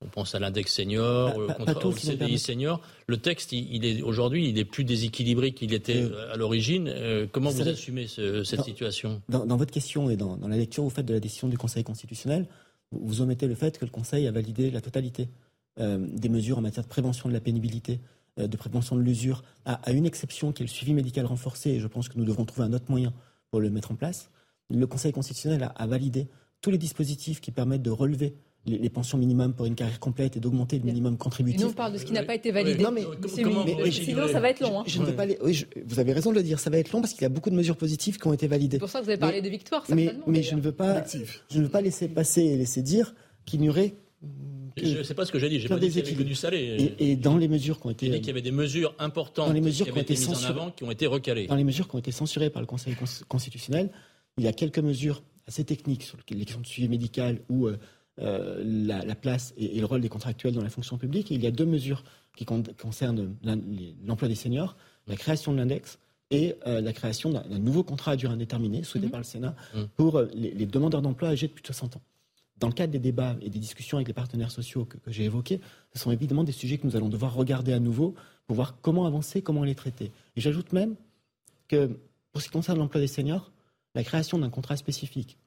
On 0.00 0.06
pense 0.06 0.36
à 0.36 0.38
l'index 0.38 0.72
senior, 0.72 1.36
au, 1.84 1.92
CDI 1.92 2.38
senior. 2.38 2.80
Le 3.08 3.16
texte, 3.16 3.50
il, 3.50 3.84
est 3.84 4.00
aujourd'hui, 4.02 4.48
il 4.48 4.56
est 4.56 4.64
plus 4.64 4.84
déséquilibré 4.84 5.50
qu'il 5.50 5.74
était 5.74 6.04
euh, 6.04 6.32
à 6.32 6.36
l'origine. 6.36 6.88
Euh, 6.88 7.26
comment 7.30 7.50
vous 7.50 7.68
assumez 7.68 8.06
cette 8.06 8.62
situation? 8.62 9.20
dans, 9.28 9.56
votre 9.56 9.72
question 9.72 10.08
et 10.08 10.16
dans, 10.16 10.38
la 10.46 10.56
lecture 10.56 10.84
vous 10.84 10.90
faites 10.90 11.06
de 11.06 11.14
la 11.14 11.20
décision 11.20 11.48
du 11.48 11.58
Conseil 11.58 11.82
constitutionnel, 11.82 12.46
vous 12.92 13.22
omettez 13.22 13.48
le 13.48 13.56
fait 13.56 13.76
que 13.76 13.84
le 13.84 13.90
Conseil 13.90 14.28
a 14.28 14.30
validé 14.30 14.70
la 14.70 14.80
totalité 14.80 15.28
euh, 15.80 15.98
des 15.98 16.28
mesures 16.28 16.58
en 16.58 16.62
matière 16.62 16.84
de 16.84 16.88
prévention 16.88 17.28
de 17.28 17.34
la 17.34 17.40
pénibilité, 17.40 17.98
de 18.36 18.56
prévention 18.56 18.94
de 18.94 19.02
l'usure, 19.02 19.42
à, 19.64 19.90
une 19.90 20.06
exception 20.06 20.52
qui 20.52 20.62
est 20.62 20.66
le 20.66 20.70
suivi 20.70 20.94
médical 20.94 21.26
renforcé. 21.26 21.70
Et 21.70 21.80
je 21.80 21.88
pense 21.88 22.08
que 22.08 22.16
nous 22.16 22.24
devrons 22.24 22.44
trouver 22.44 22.68
un 22.68 22.72
autre 22.72 22.88
moyen 22.88 23.12
pour 23.50 23.58
le 23.58 23.68
mettre 23.68 23.90
en 23.90 23.96
place. 23.96 24.30
Le 24.70 24.86
Conseil 24.86 25.10
constitutionnel 25.10 25.72
a 25.74 25.86
validé 25.88 26.28
tous 26.60 26.70
les 26.70 26.78
dispositifs 26.78 27.40
qui 27.40 27.50
permettent 27.50 27.82
de 27.82 27.90
relever 27.90 28.36
les, 28.66 28.90
pensions 28.90 29.16
minimum 29.16 29.54
pour 29.54 29.66
une 29.66 29.74
carrière 29.74 29.98
complète 29.98 30.36
et 30.36 30.40
d'augmenter 30.40 30.78
le 30.78 30.84
minimum 30.84 31.16
contributif. 31.16 31.60
nous, 31.60 31.68
on 31.68 31.72
parle 31.72 31.94
de 31.94 31.98
ce 31.98 32.04
qui 32.04 32.12
n'a 32.12 32.22
pas 32.22 32.34
été 32.34 32.50
validé. 32.50 32.82
Non, 32.82 32.90
mais, 32.90 33.04
sinon, 33.26 34.28
ça 34.28 34.40
va 34.40 34.50
être 34.50 34.60
long. 34.60 34.80
Hein. 34.80 34.84
Je, 34.86 35.00
ne 35.00 35.10
pas 35.12 35.24
vous 35.86 35.98
avez 35.98 36.12
raison 36.12 36.30
de 36.30 36.36
le 36.36 36.42
dire, 36.42 36.60
ça 36.60 36.68
va 36.70 36.78
être 36.78 36.92
long 36.92 37.00
parce 37.00 37.12
qu'il 37.12 37.22
y 37.22 37.26
a 37.26 37.30
beaucoup 37.30 37.50
de 37.50 37.54
mesures 37.54 37.76
positives 37.76 38.18
qui 38.18 38.26
ont 38.26 38.32
été 38.32 38.46
validées. 38.46 38.76
C'est 38.76 38.80
pour 38.80 38.90
ça 38.90 39.00
que 39.00 39.04
vous 39.04 39.10
avez 39.10 39.18
parlé 39.18 39.40
de 39.40 39.48
victoire, 39.48 39.84
Mais, 39.88 40.14
mais 40.26 40.42
je, 40.42 40.54
ne 40.54 40.60
veux 40.60 40.72
pas, 40.72 41.04
je 41.50 41.58
ne 41.58 41.64
veux 41.64 41.70
pas 41.70 41.80
laisser 41.80 42.08
passer 42.08 42.42
et 42.42 42.56
laisser 42.56 42.82
dire 42.82 43.14
qu'il 43.46 43.60
n'y 43.60 43.70
aurait 43.70 43.94
je 44.82 44.98
ne 44.98 45.02
sais 45.02 45.14
pas 45.14 45.24
ce 45.24 45.32
que 45.32 45.38
j'ai 45.38 45.48
dit, 45.48 45.60
j'ai 45.60 45.68
pas 45.68 45.78
dit 45.78 45.90
qu'il 45.90 46.20
y 46.20 46.24
du 46.24 46.34
salé. 46.34 46.94
Et, 46.98 47.16
dans 47.16 47.36
les 47.36 47.48
mesures 47.48 47.80
qui 47.80 47.86
ont 47.86 47.90
été. 47.90 48.06
J'ai 48.06 48.12
dit 48.12 48.18
qu'il 48.18 48.28
y 48.28 48.30
avait 48.30 48.42
des 48.42 48.52
mesures 48.52 48.94
importantes 48.98 49.52
les 49.52 49.60
mesures 49.60 49.86
qui, 49.86 49.92
ont 49.92 49.96
été 49.96 50.14
mises 50.14 50.28
en 50.28 50.48
avant, 50.48 50.70
qui 50.70 50.84
ont 50.84 50.90
été 50.90 51.06
recalées. 51.06 51.46
Dans 51.46 51.56
les 51.56 51.64
mesures 51.64 51.88
qui 51.88 51.96
ont 51.96 51.98
été 51.98 52.12
censurées 52.12 52.50
par 52.50 52.62
le 52.62 52.66
Conseil 52.66 52.94
constitutionnel, 53.28 53.90
il 54.36 54.44
y 54.44 54.48
a 54.48 54.52
quelques 54.52 54.78
mesures 54.78 55.22
assez 55.46 55.64
techniques 55.64 56.02
sur 56.02 56.18
l'élection 56.30 56.60
de 56.60 56.66
suivi 56.66 56.88
médical 56.88 57.40
ou 57.48 57.66
euh, 57.66 57.78
euh, 58.20 58.62
la, 58.64 59.14
place 59.14 59.54
et, 59.56 59.78
le 59.78 59.86
rôle 59.86 60.00
des 60.00 60.08
contractuels 60.08 60.54
dans 60.54 60.62
la 60.62 60.70
fonction 60.70 60.98
publique. 60.98 61.30
il 61.30 61.42
y 61.42 61.46
a 61.46 61.50
deux 61.50 61.66
mesures 61.66 62.04
qui 62.36 62.44
concernent 62.44 63.34
l'emploi 64.04 64.28
des 64.28 64.34
seniors, 64.34 64.76
la 65.06 65.16
création 65.16 65.52
de 65.52 65.58
l'index 65.58 65.98
et 66.30 66.56
euh, 66.66 66.80
la 66.80 66.92
création 66.92 67.30
d'un 67.30 67.58
nouveau 67.58 67.82
contrat 67.82 68.12
à 68.12 68.16
durée 68.16 68.34
indéterminée 68.34 68.82
souhaité 68.82 69.06
mhm. 69.06 69.10
par 69.10 69.20
le 69.20 69.24
Sénat 69.24 69.56
mhm. 69.74 69.88
pour 69.96 70.16
euh, 70.16 70.28
les, 70.34 70.66
demandeurs 70.66 71.02
d'emploi 71.02 71.30
âgés 71.30 71.48
de 71.48 71.52
plus 71.52 71.62
de 71.62 71.66
60 71.66 71.96
ans. 71.96 72.02
dans 72.58 72.68
le 72.68 72.74
cadre 72.74 72.92
des 72.92 72.98
débats 72.98 73.36
et 73.40 73.50
des 73.50 73.58
discussions 73.58 73.96
avec 73.96 74.08
les 74.08 74.14
partenaires 74.14 74.50
sociaux 74.50 74.84
que, 74.84 74.98
j'ai 75.06 75.24
évoqués, 75.24 75.60
ce 75.94 76.00
sont 76.00 76.10
évidemment 76.10 76.44
des 76.44 76.52
sujets 76.52 76.78
que 76.78 76.86
nous 76.86 76.96
allons 76.96 77.08
devoir 77.08 77.34
regarder 77.34 77.72
à 77.72 77.80
nouveau 77.80 78.14
pour 78.46 78.56
voir 78.56 78.80
comment 78.80 79.06
avancer, 79.06 79.42
comment 79.42 79.64
les 79.64 79.74
traiter. 79.74 80.12
Et 80.36 80.40
j'ajoute 80.40 80.72
même 80.72 80.96
que 81.66 81.98
pour 82.32 82.42
ce 82.42 82.46
qui 82.46 82.52
concerne 82.52 82.78
l'emploi 82.78 83.00
des 83.00 83.06
seniors, 83.06 83.50
la 83.94 84.04
création 84.04 84.38
d'un 84.38 84.50
contrat 84.50 84.76
spécifique, 84.76 85.38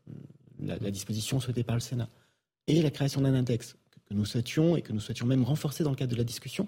la, 0.60 0.92
disposition 0.92 1.40
souhaitée 1.40 1.64
par 1.64 1.76
le 1.76 1.82
Sénat, 1.82 2.10
et 2.68 2.82
la 2.82 2.92
création 2.92 3.22
d'un 3.22 3.34
index 3.34 3.76
que, 4.08 4.14
nous 4.14 4.26
souhaitions 4.26 4.76
et 4.76 4.82
que 4.82 4.94
nous 4.94 5.00
souhaitions 5.00 5.26
même 5.26 5.44
renforcer 5.44 5.84
dans 5.84 5.90
le 5.90 5.96
cadre 5.96 6.12
de 6.12 6.18
la 6.18 6.24
discussion, 6.24 6.68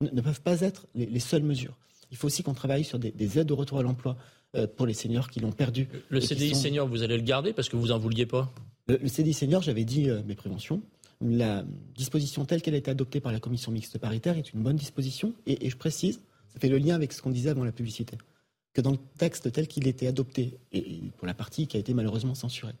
ne, 0.00 0.20
peuvent 0.20 0.40
pas 0.40 0.60
être 0.60 0.86
les, 0.94 1.20
seules 1.20 1.42
mesures. 1.42 1.76
Il 2.10 2.16
faut 2.16 2.26
aussi 2.26 2.42
qu'on 2.42 2.54
travaille 2.54 2.84
sur 2.84 2.98
des, 2.98 3.38
aides 3.38 3.50
au 3.50 3.56
retour 3.56 3.78
à 3.78 3.82
l'emploi 3.82 4.16
euh, 4.56 4.66
pour 4.66 4.86
les 4.86 4.94
seniors 4.94 5.28
qui 5.28 5.40
l'ont 5.40 5.52
perdu. 5.52 5.88
Le 6.08 6.20
CDI 6.20 6.54
senior, 6.54 6.88
vous 6.88 7.02
allez 7.02 7.16
le 7.16 7.22
garder 7.22 7.52
parce 7.52 7.68
que 7.68 7.76
vous 7.76 7.88
n'en 7.88 7.98
vouliez 7.98 8.26
pas? 8.26 8.52
Le, 8.86 9.06
CDI 9.06 9.34
senior, 9.34 9.62
j'avais 9.62 9.84
dit 9.84 10.08
euh, 10.08 10.22
mes 10.24 10.34
préventions. 10.34 10.82
La 11.20 11.64
disposition 11.96 12.44
telle 12.44 12.62
qu'elle 12.62 12.74
a 12.74 12.78
été 12.78 12.90
adoptée 12.90 13.20
par 13.20 13.32
la 13.32 13.40
commission 13.40 13.72
mixte 13.72 13.98
paritaire 13.98 14.38
est 14.38 14.52
une 14.52 14.62
bonne 14.62 14.76
disposition. 14.76 15.34
Et, 15.46 15.68
je 15.68 15.76
précise, 15.76 16.20
ça 16.48 16.60
fait 16.60 16.68
le 16.68 16.78
lien 16.78 16.94
avec 16.94 17.12
ce 17.12 17.20
qu'on 17.20 17.30
disait 17.30 17.50
avant 17.50 17.64
la 17.64 17.72
publicité, 17.72 18.16
que 18.72 18.80
dans 18.80 18.92
le 18.92 18.98
texte 19.18 19.50
tel 19.52 19.66
qu'il 19.66 19.88
était 19.88 20.06
adopté, 20.06 20.58
et, 20.72 21.02
pour 21.16 21.26
la 21.26 21.34
partie 21.34 21.66
qui 21.66 21.76
a 21.76 21.80
été 21.80 21.92
malheureusement 21.92 22.34
censurée. 22.34 22.74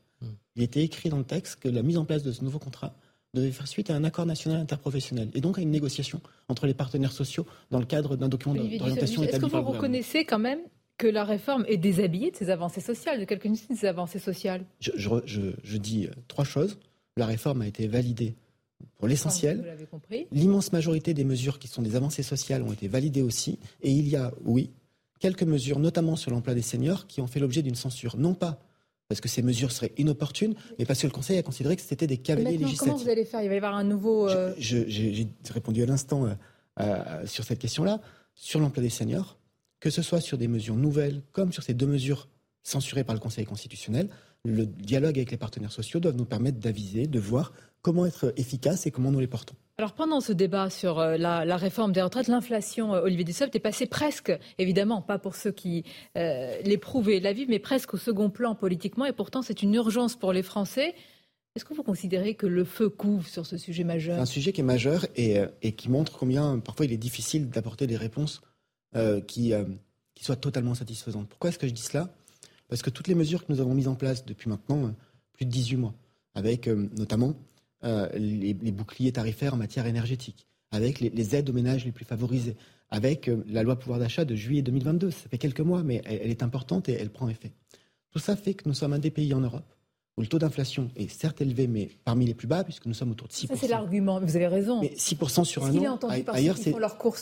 Il 0.58 0.64
était 0.64 0.82
écrit 0.82 1.08
dans 1.08 1.18
le 1.18 1.24
texte 1.24 1.60
que 1.60 1.68
la 1.68 1.82
mise 1.82 1.98
en 1.98 2.04
place 2.04 2.24
de 2.24 2.32
ce 2.32 2.42
nouveau 2.42 2.58
contrat 2.58 2.92
devait 3.32 3.52
faire 3.52 3.68
suite 3.68 3.90
à 3.90 3.94
un 3.94 4.02
accord 4.02 4.26
national 4.26 4.60
interprofessionnel 4.60 5.30
et 5.34 5.40
donc 5.40 5.56
à 5.56 5.60
une 5.62 5.70
négociation 5.70 6.20
entre 6.48 6.66
les 6.66 6.74
partenaires 6.74 7.12
sociaux 7.12 7.46
dans 7.70 7.78
le 7.78 7.84
cadre 7.84 8.16
d'un 8.16 8.28
document 8.28 8.56
d'orientation 8.56 9.22
Est-ce 9.22 9.38
que 9.38 9.46
vous 9.46 9.62
reconnaissez 9.62 10.24
quand 10.24 10.40
même 10.40 10.58
que 10.96 11.06
la 11.06 11.22
réforme 11.22 11.64
est 11.68 11.76
déshabillée 11.76 12.32
de 12.32 12.36
ses 12.36 12.50
avancées 12.50 12.80
sociales, 12.80 13.20
de 13.20 13.24
quelques-unes 13.24 13.54
de 13.70 13.76
ses 13.76 13.86
avancées 13.86 14.18
sociales? 14.18 14.64
Je, 14.80 14.90
je, 14.96 15.76
dis 15.76 16.06
euh, 16.06 16.10
trois 16.26 16.44
choses. 16.44 16.76
La 17.16 17.26
réforme 17.26 17.62
a 17.62 17.68
été 17.68 17.86
validée 17.86 18.34
pour 18.96 19.06
l'essentiel. 19.06 19.76
L'immense 20.32 20.72
majorité 20.72 21.14
des 21.14 21.24
mesures 21.24 21.60
qui 21.60 21.68
sont 21.68 21.82
des 21.82 21.94
avancées 21.94 22.24
sociales 22.24 22.64
ont 22.64 22.72
été 22.72 22.88
validées 22.88 23.22
aussi. 23.22 23.60
Et 23.80 23.92
il 23.92 24.08
y 24.08 24.16
a, 24.16 24.32
oui, 24.44 24.70
quelques 25.20 25.44
mesures, 25.44 25.78
notamment 25.78 26.16
sur 26.16 26.32
l'emploi 26.32 26.54
des 26.54 26.62
seniors, 26.62 27.06
qui 27.06 27.20
ont 27.20 27.28
fait 27.28 27.38
l'objet 27.38 27.62
d'une 27.62 27.76
censure. 27.76 28.16
Non 28.16 28.34
pas 28.34 28.60
parce 29.08 29.22
que 29.22 29.28
ces 29.28 29.42
mesures 29.42 29.72
seraient 29.72 29.92
inopportunes, 29.96 30.54
mais 30.78 30.84
parce 30.84 31.00
que 31.00 31.06
le 31.06 31.12
Conseil 31.12 31.38
a 31.38 31.42
considéré 31.42 31.76
que 31.76 31.82
c'était 31.82 32.06
des 32.06 32.18
cavaliers 32.18 32.58
législatifs. 32.58 32.78
Comment 32.78 32.96
vous 32.96 33.08
allez 33.08 33.24
faire? 33.24 33.42
Il 33.42 33.48
va 33.48 33.54
y 33.54 33.56
avoir 33.56 33.74
un 33.74 33.84
nouveau... 33.84 34.28
Euh, 34.28 34.52
j'ai 34.58 35.26
répondu 35.50 35.82
à 35.82 35.86
l'instant 35.86 36.28
euh, 36.80 37.26
sur 37.26 37.44
cette 37.44 37.58
question-là. 37.58 38.00
Sur 38.34 38.60
l'emploi 38.60 38.82
des 38.82 38.90
seniors, 38.90 39.38
que 39.80 39.90
ce 39.90 40.02
soit 40.02 40.20
sur 40.20 40.38
des 40.38 40.46
mesures 40.46 40.76
nouvelles 40.76 41.22
comme 41.32 41.52
sur 41.52 41.62
ces 41.62 41.74
deux 41.74 41.86
mesures 41.86 42.28
censurées 42.62 43.02
par 43.02 43.14
le 43.14 43.20
Conseil 43.20 43.46
constitutionnel, 43.46 44.10
le 44.44 44.66
dialogue 44.66 45.16
avec 45.16 45.30
les 45.30 45.36
partenaires 45.38 45.72
sociaux 45.72 46.00
doit 46.00 46.12
nous 46.12 46.26
permettre 46.26 46.58
d'aviser, 46.58 47.06
de 47.06 47.18
voir 47.18 47.52
comment 47.80 48.06
être 48.06 48.32
efficace 48.36 48.86
et 48.86 48.90
comment 48.90 49.10
nous 49.10 49.20
les 49.20 49.26
portons. 49.26 49.56
Alors 49.78 49.92
pendant 49.92 50.20
ce 50.20 50.32
débat 50.32 50.70
sur 50.70 50.98
euh, 50.98 51.16
la, 51.16 51.56
réforme 51.56 51.92
des 51.92 52.02
retraites, 52.02 52.26
l'inflation, 52.26 52.94
euh, 52.94 53.02
Olivier 53.02 53.24
Dussopt, 53.24 53.54
est 53.54 53.60
passée 53.60 53.86
presque, 53.86 54.32
évidemment, 54.58 55.02
pas 55.02 55.20
pour 55.20 55.36
ceux 55.36 55.52
qui 55.52 55.84
euh, 56.16 56.60
la 56.64 57.32
vivent, 57.32 57.48
mais 57.48 57.60
presque 57.60 57.94
au 57.94 57.96
second 57.96 58.28
plan 58.28 58.56
politiquement, 58.56 59.04
et 59.04 59.12
pourtant 59.12 59.40
c'est 59.40 59.62
une 59.62 59.74
urgence 59.74 60.16
pour 60.16 60.32
les 60.32 60.42
Français. 60.42 60.94
Est-ce 61.54 61.64
que 61.64 61.74
vous 61.74 61.84
considérez 61.84 62.34
que 62.34 62.46
le 62.46 62.64
feu 62.64 62.88
couvre 62.88 63.26
sur 63.26 63.46
ce 63.46 63.56
sujet 63.56 63.84
majeur? 63.84 64.20
Un 64.20 64.26
sujet 64.26 64.52
qui 64.52 64.60
est 64.60 64.64
majeur 64.64 65.06
et, 65.16 65.38
et, 65.62 65.72
qui 65.72 65.88
montre 65.90 66.18
combien 66.18 66.58
parfois 66.58 66.86
il 66.86 66.92
est 66.92 66.98
difficile 66.98 67.48
d'apporter 67.48 67.86
des 67.86 67.96
réponses 67.96 68.42
euh, 68.96 69.20
qui, 69.20 69.52
euh, 69.52 69.64
soit 70.18 70.36
totalement 70.36 70.74
satisfaisante. 70.74 71.28
Pourquoi 71.28 71.50
est-ce 71.50 71.58
que 71.58 71.68
je 71.68 71.72
dis 71.72 71.82
cela? 71.82 72.12
Parce 72.68 72.80
que 72.80 72.88
toutes 72.88 73.06
les 73.06 73.14
mesures 73.14 73.46
que 73.46 73.52
nous 73.52 73.60
avons 73.60 73.74
mises 73.74 73.86
en 73.86 73.94
place 73.94 74.24
depuis 74.24 74.48
maintenant 74.48 74.86
euh, 74.86 74.90
plus 75.34 75.44
de 75.44 75.50
18 75.50 75.76
mois, 75.76 75.94
avec 76.34 76.66
notamment 76.68 77.34
les, 77.82 78.54
boucliers 78.72 79.12
tarifaires 79.12 79.54
en 79.54 79.58
matière 79.58 79.86
énergétique, 79.86 80.46
avec 80.70 81.00
les, 81.00 81.34
aides 81.34 81.50
aux 81.50 81.52
ménages 81.52 81.84
les 81.84 81.92
plus 81.92 82.04
favorisés, 82.04 82.56
avec 82.90 83.30
la 83.46 83.62
loi 83.62 83.78
pouvoir 83.78 83.98
d'achat 83.98 84.24
de 84.24 84.34
juillet 84.34 84.62
2022. 84.62 85.10
Ça 85.10 85.28
fait 85.28 85.38
quelques 85.38 85.60
mois, 85.60 85.82
mais 85.82 86.02
elle, 86.04 86.30
est 86.30 86.42
importante 86.42 86.88
et 86.88 86.92
elle 86.92 87.10
prend 87.10 87.28
effet. 87.28 87.52
Tout 88.10 88.18
ça 88.18 88.36
fait 88.36 88.54
que 88.54 88.68
nous 88.68 88.74
sommes 88.74 88.94
un 88.94 88.98
des 88.98 89.10
pays 89.10 89.34
en 89.34 89.40
Europe 89.40 89.77
où 90.18 90.20
le 90.20 90.26
taux 90.26 90.40
d'inflation 90.40 90.90
est 90.96 91.08
certes 91.08 91.40
élevé, 91.40 91.68
mais 91.68 91.90
parmi 92.04 92.26
les 92.26 92.34
plus 92.34 92.48
bas, 92.48 92.64
puisque 92.64 92.86
nous 92.86 92.92
sommes 92.92 93.12
autour 93.12 93.28
de 93.28 93.32
6%. 93.32 93.46
Ça, 93.46 93.54
c'est 93.56 93.68
l'argument, 93.68 94.20
vous 94.20 94.34
avez 94.34 94.48
raison. 94.48 94.80
Mais 94.80 94.92
6% 94.96 95.44
sur 95.44 95.64
un 95.64 95.76
an, 95.76 95.98
ailleurs, 96.28 96.56
c'est, 96.58 96.74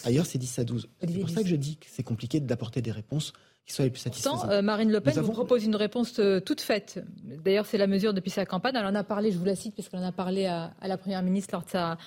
ailleurs, 0.05 0.25
c'est 0.25 0.39
10 0.39 0.59
à 0.59 0.65
12. 0.65 0.89
C'est 1.01 1.21
pour 1.21 1.29
ça 1.29 1.43
que 1.43 1.49
je 1.49 1.57
dis 1.57 1.77
que 1.77 1.87
c'est 1.91 2.03
compliqué 2.03 2.41
d'apporter 2.41 2.81
des 2.81 2.91
réponses 2.91 3.35
qui 3.67 3.75
soient 3.75 3.85
les 3.85 3.91
plus 3.91 4.01
satisfaisantes. 4.01 4.41
Pourtant, 4.41 4.51
euh, 4.51 4.63
Marine 4.63 4.91
Le 4.91 5.01
Pen 5.01 5.21
vous 5.21 5.33
propose 5.33 5.65
une 5.65 5.77
réponse 5.77 6.19
euh, 6.21 6.41
toute 6.41 6.63
faite. 6.63 7.05
D'ailleurs, 7.45 7.67
c'est 7.67 7.79
la 7.79 7.87
mesure 7.87 8.15
depuis 8.15 8.31
sa 8.31 8.47
campagne. 8.47 8.75
Elle 8.77 8.87
en 8.87 8.95
a 8.95 9.05
parlé, 9.05 9.31
je 9.31 9.39
vous 9.39 9.45
la 9.45 9.57
cite, 9.57 9.75
parce 9.75 9.91
qu'elle 9.91 10.01
en 10.01 10.07
a 10.07 10.13
parlé 10.13 10.47
à, 10.47 10.73
la 10.83 10.97
Première 10.97 11.23
ministre 11.23 11.51
lors 11.53 11.65
de 11.65 11.71
sa 11.71 11.99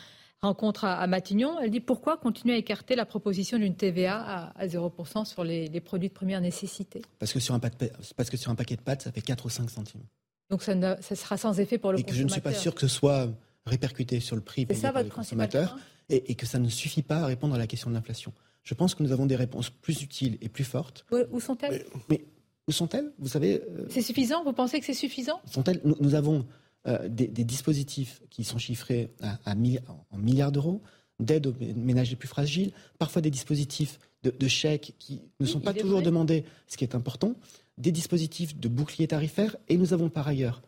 rencontre 0.41 0.85
à, 0.85 1.05
Matignon. 1.05 1.59
Elle 1.61 1.69
dit 1.69 1.81
pourquoi 1.81 2.17
continuer 2.17 2.55
à 2.55 2.57
écarter 2.57 2.95
la 2.95 3.05
proposition 3.05 3.59
d'une 3.59 3.75
TVA 3.75 4.53
à, 4.55 4.65
0% 4.65 5.25
sur 5.25 5.43
les, 5.43 5.69
produits 5.81 6.09
de 6.09 6.13
première 6.13 6.41
nécessité? 6.41 7.03
Parce 7.19 7.31
que, 7.31 7.39
sur 7.39 7.53
un 7.53 7.59
parce 7.59 8.29
que 8.31 8.37
sur 8.37 8.49
un 8.49 8.55
paquet 8.55 8.75
de 8.75 8.81
pâtes, 8.81 9.03
ça 9.03 9.11
fait 9.11 9.21
4 9.21 9.45
ou 9.45 9.49
5 9.49 9.69
centimes. 9.69 10.01
Donc 10.49 10.63
ça, 10.63 10.75
sera 11.01 11.37
sans 11.37 11.59
effet 11.59 11.77
pour 11.77 11.91
le 11.91 11.99
et 11.99 12.03
consommateur. 12.03 12.07
Et 12.07 12.11
que 12.11 12.17
je 12.17 12.23
ne 12.23 12.29
suis 12.29 12.41
pas 12.41 12.53
sûr 12.53 12.73
que 12.73 12.81
ce 12.81 12.87
soit 12.87 13.29
répercuté 13.65 14.19
sur 14.19 14.35
le 14.35 14.41
prix 14.41 14.65
payé 14.65 14.79
ça, 14.79 14.91
par 14.91 15.03
les 15.03 15.09
consommateurs 15.09 15.77
et, 16.09 16.35
que 16.35 16.45
ça 16.45 16.57
ne 16.57 16.69
suffit 16.69 17.03
pas 17.03 17.17
à 17.17 17.25
répondre 17.27 17.53
à 17.53 17.57
la 17.57 17.67
question 17.67 17.89
de 17.89 17.95
l'inflation. 17.95 18.33
Je 18.63 18.73
pense 18.73 18.95
que 18.95 19.03
nous 19.03 19.11
avons 19.11 19.25
des 19.25 19.35
réponses 19.35 19.69
plus 19.69 20.01
utiles 20.01 20.37
et 20.41 20.49
plus 20.49 20.63
fortes. 20.63 21.05
où 21.31 21.39
sont-elles? 21.39 21.85
Mais, 22.09 22.25
où 22.67 22.71
sont-elles? 22.71 23.11
Vous 23.19 23.27
savez. 23.27 23.61
Euh, 23.61 23.85
c'est 23.89 24.01
suffisant? 24.01 24.43
Vous 24.43 24.53
pensez 24.53 24.79
que 24.79 24.85
c'est 24.85 24.93
suffisant? 24.93 25.39
Sont-elles? 25.45 25.81
Nous, 25.83 26.15
avons 26.15 26.45
euh, 26.87 27.07
des, 27.07 27.27
dispositifs 27.27 28.21
qui 28.29 28.43
sont 28.43 28.57
chiffrés 28.57 29.13
à, 29.21 29.37
en 29.51 30.17
milliards 30.17 30.51
d'euros 30.51 30.81
d'aide 31.19 31.47
aux 31.47 31.55
ménages 31.75 32.09
les 32.09 32.15
plus 32.15 32.27
fragiles, 32.27 32.71
parfois 32.97 33.21
des 33.21 33.29
dispositifs 33.29 33.99
de, 34.23 34.47
chèques 34.47 34.95
qui 34.99 35.21
ne 35.39 35.45
sont 35.45 35.59
pas 35.59 35.73
toujours 35.73 36.01
demandés, 36.01 36.45
ce 36.67 36.77
qui 36.77 36.83
est 36.83 36.95
important 36.95 37.35
des 37.79 37.91
dispositifs 37.91 38.57
de 38.57 38.67
bouclier 38.67 39.07
tarifaire 39.07 39.55
et 39.69 39.77
nous 39.77 39.93
avons 39.93 40.09
par 40.09 40.27
ailleurs 40.27 40.61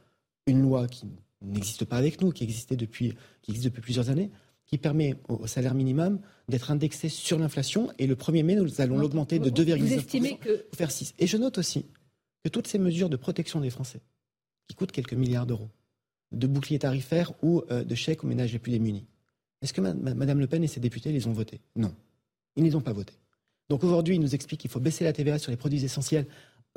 une 0.47 0.61
loi 0.61 0.87
qui 0.87 1.05
n'existe 1.41 1.85
pas 1.85 1.97
avec 1.97 2.21
nous, 2.21 2.31
qui 2.31 2.43
existait 2.43 2.77
depuis, 2.77 3.13
qui 3.41 3.51
existe 3.51 3.65
depuis 3.65 3.81
plusieurs 3.81 4.09
années, 4.09 4.31
qui 4.65 4.77
permet 4.77 5.15
au, 5.27 5.45
salaire 5.47 5.75
minimum 5.75 6.21
d'être 6.47 6.71
indexé 6.71 7.09
sur 7.09 7.37
l'inflation 7.37 7.91
et 7.99 8.07
le 8.07 8.15
1er 8.15 8.43
mai, 8.43 8.55
nous 8.55 8.79
allons 8.79 8.97
l'augmenter 8.97 9.37
de 9.39 9.49
2,9% 9.49 10.39
que... 10.39 10.63
pour 10.63 10.77
faire 10.77 10.91
6. 10.91 11.13
Et 11.19 11.27
je 11.27 11.37
note 11.37 11.57
aussi 11.57 11.85
que 12.43 12.49
toutes 12.49 12.67
ces 12.67 12.79
mesures 12.79 13.09
de 13.09 13.17
protection 13.17 13.59
des 13.59 13.69
Français, 13.69 14.01
qui 14.67 14.75
coûtent 14.75 14.93
quelques 14.93 15.13
milliards 15.13 15.45
d'euros, 15.45 15.69
de 16.31 16.47
bouclier 16.47 16.79
tarifaire 16.79 17.33
ou 17.41 17.63
euh, 17.69 17.83
de 17.83 17.95
chèques 17.95 18.23
aux 18.23 18.27
ménages 18.27 18.53
les 18.53 18.59
plus 18.59 18.71
démunis, 18.71 19.05
est-ce 19.61 19.73
que 19.73 19.81
Mme 19.81 20.39
Le 20.39 20.47
Pen 20.47 20.63
et 20.63 20.67
ses 20.67 20.79
députés 20.79 21.11
les 21.11 21.27
ont 21.27 21.33
votés 21.33 21.59
Non. 21.75 21.93
Ils 22.55 22.63
ne 22.63 22.69
les 22.69 22.75
ont 22.75 22.81
pas 22.81 22.93
votés. 22.93 23.13
Donc 23.69 23.83
aujourd'hui, 23.83 24.15
ils 24.15 24.21
nous 24.21 24.33
expliquent 24.35 24.61
qu'il 24.61 24.71
faut 24.71 24.79
baisser 24.79 25.03
la 25.03 25.13
TVA 25.13 25.37
sur 25.37 25.51
les 25.51 25.57
produits 25.57 25.83
essentiels 25.83 26.25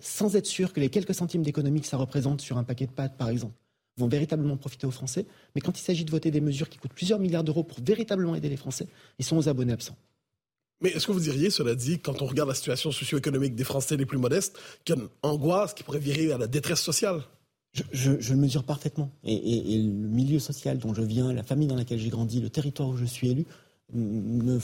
sans 0.03 0.37
être 0.37 0.47
sûr 0.47 0.73
que 0.73 0.81
les 0.81 0.91
quelques 0.91 1.15
centimes 1.15 1.43
d'économie 1.43 1.81
que 1.81 1.87
ça 1.87 1.97
représente 1.97 2.41
sur 2.41 2.59
un 2.59 2.65
paquet 2.65 2.87
de 2.87 2.93
pâtes, 2.93 3.17
par 3.17 3.29
exemple, 3.29 3.55
vont 3.97 4.09
véritablement 4.09 4.57
profiter 4.57 4.87
aux 4.87 4.91
Français. 4.91 5.27
Mais 5.55 5.61
quand 5.61 5.79
il 5.79 5.83
s'agit 5.83 6.05
de 6.05 6.11
voter 6.11 6.31
des 6.31 6.41
mesures 6.41 6.69
qui 6.69 6.79
coûtent 6.79 6.95
plusieurs 6.95 7.19
milliards 7.19 7.45
d'euros 7.45 7.63
pour 7.63 7.79
véritablement 7.85 8.35
aider 8.35 8.49
les 8.49 8.57
Français, 8.57 8.89
ils 9.19 9.25
sont 9.25 9.37
aux 9.37 9.49
abonnés 9.49 9.73
absents. 9.73 9.97
Mais 10.81 10.91
est-ce 10.91 11.07
que 11.07 11.13
vous 11.13 11.21
diriez, 11.21 11.51
cela 11.51 11.75
dit, 11.75 12.01
quand 12.01 12.21
on 12.21 12.27
regarde 12.27 12.49
la 12.49 12.55
situation 12.55 12.91
socio-économique 12.91 13.55
des 13.55 13.65
Français 13.65 13.97
les 13.97 14.07
plus 14.07 14.19
modestes, 14.19 14.59
qu'il 14.85 14.97
y 14.97 14.99
a 14.99 15.03
une 15.03 15.09
angoisse 15.23 15.73
qui 15.73 15.85
pourrait 15.85 16.01
virer 16.01 16.33
à 16.33 16.39
la 16.39 16.47
détresse 16.47 16.81
sociale? 16.81 17.23
Je, 17.93 18.13
le 18.13 18.37
mesure 18.37 18.63
parfaitement. 18.65 19.11
Et, 19.25 19.79
le 19.79 20.09
milieu 20.09 20.39
social 20.39 20.79
dont 20.79 20.95
je 20.95 21.03
viens, 21.03 21.33
la 21.33 21.43
famille 21.43 21.67
dans 21.67 21.75
laquelle 21.75 21.99
j'ai 21.99 22.11
grandi, 22.11 22.41
le 22.41 22.51
territoire 22.51 22.89
où 22.89 22.97
je 22.97 23.05
suis 23.05 23.31
élu, 23.31 23.47
me, 23.93 24.59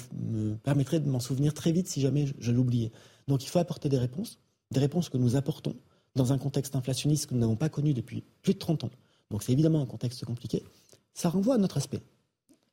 permettrait 0.62 1.00
de 1.00 1.08
m'en 1.08 1.20
souvenir 1.20 1.54
très 1.54 1.72
vite 1.72 1.88
si 1.88 2.00
jamais 2.00 2.26
je 2.38 2.52
l'oubliais. 2.52 2.90
Donc 3.28 3.44
il 3.44 3.48
faut 3.48 3.58
apporter 3.58 3.88
des 3.88 3.98
réponses 3.98 4.38
des 4.70 4.80
réponses 4.80 5.08
que 5.08 5.18
nous 5.18 5.36
apportons 5.36 5.74
dans 6.16 6.32
un 6.32 6.38
contexte 6.38 6.76
inflationniste 6.76 7.26
que 7.26 7.34
nous 7.34 7.40
n'avons 7.40 7.56
pas 7.56 7.68
connu 7.68 7.94
depuis 7.94 8.24
plus 8.42 8.54
de 8.54 8.58
30 8.58 8.84
ans. 8.84 8.90
Donc 9.30 9.42
c'est 9.42 9.52
évidemment 9.52 9.80
un 9.80 9.86
contexte 9.86 10.24
compliqué. 10.24 10.64
Ça 11.14 11.28
renvoie 11.28 11.54
à 11.54 11.58
notre 11.58 11.76
aspect. 11.76 12.00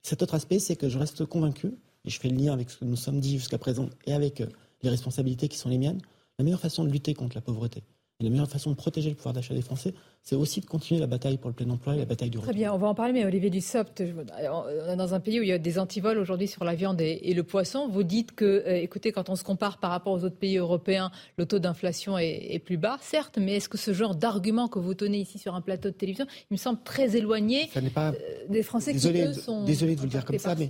Cet 0.01 0.21
autre 0.21 0.35
aspect, 0.35 0.59
c'est 0.59 0.75
que 0.75 0.89
je 0.89 0.97
reste 0.97 1.25
convaincu, 1.25 1.73
et 2.05 2.09
je 2.09 2.19
fais 2.19 2.29
le 2.29 2.37
lien 2.37 2.53
avec 2.53 2.69
ce 2.69 2.77
que 2.77 2.85
nous 2.85 2.95
sommes 2.95 3.19
dit 3.19 3.37
jusqu'à 3.37 3.57
présent 3.57 3.89
et 4.05 4.13
avec 4.13 4.41
euh, 4.41 4.47
les 4.81 4.89
responsabilités 4.89 5.49
qui 5.49 5.57
sont 5.57 5.69
les 5.69 5.77
miennes, 5.77 6.01
la 6.39 6.45
meilleure 6.45 6.61
façon 6.61 6.83
de 6.83 6.89
lutter 6.89 7.13
contre 7.13 7.35
la 7.35 7.41
pauvreté, 7.41 7.83
et 8.19 8.23
la 8.23 8.31
meilleure 8.31 8.49
façon 8.49 8.71
de 8.71 8.75
protéger 8.75 9.11
le 9.11 9.15
pouvoir 9.15 9.33
d'achat 9.33 9.53
des 9.53 9.61
Français, 9.61 9.93
c'est 10.23 10.35
aussi 10.35 10.59
de 10.59 10.65
continuer 10.65 10.99
la 10.99 11.05
bataille 11.05 11.37
pour 11.37 11.51
le 11.51 11.53
plein 11.53 11.69
emploi 11.69 11.93
et 11.93 11.99
la 11.99 12.05
bataille 12.05 12.31
du 12.31 12.39
Très 12.39 12.53
bien, 12.53 12.73
on 12.73 12.77
va 12.79 12.87
en 12.87 12.95
parler, 12.95 13.13
mais 13.13 13.23
Olivier 13.23 13.51
Dussopt, 13.51 14.01
on 14.01 14.91
est 14.91 14.95
dans 14.95 15.13
un 15.13 15.19
pays 15.19 15.39
où 15.39 15.43
il 15.43 15.49
y 15.49 15.53
a 15.53 15.59
des 15.59 15.77
antivols 15.77 16.17
aujourd'hui 16.17 16.47
sur 16.47 16.63
la 16.63 16.73
viande 16.73 16.99
et, 16.99 17.33
le 17.35 17.43
poisson. 17.43 17.87
Vous 17.87 18.01
dites 18.01 18.31
que, 18.31 18.45
euh, 18.45 18.81
écoutez, 18.81 19.11
quand 19.11 19.29
on 19.29 19.35
se 19.35 19.43
compare 19.43 19.77
par 19.77 19.91
rapport 19.91 20.13
aux 20.13 20.23
autres 20.23 20.35
pays 20.35 20.57
européens, 20.57 21.11
le 21.37 21.45
taux 21.45 21.59
d'inflation 21.59 22.17
est, 22.17 22.57
plus 22.65 22.77
bas, 22.77 22.97
certes, 23.01 23.37
mais 23.39 23.57
est-ce 23.57 23.69
que 23.69 23.77
ce 23.77 23.93
genre 23.93 24.15
d'argument 24.15 24.67
que 24.67 24.79
vous 24.79 24.95
tenez 24.95 25.19
ici 25.19 25.37
sur 25.37 25.53
un 25.53 25.61
plateau 25.61 25.89
de 25.89 25.93
télévision, 25.93 26.25
il 26.49 26.55
me 26.55 26.57
semble 26.57 26.81
très 26.83 27.15
éloigné 27.15 27.69
pas... 27.93 28.13
Euh, 28.13 28.13
des 28.49 28.63
Français 28.63 28.93
désolé, 28.93 29.21
qui, 29.21 29.27
eux, 29.27 29.33
sont... 29.33 29.63
Désolé 29.63 29.93
de 29.93 29.99
vous 29.99 30.07
le 30.07 30.11
dire 30.11 30.25
comme 30.25 30.39
ça, 30.39 30.55
mais 30.55 30.69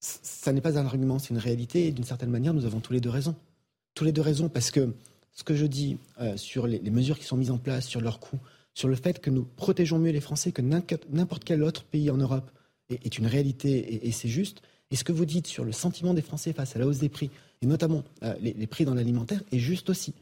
ça 0.00 0.52
n'est 0.52 0.60
pas 0.60 0.78
un 0.78 0.84
argument, 0.84 1.18
c'est 1.18 1.30
une 1.30 1.38
réalité, 1.38 1.86
et 1.86 1.90
d'une 1.90 2.04
certaine 2.04 2.28
manière, 2.28 2.52
nous 2.52 2.66
avons 2.66 2.80
tous 2.80 2.92
les 2.92 3.00
deux 3.00 3.08
raison. 3.08 3.34
Tous 3.94 4.04
les 4.04 4.12
deux 4.12 4.20
raisons, 4.20 4.50
parce 4.50 4.70
que 4.70 4.92
ce 5.34 5.42
que 5.42 5.54
je 5.54 5.66
dis 5.66 5.98
euh, 6.20 6.36
sur 6.36 6.66
les, 6.66 6.80
mesures 6.90 7.18
qui 7.18 7.24
sont 7.24 7.36
mises 7.36 7.50
en 7.50 7.58
place, 7.58 7.86
sur 7.86 8.00
leurs 8.00 8.20
coûts, 8.20 8.38
sur 8.72 8.88
le 8.88 8.94
fait 8.94 9.20
que 9.20 9.30
nous 9.30 9.44
protégeons 9.44 9.98
mieux 9.98 10.12
les 10.12 10.20
Français 10.20 10.52
que 10.52 10.62
n'importe 10.62 11.44
quel 11.44 11.62
autre 11.62 11.84
pays 11.84 12.10
en 12.10 12.16
Europe 12.16 12.50
est, 12.88 13.18
une 13.18 13.26
réalité 13.26 14.06
et, 14.06 14.12
c'est 14.12 14.28
juste. 14.28 14.62
Et 14.90 14.96
ce 14.96 15.04
que 15.04 15.12
vous 15.12 15.24
dites 15.24 15.46
sur 15.46 15.64
le 15.64 15.72
sentiment 15.72 16.14
des 16.14 16.22
Français 16.22 16.52
face 16.52 16.76
à 16.76 16.78
la 16.78 16.86
hausse 16.86 16.98
des 16.98 17.08
prix, 17.08 17.30
et 17.62 17.66
notamment 17.66 18.04
euh, 18.22 18.34
les, 18.40 18.52
les, 18.52 18.66
prix 18.66 18.84
dans 18.84 18.94
l'alimentaire, 18.94 19.42
est 19.50 19.58
juste 19.58 19.90
aussi. 19.90 20.14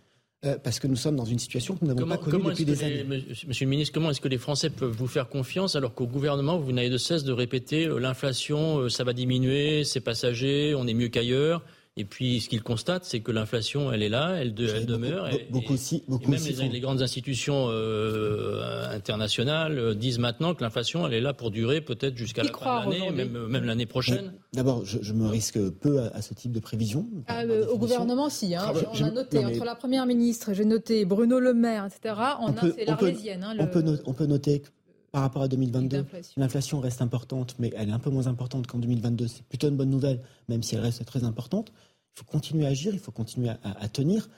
Euh, 0.44 0.58
parce 0.58 0.80
que 0.80 0.88
nous 0.88 0.96
sommes 0.96 1.14
dans 1.14 1.24
une 1.24 1.38
situation 1.38 1.76
que 1.76 1.84
nous 1.84 1.94
n'avons 1.94 2.08
pas 2.08 2.18
connue 2.18 2.42
depuis 2.42 2.64
des 2.64 2.82
années. 2.82 3.04
monsieur 3.04 3.64
le 3.64 3.70
ministre, 3.70 3.92
comment 3.92 4.10
est-ce 4.10 4.20
que 4.20 4.28
les 4.28 4.38
Français 4.38 4.70
peuvent 4.70 4.90
vous 4.90 5.06
faire 5.06 5.28
confiance 5.28 5.76
alors 5.76 5.94
qu'au 5.94 6.06
gouvernement, 6.06 6.58
vous 6.58 6.72
n'avez 6.72 6.90
de 6.90 6.98
cesse 6.98 7.22
de 7.22 7.32
répéter 7.32 7.86
euh, 7.86 7.98
l'inflation, 7.98 8.88
ça 8.88 9.04
va 9.04 9.12
diminuer, 9.12 9.84
c'est 9.84 10.00
passager, 10.00 10.74
on 10.74 10.86
est 10.86 10.94
mieux 10.94 11.08
qu'ailleurs 11.08 11.62
et 11.98 12.06
puis, 12.06 12.40
ce 12.40 12.48
qu'il 12.48 12.62
constate, 12.62 13.04
c'est 13.04 13.20
que 13.20 13.30
l'inflation, 13.30 13.92
elle 13.92 14.02
est 14.02 14.08
là, 14.08 14.36
elle, 14.40 14.54
demeure. 14.54 15.28
Beaucoup, 15.50 15.74
aussi, 15.74 16.02
beaucoup 16.08 16.30
même 16.30 16.40
les, 16.72 16.80
grandes 16.80 17.02
institutions 17.02 17.66
euh, 17.68 18.88
internationales 18.90 19.78
euh, 19.78 19.94
disent 19.94 20.18
maintenant 20.18 20.54
que 20.54 20.64
l'inflation, 20.64 21.06
elle 21.06 21.12
est 21.12 21.20
là 21.20 21.34
pour 21.34 21.50
durer 21.50 21.82
peut-être 21.82 22.16
jusqu'à 22.16 22.44
la 22.44 22.52
fin 22.52 22.86
de 22.86 22.92
l'année, 22.92 23.10
même, 23.10 23.46
même 23.46 23.64
l'année 23.64 23.84
prochaine. 23.84 24.32
D'abord, 24.54 24.86
je, 24.86 25.12
me 25.12 25.26
risque 25.26 25.58
peu 25.68 26.00
à, 26.00 26.22
ce 26.22 26.32
type 26.32 26.52
de 26.52 26.60
prévision. 26.60 27.06
Ah, 27.26 27.42
euh, 27.42 27.66
au 27.66 27.76
gouvernement, 27.76 28.30
si. 28.30 28.54
Hein, 28.54 28.72
on 28.90 29.04
a 29.04 29.10
noté, 29.10 29.44
entre 29.44 29.64
la 29.66 29.74
Première 29.74 30.06
ministre, 30.06 30.54
j'ai 30.54 30.64
noté 30.64 31.04
Bruno 31.04 31.40
Le 31.40 31.52
Maire, 31.52 31.84
etc., 31.84 32.14
on, 32.40 32.52
a, 32.52 32.72
c'est 32.74 32.86
l'Arlésienne. 32.86 33.44
Hein, 33.44 33.56
on, 33.58 33.66
peut 33.66 33.84
on 34.06 34.14
peut 34.14 34.26
noter 34.26 34.60
que 34.60 34.68
par 35.12 35.20
rapport 35.20 35.42
à 35.42 35.48
2022, 35.48 36.06
l'inflation 36.38 36.80
reste 36.80 37.02
importante, 37.02 37.54
mais 37.58 37.70
elle 37.76 37.90
est 37.90 37.92
un 37.92 37.98
peu 37.98 38.08
moins 38.08 38.26
importante 38.26 38.66
qu'en 38.66 38.78
2022. 38.78 39.28
C'est 39.28 39.44
plutôt 39.44 39.68
une 39.68 39.76
bonne 39.76 39.90
nouvelle, 39.90 40.22
même 40.48 40.62
si 40.62 40.74
elle 40.74 40.80
reste 40.80 41.04
très 41.04 41.22
importante. 41.22 41.70
Il 42.14 42.20
faut 42.20 42.24
continuer 42.24 42.64
à 42.64 42.70
agir, 42.70 42.94
il 42.94 42.98
faut 42.98 43.12
continuer 43.12 43.50
à, 43.50 43.88
tenir. 43.88 44.30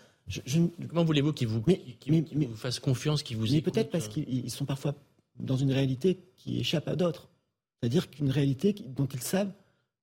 Comment 0.88 1.04
voulez-vous 1.04 1.32
qu'ils 1.32 1.46
vous, 1.46 1.62
vous 1.62 2.56
fassent 2.56 2.80
confiance, 2.80 3.22
qu'ils 3.22 3.36
vous 3.36 3.52
Mais 3.52 3.60
peut-être 3.60 3.90
parce 3.90 4.08
qu'ils 4.08 4.50
sont 4.50 4.64
parfois 4.64 4.96
dans 5.38 5.56
une 5.56 5.70
réalité 5.70 6.18
qui 6.36 6.58
échappe 6.58 6.88
à 6.88 6.96
d'autres. 6.96 7.28
C'est-à-dire 7.80 8.10
qu'une 8.10 8.30
réalité 8.30 8.74
dont 8.96 9.06
ils 9.06 9.22
savent 9.22 9.52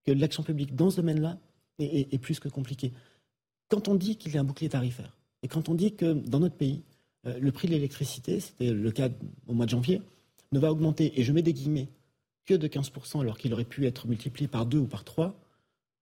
que 0.05 0.11
l'action 0.11 0.43
publique 0.43 0.73
dans 0.75 0.89
ce 0.89 0.97
domaine-là 0.97 1.37
est, 1.79 2.17
plus 2.19 2.39
que 2.39 2.47
compliquée. 2.47 2.93
Quand 3.67 3.89
on 3.89 3.95
dit 3.95 4.15
qu'il 4.15 4.33
y 4.33 4.37
a 4.37 4.41
un 4.41 4.45
bouclier 4.45 4.69
tarifaire, 4.69 5.17
et 5.43 5.47
quand 5.47 5.67
on 5.67 5.75
dit 5.75 5.95
que 5.95 6.13
dans 6.13 6.39
notre 6.39 6.55
pays, 6.55 6.83
euh, 7.25 7.39
le 7.39 7.51
prix 7.51 7.67
de 7.67 7.73
l'électricité, 7.73 8.39
c'était 8.39 8.71
le 8.71 8.91
cas 8.91 9.09
au 9.47 9.53
mois 9.53 9.65
de 9.65 9.71
janvier, 9.71 10.01
ne 10.51 10.59
va 10.59 10.71
augmenter, 10.71 11.19
et 11.19 11.23
je 11.23 11.31
mets 11.31 11.41
des 11.41 11.53
guillemets, 11.53 11.89
que 12.45 12.53
de 12.53 12.67
15%, 12.67 13.21
alors 13.21 13.37
qu'il 13.37 13.53
aurait 13.53 13.65
pu 13.65 13.85
être 13.85 14.07
multiplié 14.07 14.47
par 14.47 14.65
2 14.65 14.79
ou 14.79 14.87
par 14.87 15.03
3, 15.03 15.39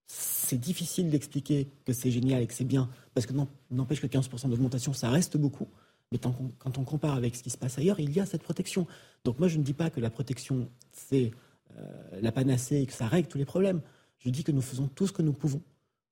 c'est 0.06 0.58
difficile 0.58 1.10
d'expliquer 1.10 1.68
que 1.86 1.94
c'est 1.94 2.12
génial 2.12 2.42
et 2.42 2.48
que 2.48 2.54
c'est 2.54 2.66
bien, 2.66 2.90
parce 3.14 3.28
que 3.28 3.34
n'empêche 3.70 4.02
que 4.02 4.08
15% 4.08 4.50
d'augmentation, 4.50 4.94
ça 4.94 5.10
reste 5.10 5.38
beaucoup. 5.38 5.68
Mais 6.12 6.18
quand 6.18 6.78
on 6.78 6.84
compare 6.84 7.16
avec 7.16 7.36
ce 7.36 7.44
qui 7.44 7.52
se 7.52 7.58
passe 7.58 7.78
ailleurs, 7.78 8.00
il 8.00 8.12
y 8.12 8.20
a 8.20 8.26
cette 8.26 8.42
protection. 8.42 8.88
Donc 9.26 9.38
moi, 9.38 9.48
je 9.48 9.60
ne 9.60 9.64
dis 9.64 9.74
pas 9.74 9.92
que 9.92 10.00
la 10.00 10.10
protection, 10.10 10.68
c'est 10.92 11.32
euh, 11.78 12.20
la 12.22 12.32
panacée 12.32 12.78
et 12.78 12.86
que 12.88 12.94
ça 12.94 13.08
règle 13.08 13.28
tous 13.28 13.38
les 13.38 13.46
problèmes. 13.46 13.82
Je 14.18 14.32
dis 14.32 14.44
que 14.44 14.52
nous 14.52 14.62
faisons 14.62 14.88
tout 14.88 15.06
ce 15.06 15.14
que 15.14 15.22
nous 15.22 15.34
pouvons 15.34 15.62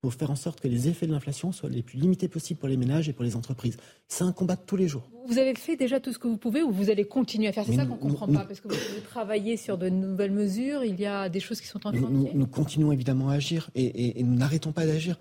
pour 0.00 0.14
faire 0.14 0.30
en 0.30 0.36
sorte 0.36 0.60
que 0.60 0.68
les 0.68 0.88
effets 0.88 1.06
de 1.06 1.12
l'inflation 1.12 1.50
soient 1.50 1.68
les 1.68 1.82
plus 1.82 1.98
limités 1.98 2.28
possibles 2.28 2.60
pour 2.60 2.68
les 2.68 2.76
ménages 2.76 3.08
et 3.08 3.12
pour 3.12 3.24
les 3.24 3.34
entreprises. 3.34 3.76
C'est 4.06 4.24
un 4.24 4.32
combat 4.32 4.54
de 4.54 4.62
tous 4.64 4.76
les 4.76 4.86
jours. 4.86 5.10
Vous 5.26 5.38
avez 5.38 5.54
fait 5.54 5.76
déjà 5.76 5.98
tout 5.98 6.12
ce 6.12 6.18
que 6.18 6.28
vous 6.28 6.36
pouvez 6.36 6.62
ou 6.62 6.70
vous 6.70 6.90
allez 6.90 7.04
continuer 7.04 7.48
à 7.48 7.52
faire 7.52 7.64
C'est 7.66 7.74
ça 7.74 7.84
qu'on 7.84 7.96
ne 7.96 8.00
comprend 8.00 8.28
pas, 8.28 8.44
parce 8.44 8.60
que 8.60 8.68
vous 8.68 9.00
travaillez 9.08 9.56
sur 9.56 9.76
de 9.76 9.88
nouvelles 9.88 10.30
mesures, 10.30 10.84
il 10.84 11.00
y 11.00 11.06
a 11.06 11.28
des 11.28 11.40
choses 11.40 11.60
qui 11.60 11.66
sont 11.66 11.78
en 11.86 11.92
train 11.92 12.00
nous, 12.00 12.30
nous, 12.32 12.46
continuons 12.46 12.92
évidemment 12.92 13.28
à 13.28 13.34
agir 13.34 13.70
et, 13.74 14.20
et 14.20 14.22
nous 14.22 14.36
n'arrêtons 14.36 14.72
pas 14.72 14.86
d'agir. 14.86 15.18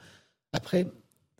Après, 0.53 0.87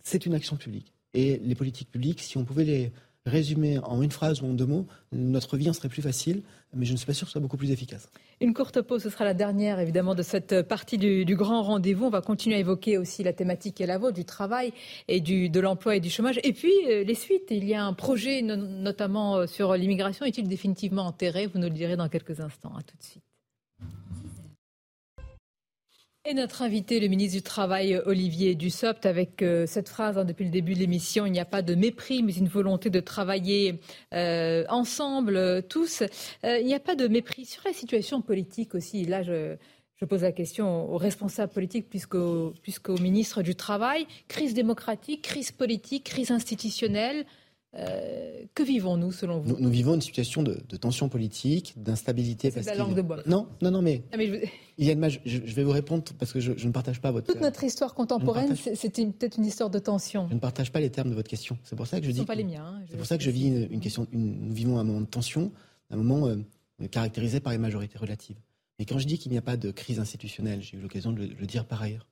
c'est 0.03 0.25
une 0.25 0.33
action 0.33 0.55
publique. 0.55 0.93
Et 1.13 1.39
les 1.43 1.55
politiques 1.55 1.91
publiques, 1.91 2.21
si 2.21 2.37
on 2.37 2.43
pouvait 2.43 2.65
les 2.65 2.91
résumé 3.27 3.79
en 3.79 4.01
une 4.01 4.11
phrase 4.11 4.41
ou 4.41 4.45
en 4.45 4.53
deux 4.53 4.65
mots, 4.65 4.87
notre 5.11 5.57
vie 5.57 5.69
en 5.69 5.73
serait 5.73 5.89
plus 5.89 6.01
facile, 6.01 6.41
mais 6.73 6.85
je 6.85 6.91
ne 6.91 6.97
suis 6.97 7.05
pas 7.05 7.13
sûr 7.13 7.25
que 7.25 7.29
ce 7.29 7.33
soit 7.33 7.41
beaucoup 7.41 7.57
plus 7.57 7.71
efficace. 7.71 8.09
Une 8.41 8.53
courte 8.53 8.81
pause, 8.81 9.03
ce 9.03 9.09
sera 9.09 9.25
la 9.25 9.33
dernière 9.33 9.79
évidemment 9.79 10.15
de 10.15 10.23
cette 10.23 10.61
partie 10.63 10.97
du, 10.97 11.35
grand 11.35 11.63
rendez-vous. 11.63 12.05
On 12.05 12.09
va 12.09 12.21
continuer 12.21 12.55
à 12.55 12.59
évoquer 12.59 12.97
aussi 12.97 13.23
la 13.23 13.33
thématique 13.33 13.75
qui 13.75 13.83
est 13.83 13.87
la 13.87 13.97
vôtre, 13.97 14.15
du 14.15 14.25
travail 14.25 14.73
et 15.07 15.19
de 15.21 15.59
l'emploi 15.59 15.95
et 15.95 15.99
du 15.99 16.09
chômage. 16.09 16.39
Et 16.43 16.53
puis 16.53 16.73
euh, 16.87 17.03
les 17.03 17.15
suites, 17.15 17.47
il 17.51 17.65
y 17.65 17.73
a 17.73 17.83
un 17.83 17.93
projet 17.93 18.41
notamment 18.41 19.37
euh, 19.37 19.47
sur 19.47 19.75
l'immigration. 19.75 20.25
Est-il 20.25 20.47
définitivement 20.47 21.03
enterré? 21.03 21.47
Vous 21.47 21.59
nous 21.59 21.67
le 21.67 21.73
direz 21.73 21.95
dans 21.95 22.09
quelques 22.09 22.39
instants. 22.39 22.73
À 22.77 22.83
tout 22.83 22.97
de 22.97 23.03
suite. 23.03 23.23
Et 26.29 26.33
notre 26.33 26.61
invité, 26.61 26.99
le 26.99 27.07
ministre 27.07 27.37
du 27.37 27.41
Travail, 27.41 28.01
Olivier 28.05 28.53
Dussopt, 28.53 29.05
avec 29.05 29.41
euh, 29.41 29.65
cette 29.65 29.87
phrase 29.87 30.17
hein, 30.17 30.25
depuis 30.25 30.43
le 30.43 30.51
début 30.51 30.73
de 30.73 30.79
l'émission, 30.79 31.25
il 31.25 31.31
n'y 31.31 31.39
a 31.39 31.45
pas 31.45 31.61
de 31.61 31.73
mépris, 31.73 32.21
mais 32.21 32.33
une 32.33 32.49
volonté 32.49 32.89
de 32.89 32.99
travailler 32.99 33.79
euh, 34.13 34.65
ensemble, 34.67 35.37
euh, 35.37 35.61
tous. 35.61 36.03
il 36.43 36.65
n'y 36.65 36.73
a 36.73 36.81
pas 36.81 36.95
de 36.95 37.07
mépris 37.07 37.45
sur 37.45 37.61
la 37.65 37.71
situation 37.71 38.21
politique 38.21 38.75
aussi. 38.75 39.05
Là, 39.05 39.23
je, 39.23 39.55
pose 40.05 40.23
la 40.23 40.33
question 40.33 40.91
aux 40.93 40.97
responsables 40.97 41.53
politiques 41.53 41.89
puisqu'au, 41.89 42.53
puisqu'au 42.61 42.97
ministre 42.97 43.41
du 43.41 43.55
Travail. 43.55 44.05
Crise 44.27 44.53
démocratique, 44.53 45.21
crise 45.21 45.53
politique, 45.53 46.03
crise 46.03 46.31
institutionnelle. 46.31 47.25
Euh, 47.75 48.45
que 48.55 48.63
vivons-nous 48.63 49.11
selon 49.11 49.39
vous 49.39 49.57
nous, 49.59 49.69
vivons 49.69 49.93
une 49.93 50.01
situation 50.01 50.41
de, 50.41 50.53
tension 50.77 51.09
politique, 51.09 51.73
d'instabilité. 51.75 52.49
C'est 52.49 52.65
la 52.65 52.75
langue 52.75 52.95
de 52.95 53.01
bois. 53.01 53.17
Non, 53.27 53.47
non, 53.61 53.71
non, 53.71 53.81
mais, 53.81 54.03
ah, 54.13 54.17
je... 54.17 54.47
il 54.77 54.85
y 54.85 54.89
a 54.89 54.93
une 54.93 55.09
je, 55.25 55.37
vais 55.37 55.63
vous 55.63 55.71
répondre 55.71 56.03
parce 56.17 56.31
que 56.31 56.39
je, 56.39 56.51
ne 56.65 56.71
partage 56.71 57.01
pas 57.01 57.11
votre. 57.11 57.27
Toute 57.27 57.41
notre 57.41 57.63
histoire 57.63 57.93
contemporaine, 57.93 58.55
c'est 58.55 58.93
peut-être 58.93 59.37
une 59.37 59.45
histoire 59.45 59.69
de 59.69 59.79
tension. 59.79 60.27
Je 60.29 60.33
ne 60.33 60.39
partage 60.39 60.71
pas 60.71 60.79
les 60.79 60.89
termes 60.89 61.09
de 61.09 61.15
votre 61.15 61.29
question. 61.29 61.57
C'est 61.63 61.75
pour 61.75 61.87
ça 61.87 61.99
que 61.99 62.05
je 62.05 62.11
Ce 62.11 62.13
dis. 62.13 62.19
Sont 62.21 62.25
pas 62.25 62.35
les 62.35 62.45
miens. 62.45 62.65
Hein, 62.65 62.81
c'est 62.89 62.97
pour 62.97 63.05
ça 63.05 63.17
que 63.17 63.23
je 63.23 63.29
vis 63.29 63.47
une, 63.47 63.79
question. 63.81 64.07
nous 64.11 64.53
vivons 64.53 64.79
un 64.79 64.83
moment 64.83 65.01
de 65.01 65.05
tension, 65.05 65.51
un 65.91 65.97
moment 65.97 66.27
euh, 66.27 66.37
caractérisé 66.89 67.41
par 67.41 67.51
les 67.51 67.59
majorités 67.59 67.97
relatives. 67.97 68.37
Et 68.79 68.85
quand 68.85 68.97
je 68.97 69.07
dis 69.07 69.17
qu'il 69.17 69.31
n'y 69.31 69.37
a 69.37 69.41
pas 69.41 69.57
de 69.57 69.71
crise 69.71 69.99
institutionnelle, 69.99 70.61
j'ai 70.61 70.77
eu 70.77 70.81
l'occasion 70.81 71.11
de 71.11 71.21
le 71.21 71.45
dire 71.45 71.65
par 71.65 71.81
ailleurs. 71.81 72.07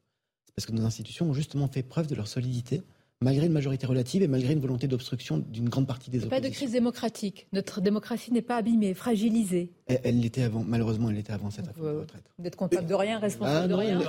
C'est 0.45 0.53
parce 0.53 0.65
que 0.65 0.73
nos 0.73 0.85
institutions 0.85 1.29
ont 1.29 1.33
justement 1.33 1.67
fait 1.67 1.83
preuve 1.83 2.07
de 2.07 2.15
leur 2.15 2.27
solidité 2.27 2.83
malgré 3.21 3.45
une 3.45 3.53
majorité 3.53 3.87
relative 3.87 4.21
et 4.23 4.27
malgré 4.27 4.53
une 4.53 4.59
volonté 4.59 4.87
d'obstruction 4.87 5.37
d'une 5.37 5.69
grande 5.69 5.87
partie 5.87 6.09
des 6.09 6.19
oppositions. 6.19 6.41
Pas 6.41 6.47
de 6.47 6.53
crise 6.53 6.71
démocratique. 6.71 7.47
Notre 7.53 7.81
démocratie 7.81 8.31
n'est 8.31 8.41
pas 8.41 8.57
abîmée, 8.57 8.93
fragilisée. 8.93 9.71
Elle 9.87 10.19
l'était 10.19 10.43
avant. 10.43 10.63
Malheureusement, 10.65 11.09
elle 11.09 11.15
l'était 11.15 11.33
avant 11.33 11.49
cette 11.49 11.67
réforme 11.67 11.93
de 11.93 11.99
retraite. 11.99 12.23
Vous 12.37 12.45
êtes 12.45 12.55
comptable 12.55 12.87
de 12.87 12.93
rien, 12.93 13.19
responsable 13.19 13.65
ah, 13.65 13.67
de 13.67 13.73
rien. 13.73 13.99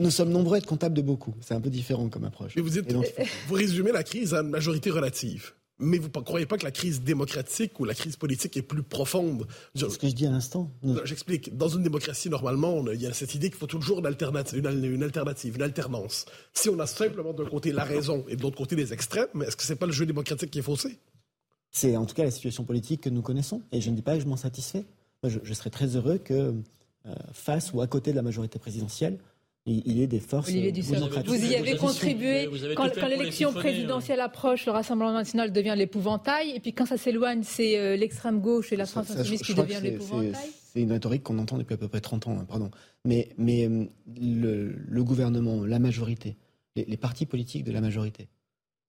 Nous, 0.00 0.10
sommes, 0.10 0.30
nombreux 0.30 0.56
à 0.56 0.58
être 0.58 0.66
comptables 0.66 0.94
de 0.94 1.02
beaucoup. 1.02 1.34
C'est 1.40 1.54
un 1.54 1.60
peu 1.60 1.70
différent 1.70 2.08
comme 2.08 2.24
approche. 2.24 2.56
vous, 2.56 2.70
vous 3.48 3.54
résumez 3.54 3.92
la 3.92 4.02
crise 4.02 4.34
à 4.34 4.40
une 4.40 4.50
majorité 4.50 4.90
relative. 4.90 5.52
Mais 5.80 5.98
vous 5.98 6.08
ne 6.08 6.22
croyez 6.22 6.46
pas 6.46 6.58
que 6.58 6.64
la 6.64 6.72
crise 6.72 7.02
démocratique 7.02 7.78
ou 7.78 7.84
la 7.84 7.94
crise 7.94 8.16
politique 8.16 8.56
est 8.56 8.62
plus 8.62 8.82
profonde? 8.82 9.46
C'est 9.74 9.88
ce 9.88 9.98
que 9.98 10.08
je 10.08 10.14
dis 10.14 10.26
à 10.26 10.30
l'instant. 10.30 10.72
J'explique. 11.04 11.56
Dans 11.56 11.68
une 11.68 11.84
démocratie, 11.84 12.28
normalement, 12.28 12.84
il 12.90 13.00
y 13.00 13.06
a 13.06 13.12
cette 13.12 13.34
idée 13.34 13.48
qu'il 13.48 13.58
faut 13.58 13.68
toujours 13.68 14.00
une 14.00 14.06
alternative, 14.06 14.58
une, 14.58 15.02
alternative, 15.02 15.54
une 15.54 15.62
alternance. 15.62 16.26
Si 16.52 16.68
on 16.68 16.78
a 16.80 16.86
simplement 16.86 17.32
d'un 17.32 17.44
côté 17.44 17.70
la 17.70 17.84
raison 17.84 18.24
et 18.28 18.34
de 18.34 18.42
l'autre 18.42 18.56
côté 18.56 18.74
les 18.74 18.92
extrêmes, 18.92 19.28
est-ce 19.46 19.56
que 19.56 19.62
ce 19.62 19.72
n'est 19.72 19.78
pas 19.78 19.86
le 19.86 19.92
jeu 19.92 20.04
démocratique 20.04 20.50
qui 20.50 20.58
est 20.58 20.62
faussé? 20.62 20.98
C'est 21.70 21.96
en 21.96 22.06
tout 22.06 22.14
cas 22.14 22.24
la 22.24 22.30
situation 22.32 22.64
politique 22.64 23.02
que 23.02 23.10
nous 23.10 23.22
connaissons. 23.22 23.62
Et 23.70 23.80
je 23.80 23.90
ne 23.90 23.94
dis 23.94 24.02
pas 24.02 24.16
que 24.16 24.22
je 24.22 24.26
m'en 24.26 24.36
satisfais. 24.36 24.84
je, 25.22 25.54
serais 25.54 25.70
très 25.70 25.94
heureux 25.94 26.18
que, 26.18 26.54
euh, 27.06 27.14
face 27.32 27.72
ou 27.72 27.80
à 27.82 27.86
côté 27.86 28.10
de 28.10 28.16
la 28.16 28.22
majorité 28.22 28.58
présidentielle, 28.58 29.18
il 29.68 30.00
est 30.00 30.06
des 30.06 30.20
forces 30.20 30.48
Olivier 30.48 30.72
Vous 31.24 31.44
y 31.44 31.54
avez 31.54 31.76
contribué. 31.76 32.48
quand, 32.74 33.06
l'élection 33.06 33.52
présidentielle 33.52 34.20
approche, 34.20 34.66
le 34.66 34.72
Rassemblement 34.72 35.12
national 35.12 35.52
devient 35.52 35.74
l'épouvantail. 35.76 36.50
Et 36.50 36.60
puis 36.60 36.72
quand 36.72 36.86
ça 36.86 36.96
s'éloigne, 36.96 37.42
c'est 37.42 37.78
euh, 37.78 37.96
l'extrême 37.96 38.40
gauche 38.40 38.72
et 38.72 38.76
la 38.76 38.86
France 38.86 39.10
insoumise 39.10 39.42
qui 39.42 39.54
devient 39.54 39.80
l'épouvantail. 39.82 40.50
C'est 40.72 40.82
une 40.82 40.92
rhétorique 40.92 41.22
qu'on 41.22 41.38
entend 41.38 41.58
depuis 41.58 41.74
à 41.74 41.76
peu 41.76 41.88
près 41.88 42.00
30 42.00 42.28
ans. 42.28 42.38
Hein, 42.38 42.46
pardon. 42.48 42.70
Mais, 43.04 43.28
mais 43.36 43.66
euh, 43.66 43.86
le, 44.16 45.04
gouvernement, 45.04 45.64
la 45.64 45.78
majorité, 45.78 46.36
les, 46.76 46.96
partis 46.96 47.26
politiques 47.26 47.64
de 47.64 47.72
la 47.72 47.80
majorité 47.80 48.28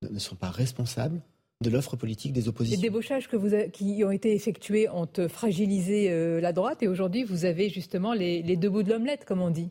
ne, 0.02 0.20
sont 0.20 0.36
pas 0.36 0.50
responsables 0.50 1.22
de 1.62 1.70
l'offre 1.70 1.98
politique 1.98 2.32
des 2.32 2.48
oppositions. 2.48 2.80
Les 2.80 2.88
débauchages 2.88 3.28
que 3.28 3.36
vous 3.36 3.50
qui 3.74 4.02
ont 4.06 4.12
été 4.12 4.34
effectués 4.34 4.88
ont 4.90 5.10
fragilisé 5.28 6.10
euh, 6.10 6.40
la 6.40 6.54
droite 6.54 6.82
et 6.84 6.88
aujourd'hui 6.88 7.24
vous 7.24 7.44
avez 7.44 7.68
justement 7.68 8.14
les, 8.14 8.42
les 8.42 8.56
deux 8.56 8.70
bouts 8.70 8.84
de 8.84 8.90
l'omelette, 8.90 9.26
comme 9.26 9.42
on 9.42 9.50
dit. 9.50 9.70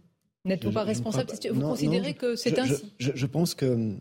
N'êtes-vous 0.49 0.73
pas 0.73 0.85
responsable 0.85 1.31
Vous 1.53 1.61
considérez 1.61 2.15
que 2.15 2.37
c'est 2.37 2.59
ainsi 2.59 2.93
je, 2.99 3.27
pense 3.27 3.55
que 3.55 3.95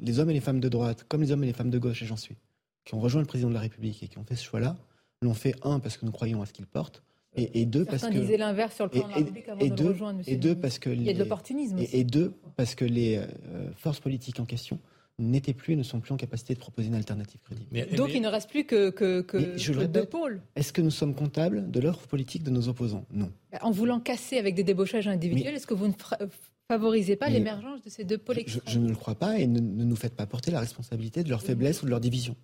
les 0.00 0.18
hommes 0.18 0.30
et 0.30 0.34
les 0.34 0.40
femmes 0.40 0.60
de 0.60 0.68
droite, 0.68 1.04
comme 1.08 1.22
les 1.22 1.32
hommes 1.32 1.44
et 1.44 1.48
les 1.48 1.52
femmes 1.52 1.70
de 1.70 1.78
gauche, 1.78 2.02
et 2.02 2.06
j'en 2.06 2.16
suis, 2.16 2.36
qui 2.84 2.94
ont 2.94 3.00
rejoint 3.00 3.20
le 3.20 3.26
président 3.26 3.48
de 3.48 3.54
la 3.54 3.60
République 3.60 4.02
et 4.02 4.08
qui 4.08 4.18
ont 4.18 4.24
fait 4.24 4.36
ce 4.36 4.44
choix-là, 4.44 4.76
l'ont 5.22 5.34
fait, 5.34 5.54
un, 5.62 5.80
parce 5.80 5.96
que 5.96 6.04
nous 6.04 6.12
croyons 6.12 6.42
à 6.42 6.46
ce 6.46 6.52
qu'il 6.52 6.66
porte, 6.66 7.02
et, 7.36 7.66
deux, 7.66 7.84
parce 7.84 8.04
que. 8.04 8.12
disaient 8.12 8.36
l'inverse 8.36 8.76
sur 8.76 8.84
le 8.84 8.90
plan 8.90 9.04
de 9.04 9.08
la 9.08 9.16
République 9.16 9.48
avant 9.48 9.66
de 9.66 9.84
rejoindre, 9.84 10.20
Et 10.26 10.36
deux, 10.36 10.54
parce 10.54 10.78
que. 10.78 10.90
Il 10.90 11.02
y 11.02 11.10
a 11.10 11.12
de 11.12 11.18
l'opportunisme. 11.18 11.78
Et, 11.92 12.04
deux, 12.04 12.32
parce 12.54 12.76
que 12.76 12.84
les 12.84 13.16
euh, 13.16 13.26
forces 13.76 13.98
politiques 13.98 14.38
en 14.38 14.44
question 14.44 14.78
n'étaient 15.18 15.54
plus, 15.54 15.76
ne 15.76 15.82
sont 15.82 16.00
plus 16.00 16.12
en 16.12 16.16
capacité 16.16 16.54
de 16.54 16.58
proposer 16.58 16.88
une 16.88 16.94
alternative 16.94 17.40
crédible. 17.44 17.96
Donc 17.96 18.10
il 18.14 18.20
ne 18.20 18.28
reste 18.28 18.50
plus 18.50 18.64
que, 18.64 18.90
que, 18.90 19.20
que, 19.20 19.84
deux 19.86 20.06
pôles. 20.06 20.42
Est-ce 20.56 20.72
que 20.72 20.82
nous 20.82 20.90
sommes 20.90 21.14
comptables 21.14 21.70
de 21.70 21.80
l'offre 21.80 22.06
politique 22.06 22.42
de 22.42 22.50
nos 22.50 22.68
opposants? 22.68 23.06
Non. 23.12 23.30
En 23.60 23.70
voulant 23.70 24.00
casser 24.00 24.38
avec 24.38 24.54
des 24.54 24.64
débauchages 24.64 25.06
individuels, 25.06 25.54
est-ce 25.54 25.66
que 25.66 25.74
vous 25.74 25.88
ne 25.88 25.92
favorisez 26.68 27.16
pas 27.16 27.28
l'émergence 27.28 27.82
de 27.82 27.90
ces 27.90 28.04
deux 28.04 28.18
pôles 28.18 28.40
je, 28.46 28.58
je, 28.66 28.78
ne 28.78 28.88
le 28.88 28.96
crois 28.96 29.14
pas 29.14 29.38
et 29.38 29.46
ne, 29.46 29.60
nous 29.60 29.96
faites 29.96 30.14
pas 30.14 30.26
porter 30.26 30.50
la 30.50 30.60
responsabilité 30.60 31.22
de 31.22 31.30
leur 31.30 31.42
faiblesse 31.42 31.82
ou 31.82 31.86
de 31.86 31.90
leur 31.90 32.00
division. 32.00 32.36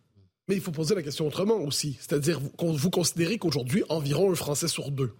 Mais 0.48 0.54
il 0.56 0.60
faut 0.60 0.72
poser 0.72 0.94
la 0.94 1.02
question 1.02 1.26
autrement 1.26 1.56
aussi. 1.56 1.96
C'est-à-dire, 2.00 2.40
vous, 2.40 2.72
vous 2.76 2.90
considérez 2.90 3.38
qu'aujourd'hui, 3.38 3.82
environ 3.88 4.30
un 4.30 4.34
Français 4.34 4.68
sur 4.68 4.90
deux 4.90 5.14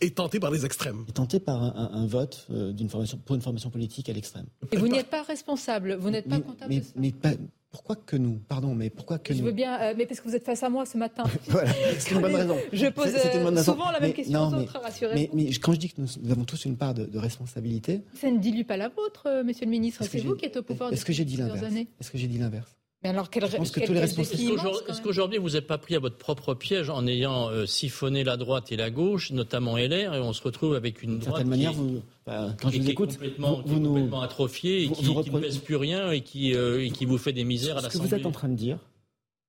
est 0.00 0.16
tenté 0.16 0.40
par 0.40 0.50
les 0.50 0.64
extrêmes. 0.64 1.04
Est 1.08 1.12
tenté 1.12 1.40
par 1.40 1.62
un, 1.62 2.06
vote 2.06 2.46
euh, 2.50 2.72
d'une 2.72 2.88
formation, 2.88 3.18
pour 3.18 3.34
une 3.34 3.42
formation 3.42 3.70
politique 3.70 4.08
à 4.08 4.12
l'extrême. 4.12 4.46
Et 4.72 4.76
vous 4.76 4.88
n'êtes 4.88 5.08
pas 5.08 5.22
responsable, 5.22 5.94
vous 5.94 6.10
n'êtes 6.10 6.28
pas 6.28 6.40
comptable 6.40 6.72
mais, 6.72 6.80
de 6.80 6.84
ça. 6.84 6.92
Mais 6.96 7.12
pas, 7.12 7.32
pourquoi 7.70 7.96
que 7.96 8.16
nous 8.16 8.38
Pardon, 8.48 8.74
mais 8.74 8.90
pourquoi 8.90 9.18
que 9.18 9.32
nous 9.32 9.40
Je 9.40 9.44
veux 9.44 9.52
bien, 9.52 9.80
euh, 9.80 9.94
mais 9.96 10.06
parce 10.06 10.20
que 10.20 10.28
vous 10.28 10.34
êtes 10.34 10.44
face 10.44 10.62
à 10.62 10.68
moi 10.68 10.86
ce 10.86 10.96
matin. 10.96 11.24
voilà, 11.48 11.72
c'est 11.98 12.12
une 12.14 12.20
bonne 12.20 12.34
raison. 12.34 12.56
Je 12.72 12.86
pose 12.86 13.14
euh, 13.14 13.62
souvent 13.62 13.90
la 13.90 14.00
même 14.00 14.12
question 14.12 14.48
aux 14.48 14.54
autres, 14.54 14.78
rassurez 14.80 15.14
mais, 15.14 15.30
mais, 15.32 15.50
quand 15.54 15.72
je 15.72 15.78
dis 15.78 15.88
que 15.90 16.00
nous, 16.00 16.30
avons 16.30 16.44
tous 16.44 16.64
une 16.64 16.76
part 16.76 16.94
de, 16.94 17.18
responsabilité... 17.18 18.02
Ça 18.14 18.30
ne 18.30 18.38
dilue 18.38 18.64
pas 18.64 18.76
la 18.76 18.88
vôtre, 18.88 19.42
monsieur 19.44 19.64
le 19.64 19.70
ministre. 19.70 20.04
C'est 20.04 20.20
vous 20.20 20.36
qui 20.36 20.46
êtes 20.46 20.56
au 20.56 20.62
pouvoir 20.62 20.92
Est-ce 20.92 21.04
que 21.04 21.12
j'ai 21.12 21.24
dit 21.24 21.36
l'inverse 21.36 21.74
Est-ce 22.00 22.10
que 22.10 22.18
j'ai 22.18 22.28
dit 22.28 22.38
l'inverse 22.38 22.76
mais 23.06 23.10
alors, 23.10 23.30
quelle, 23.30 23.48
je 23.48 23.56
pense 23.56 23.70
que 23.70 23.80
tous 23.84 23.92
les 23.92 24.00
responsables. 24.00 24.42
Est-ce 24.88 25.00
qu'aujourd'hui, 25.00 25.38
vous 25.38 25.50
n'êtes 25.50 25.66
pas 25.66 25.78
pris 25.78 25.94
à 25.94 26.00
votre 26.00 26.16
propre 26.16 26.54
piège 26.54 26.90
en 26.90 27.06
ayant 27.06 27.48
euh, 27.48 27.64
siphonné 27.64 28.24
la 28.24 28.36
droite 28.36 28.72
et 28.72 28.76
la 28.76 28.90
gauche, 28.90 29.30
notamment 29.30 29.76
LR, 29.76 30.14
et 30.14 30.20
on 30.20 30.32
se 30.32 30.42
retrouve 30.42 30.74
avec 30.74 31.02
une 31.02 31.18
droite 31.18 31.44
qui, 31.44 31.48
manière, 31.48 31.72
vous, 31.72 32.02
bah, 32.26 32.54
quand 32.60 32.70
je 32.70 32.78
vous 32.78 32.90
écoute, 32.90 33.12
complètement, 33.12 33.62
vous, 33.64 33.78
nous, 33.78 33.88
complètement 33.90 34.22
atrophiée 34.22 34.84
et 34.84 34.90
qui, 34.90 35.04
ne 35.04 35.38
pèse 35.38 35.58
plus 35.58 35.76
rien 35.76 36.10
et 36.10 36.22
qui, 36.22 36.54
euh, 36.54 36.84
et 36.84 36.90
qui 36.90 37.04
vous 37.04 37.18
fait 37.18 37.32
des 37.32 37.44
misères 37.44 37.78
à 37.78 37.82
l'Assemblée. 37.82 38.08
Ce 38.08 38.14
que 38.14 38.16
vous 38.16 38.20
êtes 38.20 38.26
en 38.26 38.32
train 38.32 38.48
de 38.48 38.54
dire, 38.54 38.78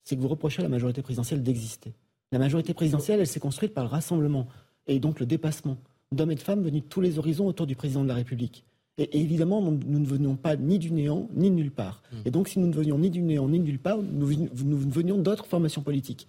c'est 0.03 0.15
que 0.15 0.21
vous 0.21 0.27
reprochez 0.27 0.59
à 0.59 0.63
la 0.63 0.69
majorité 0.69 1.01
présidentielle 1.01 1.41
d'exister. 1.41 1.93
La 2.31 2.39
majorité 2.39 2.73
présidentielle, 2.73 3.19
elle 3.19 3.27
s'est 3.27 3.39
construite 3.39 3.73
par 3.73 3.83
le 3.83 3.89
rassemblement 3.89 4.47
et 4.85 4.99
donc 4.99 5.19
le 5.19 5.25
dépassement 5.25 5.77
d'hommes 6.11 6.31
et 6.31 6.35
de 6.35 6.41
femmes 6.41 6.61
venus 6.61 6.83
de 6.83 6.87
tous 6.87 7.01
les 7.01 7.17
horizons 7.17 7.47
autour 7.47 7.65
du 7.65 7.75
président 7.75 8.03
de 8.03 8.07
la 8.07 8.15
République. 8.15 8.63
Et, 8.97 9.19
évidemment, 9.21 9.61
nous, 9.61 9.99
ne 9.99 10.05
venions 10.05 10.35
pas 10.35 10.55
ni 10.55 10.79
du 10.79 10.91
néant, 10.91 11.29
ni 11.33 11.49
de 11.49 11.55
nulle 11.55 11.71
part. 11.71 12.01
Hmm. 12.11 12.17
Et 12.25 12.31
donc, 12.31 12.47
si 12.47 12.59
nous 12.59 12.67
ne 12.67 12.73
venions 12.73 12.97
ni 12.97 13.09
du 13.09 13.21
néant, 13.21 13.47
ni 13.47 13.59
de 13.59 13.63
nulle 13.63 13.79
part, 13.79 13.97
nous, 13.97 14.31
nous 14.65 14.77
venions 14.77 15.17
d'autres 15.17 15.45
formations 15.45 15.81
politiques. 15.81 16.27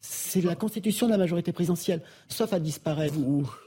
C'est 0.00 0.40
la 0.42 0.54
constitution 0.54 1.06
de 1.06 1.12
la 1.12 1.18
majorité 1.18 1.52
présidentielle, 1.52 2.02
sauf 2.28 2.52
à 2.52 2.60
disparaître 2.60 3.14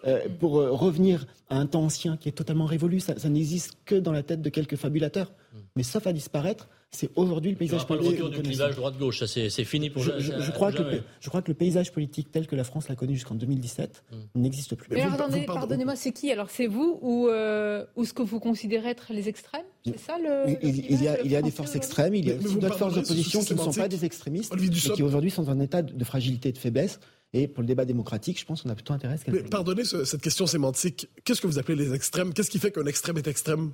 euh, 0.06 0.28
pour 0.40 0.60
euh, 0.60 0.72
revenir 0.72 1.26
à 1.50 1.58
un 1.58 1.66
temps 1.66 1.84
ancien 1.84 2.16
qui 2.16 2.30
est 2.30 2.34
totalement 2.34 2.66
révolu. 2.66 3.02
Ça, 3.02 3.20
ça 3.20 3.28
n'existe 3.28 3.78
que 3.84 3.96
dans 3.96 4.14
la 4.14 4.24
tête 4.24 4.42
de 4.42 4.50
quelques 4.50 4.78
fabulateurs. 4.78 5.34
Hmm. 5.54 5.60
Mais 5.76 5.84
sauf 5.84 6.08
à 6.08 6.14
disparaître, 6.14 6.70
c'est 6.94 7.10
aujourd'hui 7.16 7.52
le 7.52 7.58
paysage 7.58 7.88
politique. 7.88 8.10
Pas 8.10 8.16
le 8.16 8.24
retour 8.26 8.42
du 8.42 8.50
clivage 8.50 8.76
droite-gauche, 8.76 9.24
c'est 9.26 9.64
fini 9.64 9.90
pour 9.90 10.04
je, 10.04 10.12
je, 10.20 10.34
je 10.40 10.52
crois 10.52 10.74
que 10.74 10.82
le, 10.82 11.04
je 11.22 11.30
crois 11.30 11.42
que 11.42 11.48
le 11.48 11.54
paysage 11.54 11.92
politique 11.92 12.32
tel 12.32 12.48
que 12.48 12.56
la 12.56 12.66
France 12.66 12.90
l'a 12.90 12.96
connu 12.96 13.14
jusqu'en 13.14 13.36
2017 13.36 14.04
hmm. 14.12 14.42
n'existe 14.42 14.76
plus. 14.76 14.90
Mais, 14.94 15.06
pardonnez-moi, 15.46 15.96
c'est 15.96 16.12
qui 16.12 16.32
Alors 16.32 16.50
c'est 16.50 16.68
vous 16.68 17.00
ou, 17.02 17.30
euh, 17.30 17.86
ou 17.96 18.04
ce 18.04 18.14
que 18.14 18.22
vous 18.22 18.40
considérez 18.40 18.90
être 18.90 19.14
les 19.14 19.30
extrêmes? 19.30 19.64
C'est 19.86 20.00
ça 20.00 20.18
le. 20.20 20.58
Il, 20.62 21.02
y 21.02 21.08
a, 21.08 21.22
il 21.22 21.32
y 21.32 21.36
a 21.36 21.42
des 21.42 21.52
forces 21.52 21.76
extrêmes, 21.76 22.14
il 22.14 22.28
y 22.28 22.32
a 22.32 22.36
d'autres 22.36 22.78
forces 22.78 22.96
d'opposition 22.96 23.42
qui 23.42 23.54
ne 23.54 23.60
sont 23.60 23.72
pas 23.72 23.88
des 23.88 24.04
extrémistes, 24.04 24.54
mais 24.60 24.70
qui 24.70 25.04
aujourd'hui 25.04 25.32
sont 25.32 25.44
dans 25.44 25.52
un 25.52 25.60
état 25.62 25.82
de 25.82 26.04
fragilité 26.04 26.50
et 26.50 26.52
de 26.52 26.58
faiblesse. 26.58 27.00
Et 27.34 27.48
pour 27.48 27.62
le 27.62 27.68
débat 27.68 27.86
démocratique, 27.86 28.38
je 28.38 28.46
pense 28.46 28.62
qu'on 28.62 28.70
a 28.70 28.76
plutôt 28.76 28.94
intérêt 28.94 29.14
à 29.14 29.18
ce 29.18 29.32
Mais 29.32 29.44
pardonnez 29.44 29.86
cette 29.86 30.22
question 30.22 30.46
sémantique. 30.46 31.08
Qu'est-ce 31.24 31.40
que 31.40 31.48
vous 31.48 31.60
appelez 31.60 31.78
les 31.78 31.94
extrêmes? 31.94 32.34
Qu'est-ce 32.34 32.52
qui 32.52 32.60
fait 32.60 32.72
qu'un 32.72 32.86
extrême 32.86 33.18
est 33.18 33.28
extrême? 33.28 33.72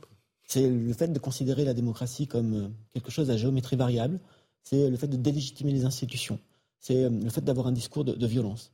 C'est 0.48 0.68
le 0.70 0.94
fait 0.94 1.10
de 1.10 1.20
considérer 1.20 1.66
la 1.66 1.74
démocratie 1.74 2.26
comme 2.26 2.54
euh, 2.54 2.68
quelque 2.94 3.12
chose 3.12 3.30
à 3.30 3.38
géométrie 3.38 3.76
variable. 3.76 4.20
C'est 4.64 4.90
le 4.90 4.98
fait 4.98 5.08
de 5.08 5.18
délégitimer 5.18 5.72
les 5.72 5.86
institutions. 5.86 6.40
C'est 6.80 7.04
euh, 7.04 7.10
le 7.10 7.30
fait 7.30 7.42
d'avoir 7.42 7.68
un 7.68 7.74
discours 7.74 8.06
de, 8.06 8.28
violence. 8.28 8.72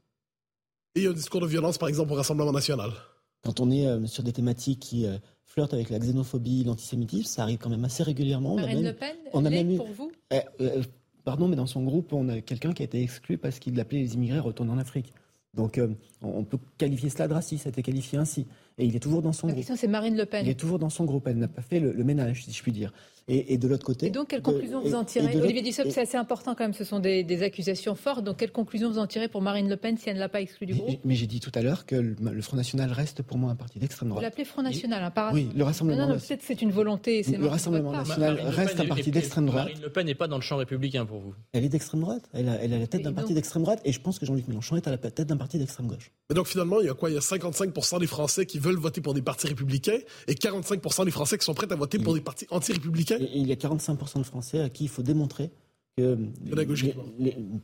Et 0.95 1.07
un 1.07 1.13
discours 1.13 1.41
de 1.41 1.47
violence, 1.47 1.77
par 1.79 1.89
exemple, 1.89 2.13
au 2.13 2.15
Rassemblement 2.15 2.51
national 2.51 2.91
Quand 3.43 3.59
on 3.59 3.71
est 3.71 3.87
euh, 3.87 4.05
sur 4.05 4.23
des 4.23 4.33
thématiques 4.33 4.79
qui 4.79 5.05
flirtent 5.45 5.73
avec 5.73 5.89
la 5.89 5.99
xénophobie, 5.99 6.63
l'antisémitisme, 6.63 7.25
ça 7.25 7.43
arrive 7.43 7.57
quand 7.57 7.69
même 7.69 7.85
assez 7.85 8.03
régulièrement. 8.03 8.55
Marine 8.55 8.83
Le 8.83 8.93
Pen, 8.93 9.15
on 9.33 9.43
a 9.43 9.49
même 9.49 9.75
pour 9.75 9.91
vous? 9.91 10.11
Eh, 10.31 10.41
Pardon, 11.23 11.47
mais 11.47 11.55
dans 11.55 11.67
son 11.67 11.83
groupe, 11.83 12.11
on 12.11 12.27
a 12.27 12.41
quelqu'un 12.41 12.73
qui 12.73 12.81
a 12.81 12.85
été 12.85 13.01
exclu 13.01 13.37
parce 13.37 13.59
qu'il 13.59 13.79
appelait 13.79 13.99
les 13.99 14.15
immigrés 14.15 14.39
à 14.39 14.41
retourner 14.41 14.73
en 14.73 14.77
Afrique. 14.77 15.13
Donc 15.55 15.79
on 16.21 16.43
peut 16.43 16.57
qualifier 16.77 17.09
cela 17.09 17.27
de 17.27 17.33
raciste, 17.33 17.63
ça 17.63 17.69
a 17.69 17.71
été 17.71 17.83
qualifié 17.83 18.17
ainsi. 18.17 18.47
Et 18.77 18.85
il 18.85 18.95
est 18.95 18.99
toujours 18.99 19.21
dans 19.21 19.33
son 19.33 19.47
La 19.47 19.53
groupe. 19.53 19.65
c'est 19.75 19.87
Marine 19.87 20.17
Le 20.17 20.25
Pen. 20.25 20.45
Il 20.45 20.49
est 20.49 20.59
toujours 20.59 20.79
dans 20.79 20.89
son 20.89 21.05
groupe. 21.05 21.27
Elle 21.27 21.37
n'a 21.37 21.47
pas 21.47 21.61
fait 21.61 21.79
le, 21.79 22.03
ménage, 22.03 22.45
si 22.45 22.51
je 22.51 22.63
puis 22.63 22.71
dire. 22.71 22.91
Et, 23.27 23.57
de 23.57 23.67
l'autre 23.67 23.85
côté. 23.85 24.07
Et 24.07 24.09
donc, 24.09 24.29
quelle 24.29 24.41
conclusion 24.41 24.81
vous 24.81 24.95
en 24.95 25.05
tirez 25.05 25.39
Olivier 25.39 25.61
Dussopt, 25.61 25.91
c'est 25.91 26.01
assez 26.01 26.17
important 26.17 26.55
quand 26.55 26.63
même. 26.63 26.73
Ce 26.73 26.83
sont 26.83 26.99
des, 26.99 27.43
accusations 27.43 27.95
fortes. 27.95 28.23
Donc, 28.23 28.37
quelle 28.37 28.51
conclusion 28.51 28.89
vous 28.89 28.99
en 28.99 29.07
tirez 29.07 29.27
pour 29.27 29.41
Marine 29.41 29.69
Le 29.69 29.77
Pen 29.77 29.97
si 29.97 30.09
elle 30.09 30.15
ne 30.15 30.19
l'a 30.19 30.29
pas 30.29 30.41
exclu 30.41 30.65
du 30.65 30.73
groupe 30.75 30.99
Mais, 31.03 31.15
j'ai 31.15 31.27
dit 31.27 31.39
tout 31.39 31.51
à 31.55 31.61
l'heure 31.61 31.85
que 31.85 31.95
le, 31.95 32.41
Front 32.41 32.57
National 32.57 32.91
reste 32.91 33.21
pour 33.21 33.37
moi 33.37 33.51
un 33.51 33.55
parti 33.55 33.79
d'extrême 33.79 34.09
droite. 34.09 34.21
Vous 34.21 34.25
l'appelez 34.25 34.45
Front 34.45 34.61
National, 34.61 35.03
hein, 35.03 35.11
par 35.11 35.33
Oui, 35.33 35.49
le 35.55 35.63
Rassemblement. 35.63 36.07
Non, 36.07 36.13
non, 36.13 36.19
peut-être 36.19 36.43
c'est 36.43 36.61
une 36.61 36.71
volonté. 36.71 37.23
Le 37.23 37.47
Rassemblement 37.47 37.91
National 37.91 38.39
reste 38.41 38.79
un 38.79 38.85
parti 38.85 39.11
d'extrême 39.11 39.45
droite. 39.45 39.65
Marine 39.65 39.81
Le 39.81 39.89
Pen 39.89 40.05
n'est 40.05 40.15
pas 40.15 40.27
dans 40.27 40.37
le 40.37 40.41
champ 40.41 40.57
républicain 40.57 41.05
pour 41.05 41.19
vous. 41.19 41.33
Elle 41.53 41.63
est 41.63 41.69
d'extrême 41.69 42.01
droite. 42.01 42.29
Elle 42.33 42.49
a, 42.49 42.55
elle 42.61 42.73
a 42.73 42.79
la 42.79 42.87
tête 42.87 43.01
d'un 43.01 43.13
parti 43.13 43.33
d'extrême 43.33 43.63
droite. 43.63 43.81
Et 43.85 43.91
je 43.91 44.01
pense 44.01 44.19
que 44.19 44.25
Jean-Luc 44.25 44.47
Mélenchon 44.47 44.75
est 44.75 44.87
à 44.87 44.91
la 44.91 44.97
tête 44.97 45.27
d'un 45.27 45.37
parti 45.37 45.57
d'extrême 45.57 45.87
gauche. 45.87 46.11
Mais 46.29 46.35
donc, 46.35 46.47
finalement, 46.47 46.79
il 46.79 46.87
y 46.87 46.89
a 46.89 46.93
quoi? 46.93 47.09
Il 47.09 47.13
y 47.13 47.17
a 47.17 47.21
55% 47.21 47.99
des 47.99 48.07
Français 48.07 48.45
qui 48.45 48.57
veulent 48.57 48.77
voter 48.77 49.01
pour 49.01 49.13
des 49.13 49.21
partis 49.21 49.47
républicains 49.47 49.99
et 50.27 50.33
45% 50.33 51.05
des 51.05 51.11
Français 51.11 51.37
qui 51.37 51.45
sont 51.45 51.53
prêts 51.53 51.71
à 51.71 51.75
voter 51.75 51.99
pour 51.99 52.13
des 52.13 52.21
partis 52.21 52.47
anti-républicains. 52.49 53.17
il 53.19 53.47
y 53.47 53.51
a 53.51 53.55
45% 53.55 54.19
de 54.19 54.23
Français 54.23 54.61
à 54.61 54.69
qui 54.69 54.85
il 54.85 54.89
faut 54.89 55.03
démontrer 55.03 55.51
que. 55.97 56.15
Pédagogie. 56.49 56.93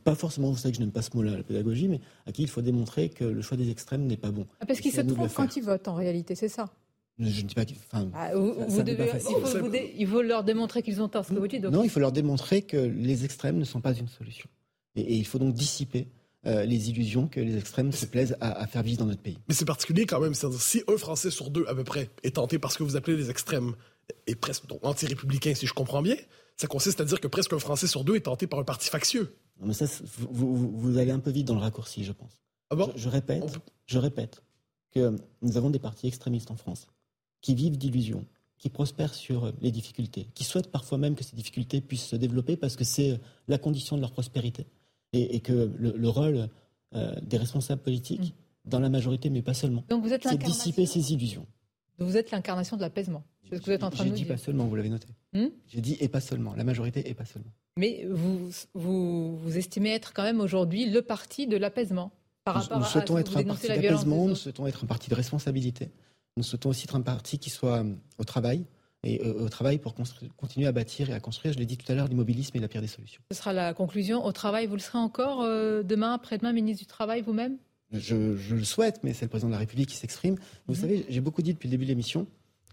pas 0.04 0.14
forcément, 0.14 0.50
vous 0.50 0.58
savez 0.58 0.72
que 0.72 0.76
je 0.76 0.82
n'aime 0.82 0.92
pas 0.92 1.02
ce 1.02 1.10
mot-là, 1.14 1.36
la 1.36 1.42
pédagogie, 1.42 1.88
mais 1.88 2.00
à 2.26 2.32
qui 2.32 2.42
il 2.42 2.48
faut 2.48 2.60
démontrer 2.60 3.08
que 3.08 3.24
le 3.24 3.40
choix 3.40 3.56
des 3.56 3.70
extrêmes 3.70 4.06
n'est 4.06 4.18
pas 4.18 4.30
bon. 4.30 4.46
Ah, 4.60 4.66
parce 4.66 4.80
qu'ils 4.80 4.92
se 4.92 5.00
trompent 5.00 5.32
quand 5.34 5.56
ils 5.56 5.64
votent, 5.64 5.88
en 5.88 5.94
réalité, 5.94 6.34
c'est 6.34 6.48
ça 6.48 6.70
je 7.22 7.42
ne 7.42 7.46
dis 7.48 7.54
pas 7.54 7.64
enfin, 7.92 8.10
ah, 8.14 8.30
devez, 8.32 9.94
il, 9.98 10.06
faut 10.06 10.22
leur 10.22 10.42
démontrer 10.42 10.82
qu'ils 10.82 11.02
ont 11.02 11.08
tort, 11.10 11.26
ce 11.26 11.34
que 11.34 11.38
vous 11.38 11.48
dites. 11.48 11.62
Non, 11.64 11.84
il 11.84 11.90
faut 11.90 12.00
leur 12.00 12.12
démontrer 12.12 12.62
que 12.62 12.78
les 12.78 13.26
extrêmes 13.26 13.58
ne 13.58 13.64
sont 13.64 13.82
pas 13.82 13.92
une 13.92 14.08
solution. 14.08 14.48
et 14.96 15.16
il 15.16 15.26
faut 15.26 15.38
donc 15.38 15.52
dissiper 15.52 16.08
euh, 16.46 16.64
les 16.64 16.88
illusions 16.88 17.28
que 17.28 17.38
les 17.38 17.58
extrêmes 17.58 17.92
se 17.92 18.06
plaisent 18.06 18.36
à, 18.40 18.66
faire 18.66 18.82
vivre 18.82 18.98
dans 18.98 19.06
notre 19.06 19.20
pays. 19.20 19.38
Mais 19.48 19.54
c'est 19.54 19.66
particulier 19.66 20.06
quand 20.06 20.20
même. 20.20 20.32
si 20.34 20.82
un 20.88 20.96
Français 20.96 21.30
sur 21.30 21.50
deux, 21.50 21.66
à 21.68 21.74
peu 21.74 21.84
près, 21.84 22.08
est 22.22 22.36
tenté 22.36 22.58
par 22.58 22.72
ce 22.72 22.78
que 22.78 22.82
vous 22.82 22.96
appelez 22.96 23.16
les 23.16 23.28
extrêmes, 23.28 23.74
et 24.26 24.34
presque 24.34 24.64
anti-républicain, 24.82 25.54
si 25.54 25.66
je 25.66 25.74
comprends 25.74 26.02
bien, 26.02 26.16
ça 26.56 26.66
consiste 26.66 27.00
à 27.00 27.04
dire 27.04 27.20
que 27.20 27.28
presque 27.28 27.52
un 27.52 27.58
Français 27.58 27.86
sur 27.86 28.04
deux 28.04 28.16
est 28.16 28.20
tenté 28.20 28.46
par 28.46 28.58
un 28.58 28.64
parti 28.64 28.88
factieux. 28.88 29.36
Non, 29.60 29.66
mais 29.66 29.74
ça, 29.74 29.84
vous, 30.30 30.96
allez 30.96 31.10
un 31.10 31.18
peu 31.18 31.30
vite 31.30 31.46
dans 31.46 31.54
le 31.54 31.60
raccourci, 31.60 32.04
je 32.04 32.12
pense. 32.12 32.42
Ah 32.70 32.76
bon? 32.76 32.90
Je, 32.96 33.08
répète, 33.08 33.44
je 33.86 33.98
répète 33.98 34.42
que 34.92 35.16
nous 35.42 35.56
avons 35.56 35.68
des 35.70 35.78
partis 35.78 36.06
extrémistes 36.06 36.50
en 36.50 36.56
France 36.56 36.86
qui 37.42 37.54
vivent 37.54 37.76
d'illusions, 37.76 38.24
qui 38.58 38.70
prospèrent 38.70 39.14
sur 39.14 39.52
les 39.60 39.70
difficultés, 39.70 40.28
qui 40.34 40.44
souhaitent 40.44 40.70
parfois 40.70 40.96
même 40.96 41.14
que 41.14 41.24
ces 41.24 41.36
difficultés 41.36 41.80
puissent 41.82 42.06
se 42.06 42.16
développer 42.16 42.56
parce 42.56 42.76
que 42.76 42.84
c'est 42.84 43.20
la 43.48 43.58
condition 43.58 43.96
de 43.96 44.00
leur 44.00 44.12
prospérité 44.12 44.66
et, 45.12 45.40
que 45.40 45.70
le, 45.78 46.08
rôle 46.08 46.48
euh, 46.94 47.14
des 47.22 47.36
responsables 47.36 47.82
politiques, 47.82 48.34
mm. 48.66 48.70
dans 48.70 48.80
la 48.80 48.88
majorité, 48.88 49.30
mais 49.30 49.42
pas 49.42 49.54
seulement, 49.54 49.84
c'est 50.22 50.38
dissiper 50.38 50.86
ces 50.86 51.12
illusions. 51.12 51.46
Vous 51.98 52.16
êtes 52.16 52.30
l'incarnation 52.30 52.76
de 52.76 52.82
l'apaisement. 52.82 53.24
C'est 53.48 53.56
ce 53.56 53.60
que 53.60 53.66
vous 53.66 53.72
êtes 53.72 53.82
en 53.82 53.90
train 53.90 54.04
de 54.04 54.10
dire. 54.10 54.18
J'ai 54.18 54.24
dit 54.24 54.28
pas 54.28 54.36
seulement, 54.36 54.66
vous 54.66 54.76
l'avez 54.76 54.88
noté. 54.88 55.08
Hmm 55.32 55.48
J'ai 55.66 55.80
dit 55.80 55.96
et 56.00 56.08
pas 56.08 56.20
seulement, 56.20 56.54
la 56.54 56.64
majorité 56.64 57.08
et 57.08 57.14
pas 57.14 57.24
seulement. 57.24 57.50
Mais 57.76 58.06
vous, 58.08 58.50
vous, 58.74 59.36
vous 59.36 59.58
estimez 59.58 59.90
être 59.90 60.12
quand 60.12 60.22
même 60.22 60.40
aujourd'hui 60.40 60.88
le 60.88 61.02
parti 61.02 61.46
de 61.46 61.56
l'apaisement 61.56 62.12
par 62.44 62.56
nous, 62.56 62.62
rapport 62.62 62.78
nous 62.78 62.84
souhaitons 62.84 63.16
à 63.16 63.20
être 63.20 63.36
un 63.36 63.44
parti 63.44 63.68
d'apaisement, 63.68 64.26
nous 64.26 64.34
souhaitons 64.34 64.66
être 64.66 64.84
un 64.84 64.86
parti 64.86 65.10
de 65.10 65.14
responsabilité. 65.14 65.90
Nous 66.36 66.42
souhaitons 66.42 66.70
aussi 66.70 66.84
être 66.84 66.96
un 66.96 67.00
parti 67.02 67.38
qui 67.38 67.50
soit 67.50 67.78
euh, 67.78 67.94
au 68.18 68.24
travail, 68.24 68.64
et 69.02 69.20
euh, 69.24 69.44
au 69.44 69.48
travail 69.48 69.78
pour 69.78 69.94
continuer 70.36 70.66
à 70.66 70.72
bâtir 70.72 71.10
et 71.10 71.14
à 71.14 71.20
construire. 71.20 71.54
Je 71.54 71.58
l'ai 71.58 71.66
dit 71.66 71.76
tout 71.76 71.90
à 71.90 71.94
l'heure, 71.94 72.08
l'immobilisme 72.08 72.56
est 72.56 72.60
la 72.60 72.68
pire 72.68 72.80
des 72.80 72.86
solutions. 72.86 73.22
Ce 73.30 73.38
sera 73.38 73.52
la 73.52 73.72
conclusion. 73.74 74.24
Au 74.24 74.32
travail, 74.32 74.66
vous 74.66 74.74
le 74.74 74.80
serez 74.80 74.98
encore 74.98 75.42
euh, 75.42 75.82
demain, 75.82 76.12
après-demain, 76.12 76.52
ministre 76.52 76.82
du 76.82 76.86
Travail, 76.86 77.22
vous-même? 77.22 77.56
Je, 77.92 78.14
le 78.54 78.64
souhaite, 78.64 79.00
mais 79.02 79.14
c'est 79.14 79.24
le 79.24 79.30
président 79.30 79.48
de 79.48 79.54
la 79.54 79.58
République 79.58 79.88
qui 79.88 79.96
s'exprime. 79.96 80.36
Vous 80.66 80.74
mhm. 80.74 80.80
savez, 80.80 81.06
j'ai 81.08 81.20
beaucoup 81.20 81.42
dit 81.42 81.52
depuis 81.54 81.66
le 81.68 81.72
début 81.72 81.84
de 81.84 81.90
l'émission 81.90 82.26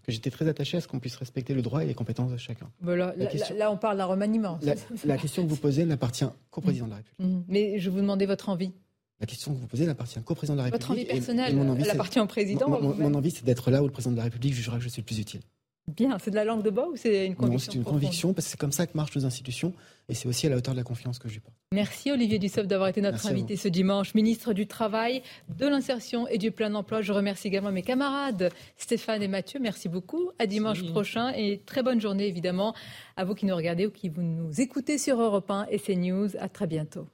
que 0.04 0.12
j'étais 0.12 0.30
très 0.30 0.48
attaché 0.48 0.78
à 0.78 0.82
ce 0.82 0.88
qu'on 0.88 1.00
puisse 1.00 1.18
respecter 1.18 1.54
le 1.54 1.62
droit 1.62 1.84
et 1.84 1.88
les 1.88 1.94
compétences 1.94 2.32
de 2.32 2.38
chacun. 2.38 2.70
là, 2.82 3.14
là, 3.58 3.72
on 3.72 3.78
parle 3.78 3.98
d'un 3.98 4.06
remaniement. 4.06 4.58
La, 5.04 5.18
question 5.18 5.44
que 5.44 5.50
vous 5.50 5.58
posez 5.58 5.84
n'appartient 5.86 6.26
qu'au 6.50 6.62
président 6.62 6.86
de 6.86 6.92
la 6.92 6.98
République. 6.98 7.20
Mhm. 7.20 7.44
Mais 7.48 7.80
je 7.80 7.90
vous 7.90 7.98
demandais 7.98 8.26
votre 8.26 8.50
envie. 8.50 8.72
La 9.20 9.26
question 9.26 9.54
que 9.54 9.60
vous 9.60 9.68
posez 9.68 9.86
n'appartient 9.86 10.20
qu'au 10.22 10.36
président 10.36 10.54
de 10.54 10.60
la 10.60 10.64
République. 10.66 10.88
Votre 10.88 10.92
envie 10.92 11.06
personnelle, 11.06 11.78
elle 11.80 11.90
appartient 11.90 12.20
au 12.20 12.28
président. 12.28 12.70
Mon, 12.70 12.94
mon 12.94 13.14
envie, 13.16 13.32
c'est 13.32 13.44
d'être 13.44 13.72
là 13.72 13.82
où 13.82 13.86
le 13.86 13.92
président 13.92 14.12
de 14.12 14.18
la 14.18 14.24
République 14.24 14.54
jugera 14.54 14.78
que 14.78 14.84
je 14.84 14.90
suis 14.90 15.02
le 15.02 15.06
plus 15.06 15.20
utile. 15.20 15.42
Bien, 15.88 16.18
c'est 16.20 16.32
de 16.32 16.36
la 16.36 16.44
langue 16.44 16.64
de 16.64 16.70
bois 16.70 16.90
ou 16.90 16.98
c'est 16.98 17.26
une 17.26 17.36
conviction 17.36 17.54
Non, 17.54 17.60
c'est 17.60 17.78
une 17.78 17.84
conviction 17.84 18.34
parce 18.34 18.48
que 18.48 18.52
c'est 18.52 18.60
comme 18.60 18.74
ça 18.74 18.86
que 18.88 18.92
marchent 18.96 19.16
nos 19.16 19.26
institutions 19.26 19.74
et 20.10 20.14
c'est 20.14 20.28
aussi 20.28 20.46
à 20.46 20.50
la 20.50 20.58
hauteur 20.58 20.74
de 20.74 20.80
la 20.80 20.84
confiance 20.84 21.18
que 21.18 21.30
je 21.30 21.36
lui 21.36 21.40
porte. 21.40 21.56
Merci 21.72 22.12
Olivier 22.12 22.40
Dussopt 22.40 22.68
d'avoir 22.68 22.90
été 22.90 23.00
notre 23.00 23.26
invité 23.26 23.56
ce 23.56 23.70
dimanche, 23.70 24.14
ministre 24.14 24.52
du 24.54 24.68
Travail, 24.68 25.22
de 25.50 25.66
l'Insertion 25.66 26.28
et 26.28 26.38
du 26.38 26.52
Plein 26.52 26.74
Emploi. 26.76 27.02
Je 27.02 27.14
remercie 27.14 27.48
également 27.48 27.72
mes 27.72 27.84
camarades 27.84 28.52
Stéphane 28.76 29.24
et 29.24 29.28
Mathieu. 29.30 29.60
Merci 29.62 29.88
beaucoup. 29.88 30.32
À 30.40 30.46
dimanche 30.46 30.84
prochain 30.92 31.32
et 31.36 31.62
très 31.66 31.84
bonne 31.84 32.02
journée 32.02 32.28
évidemment 32.28 32.76
à 33.16 33.24
vous 33.24 33.34
qui 33.34 33.46
nous 33.46 33.56
regardez 33.56 33.86
ou 33.86 33.92
qui 33.92 34.10
vous 34.10 34.22
nous 34.22 34.60
écoutez 34.60 34.98
sur 34.98 35.22
Europe 35.22 35.50
1 35.50 35.68
et 35.70 35.80
CNews. 35.80 36.36
À 36.40 36.50
très 36.50 36.68
bientôt. 36.68 37.08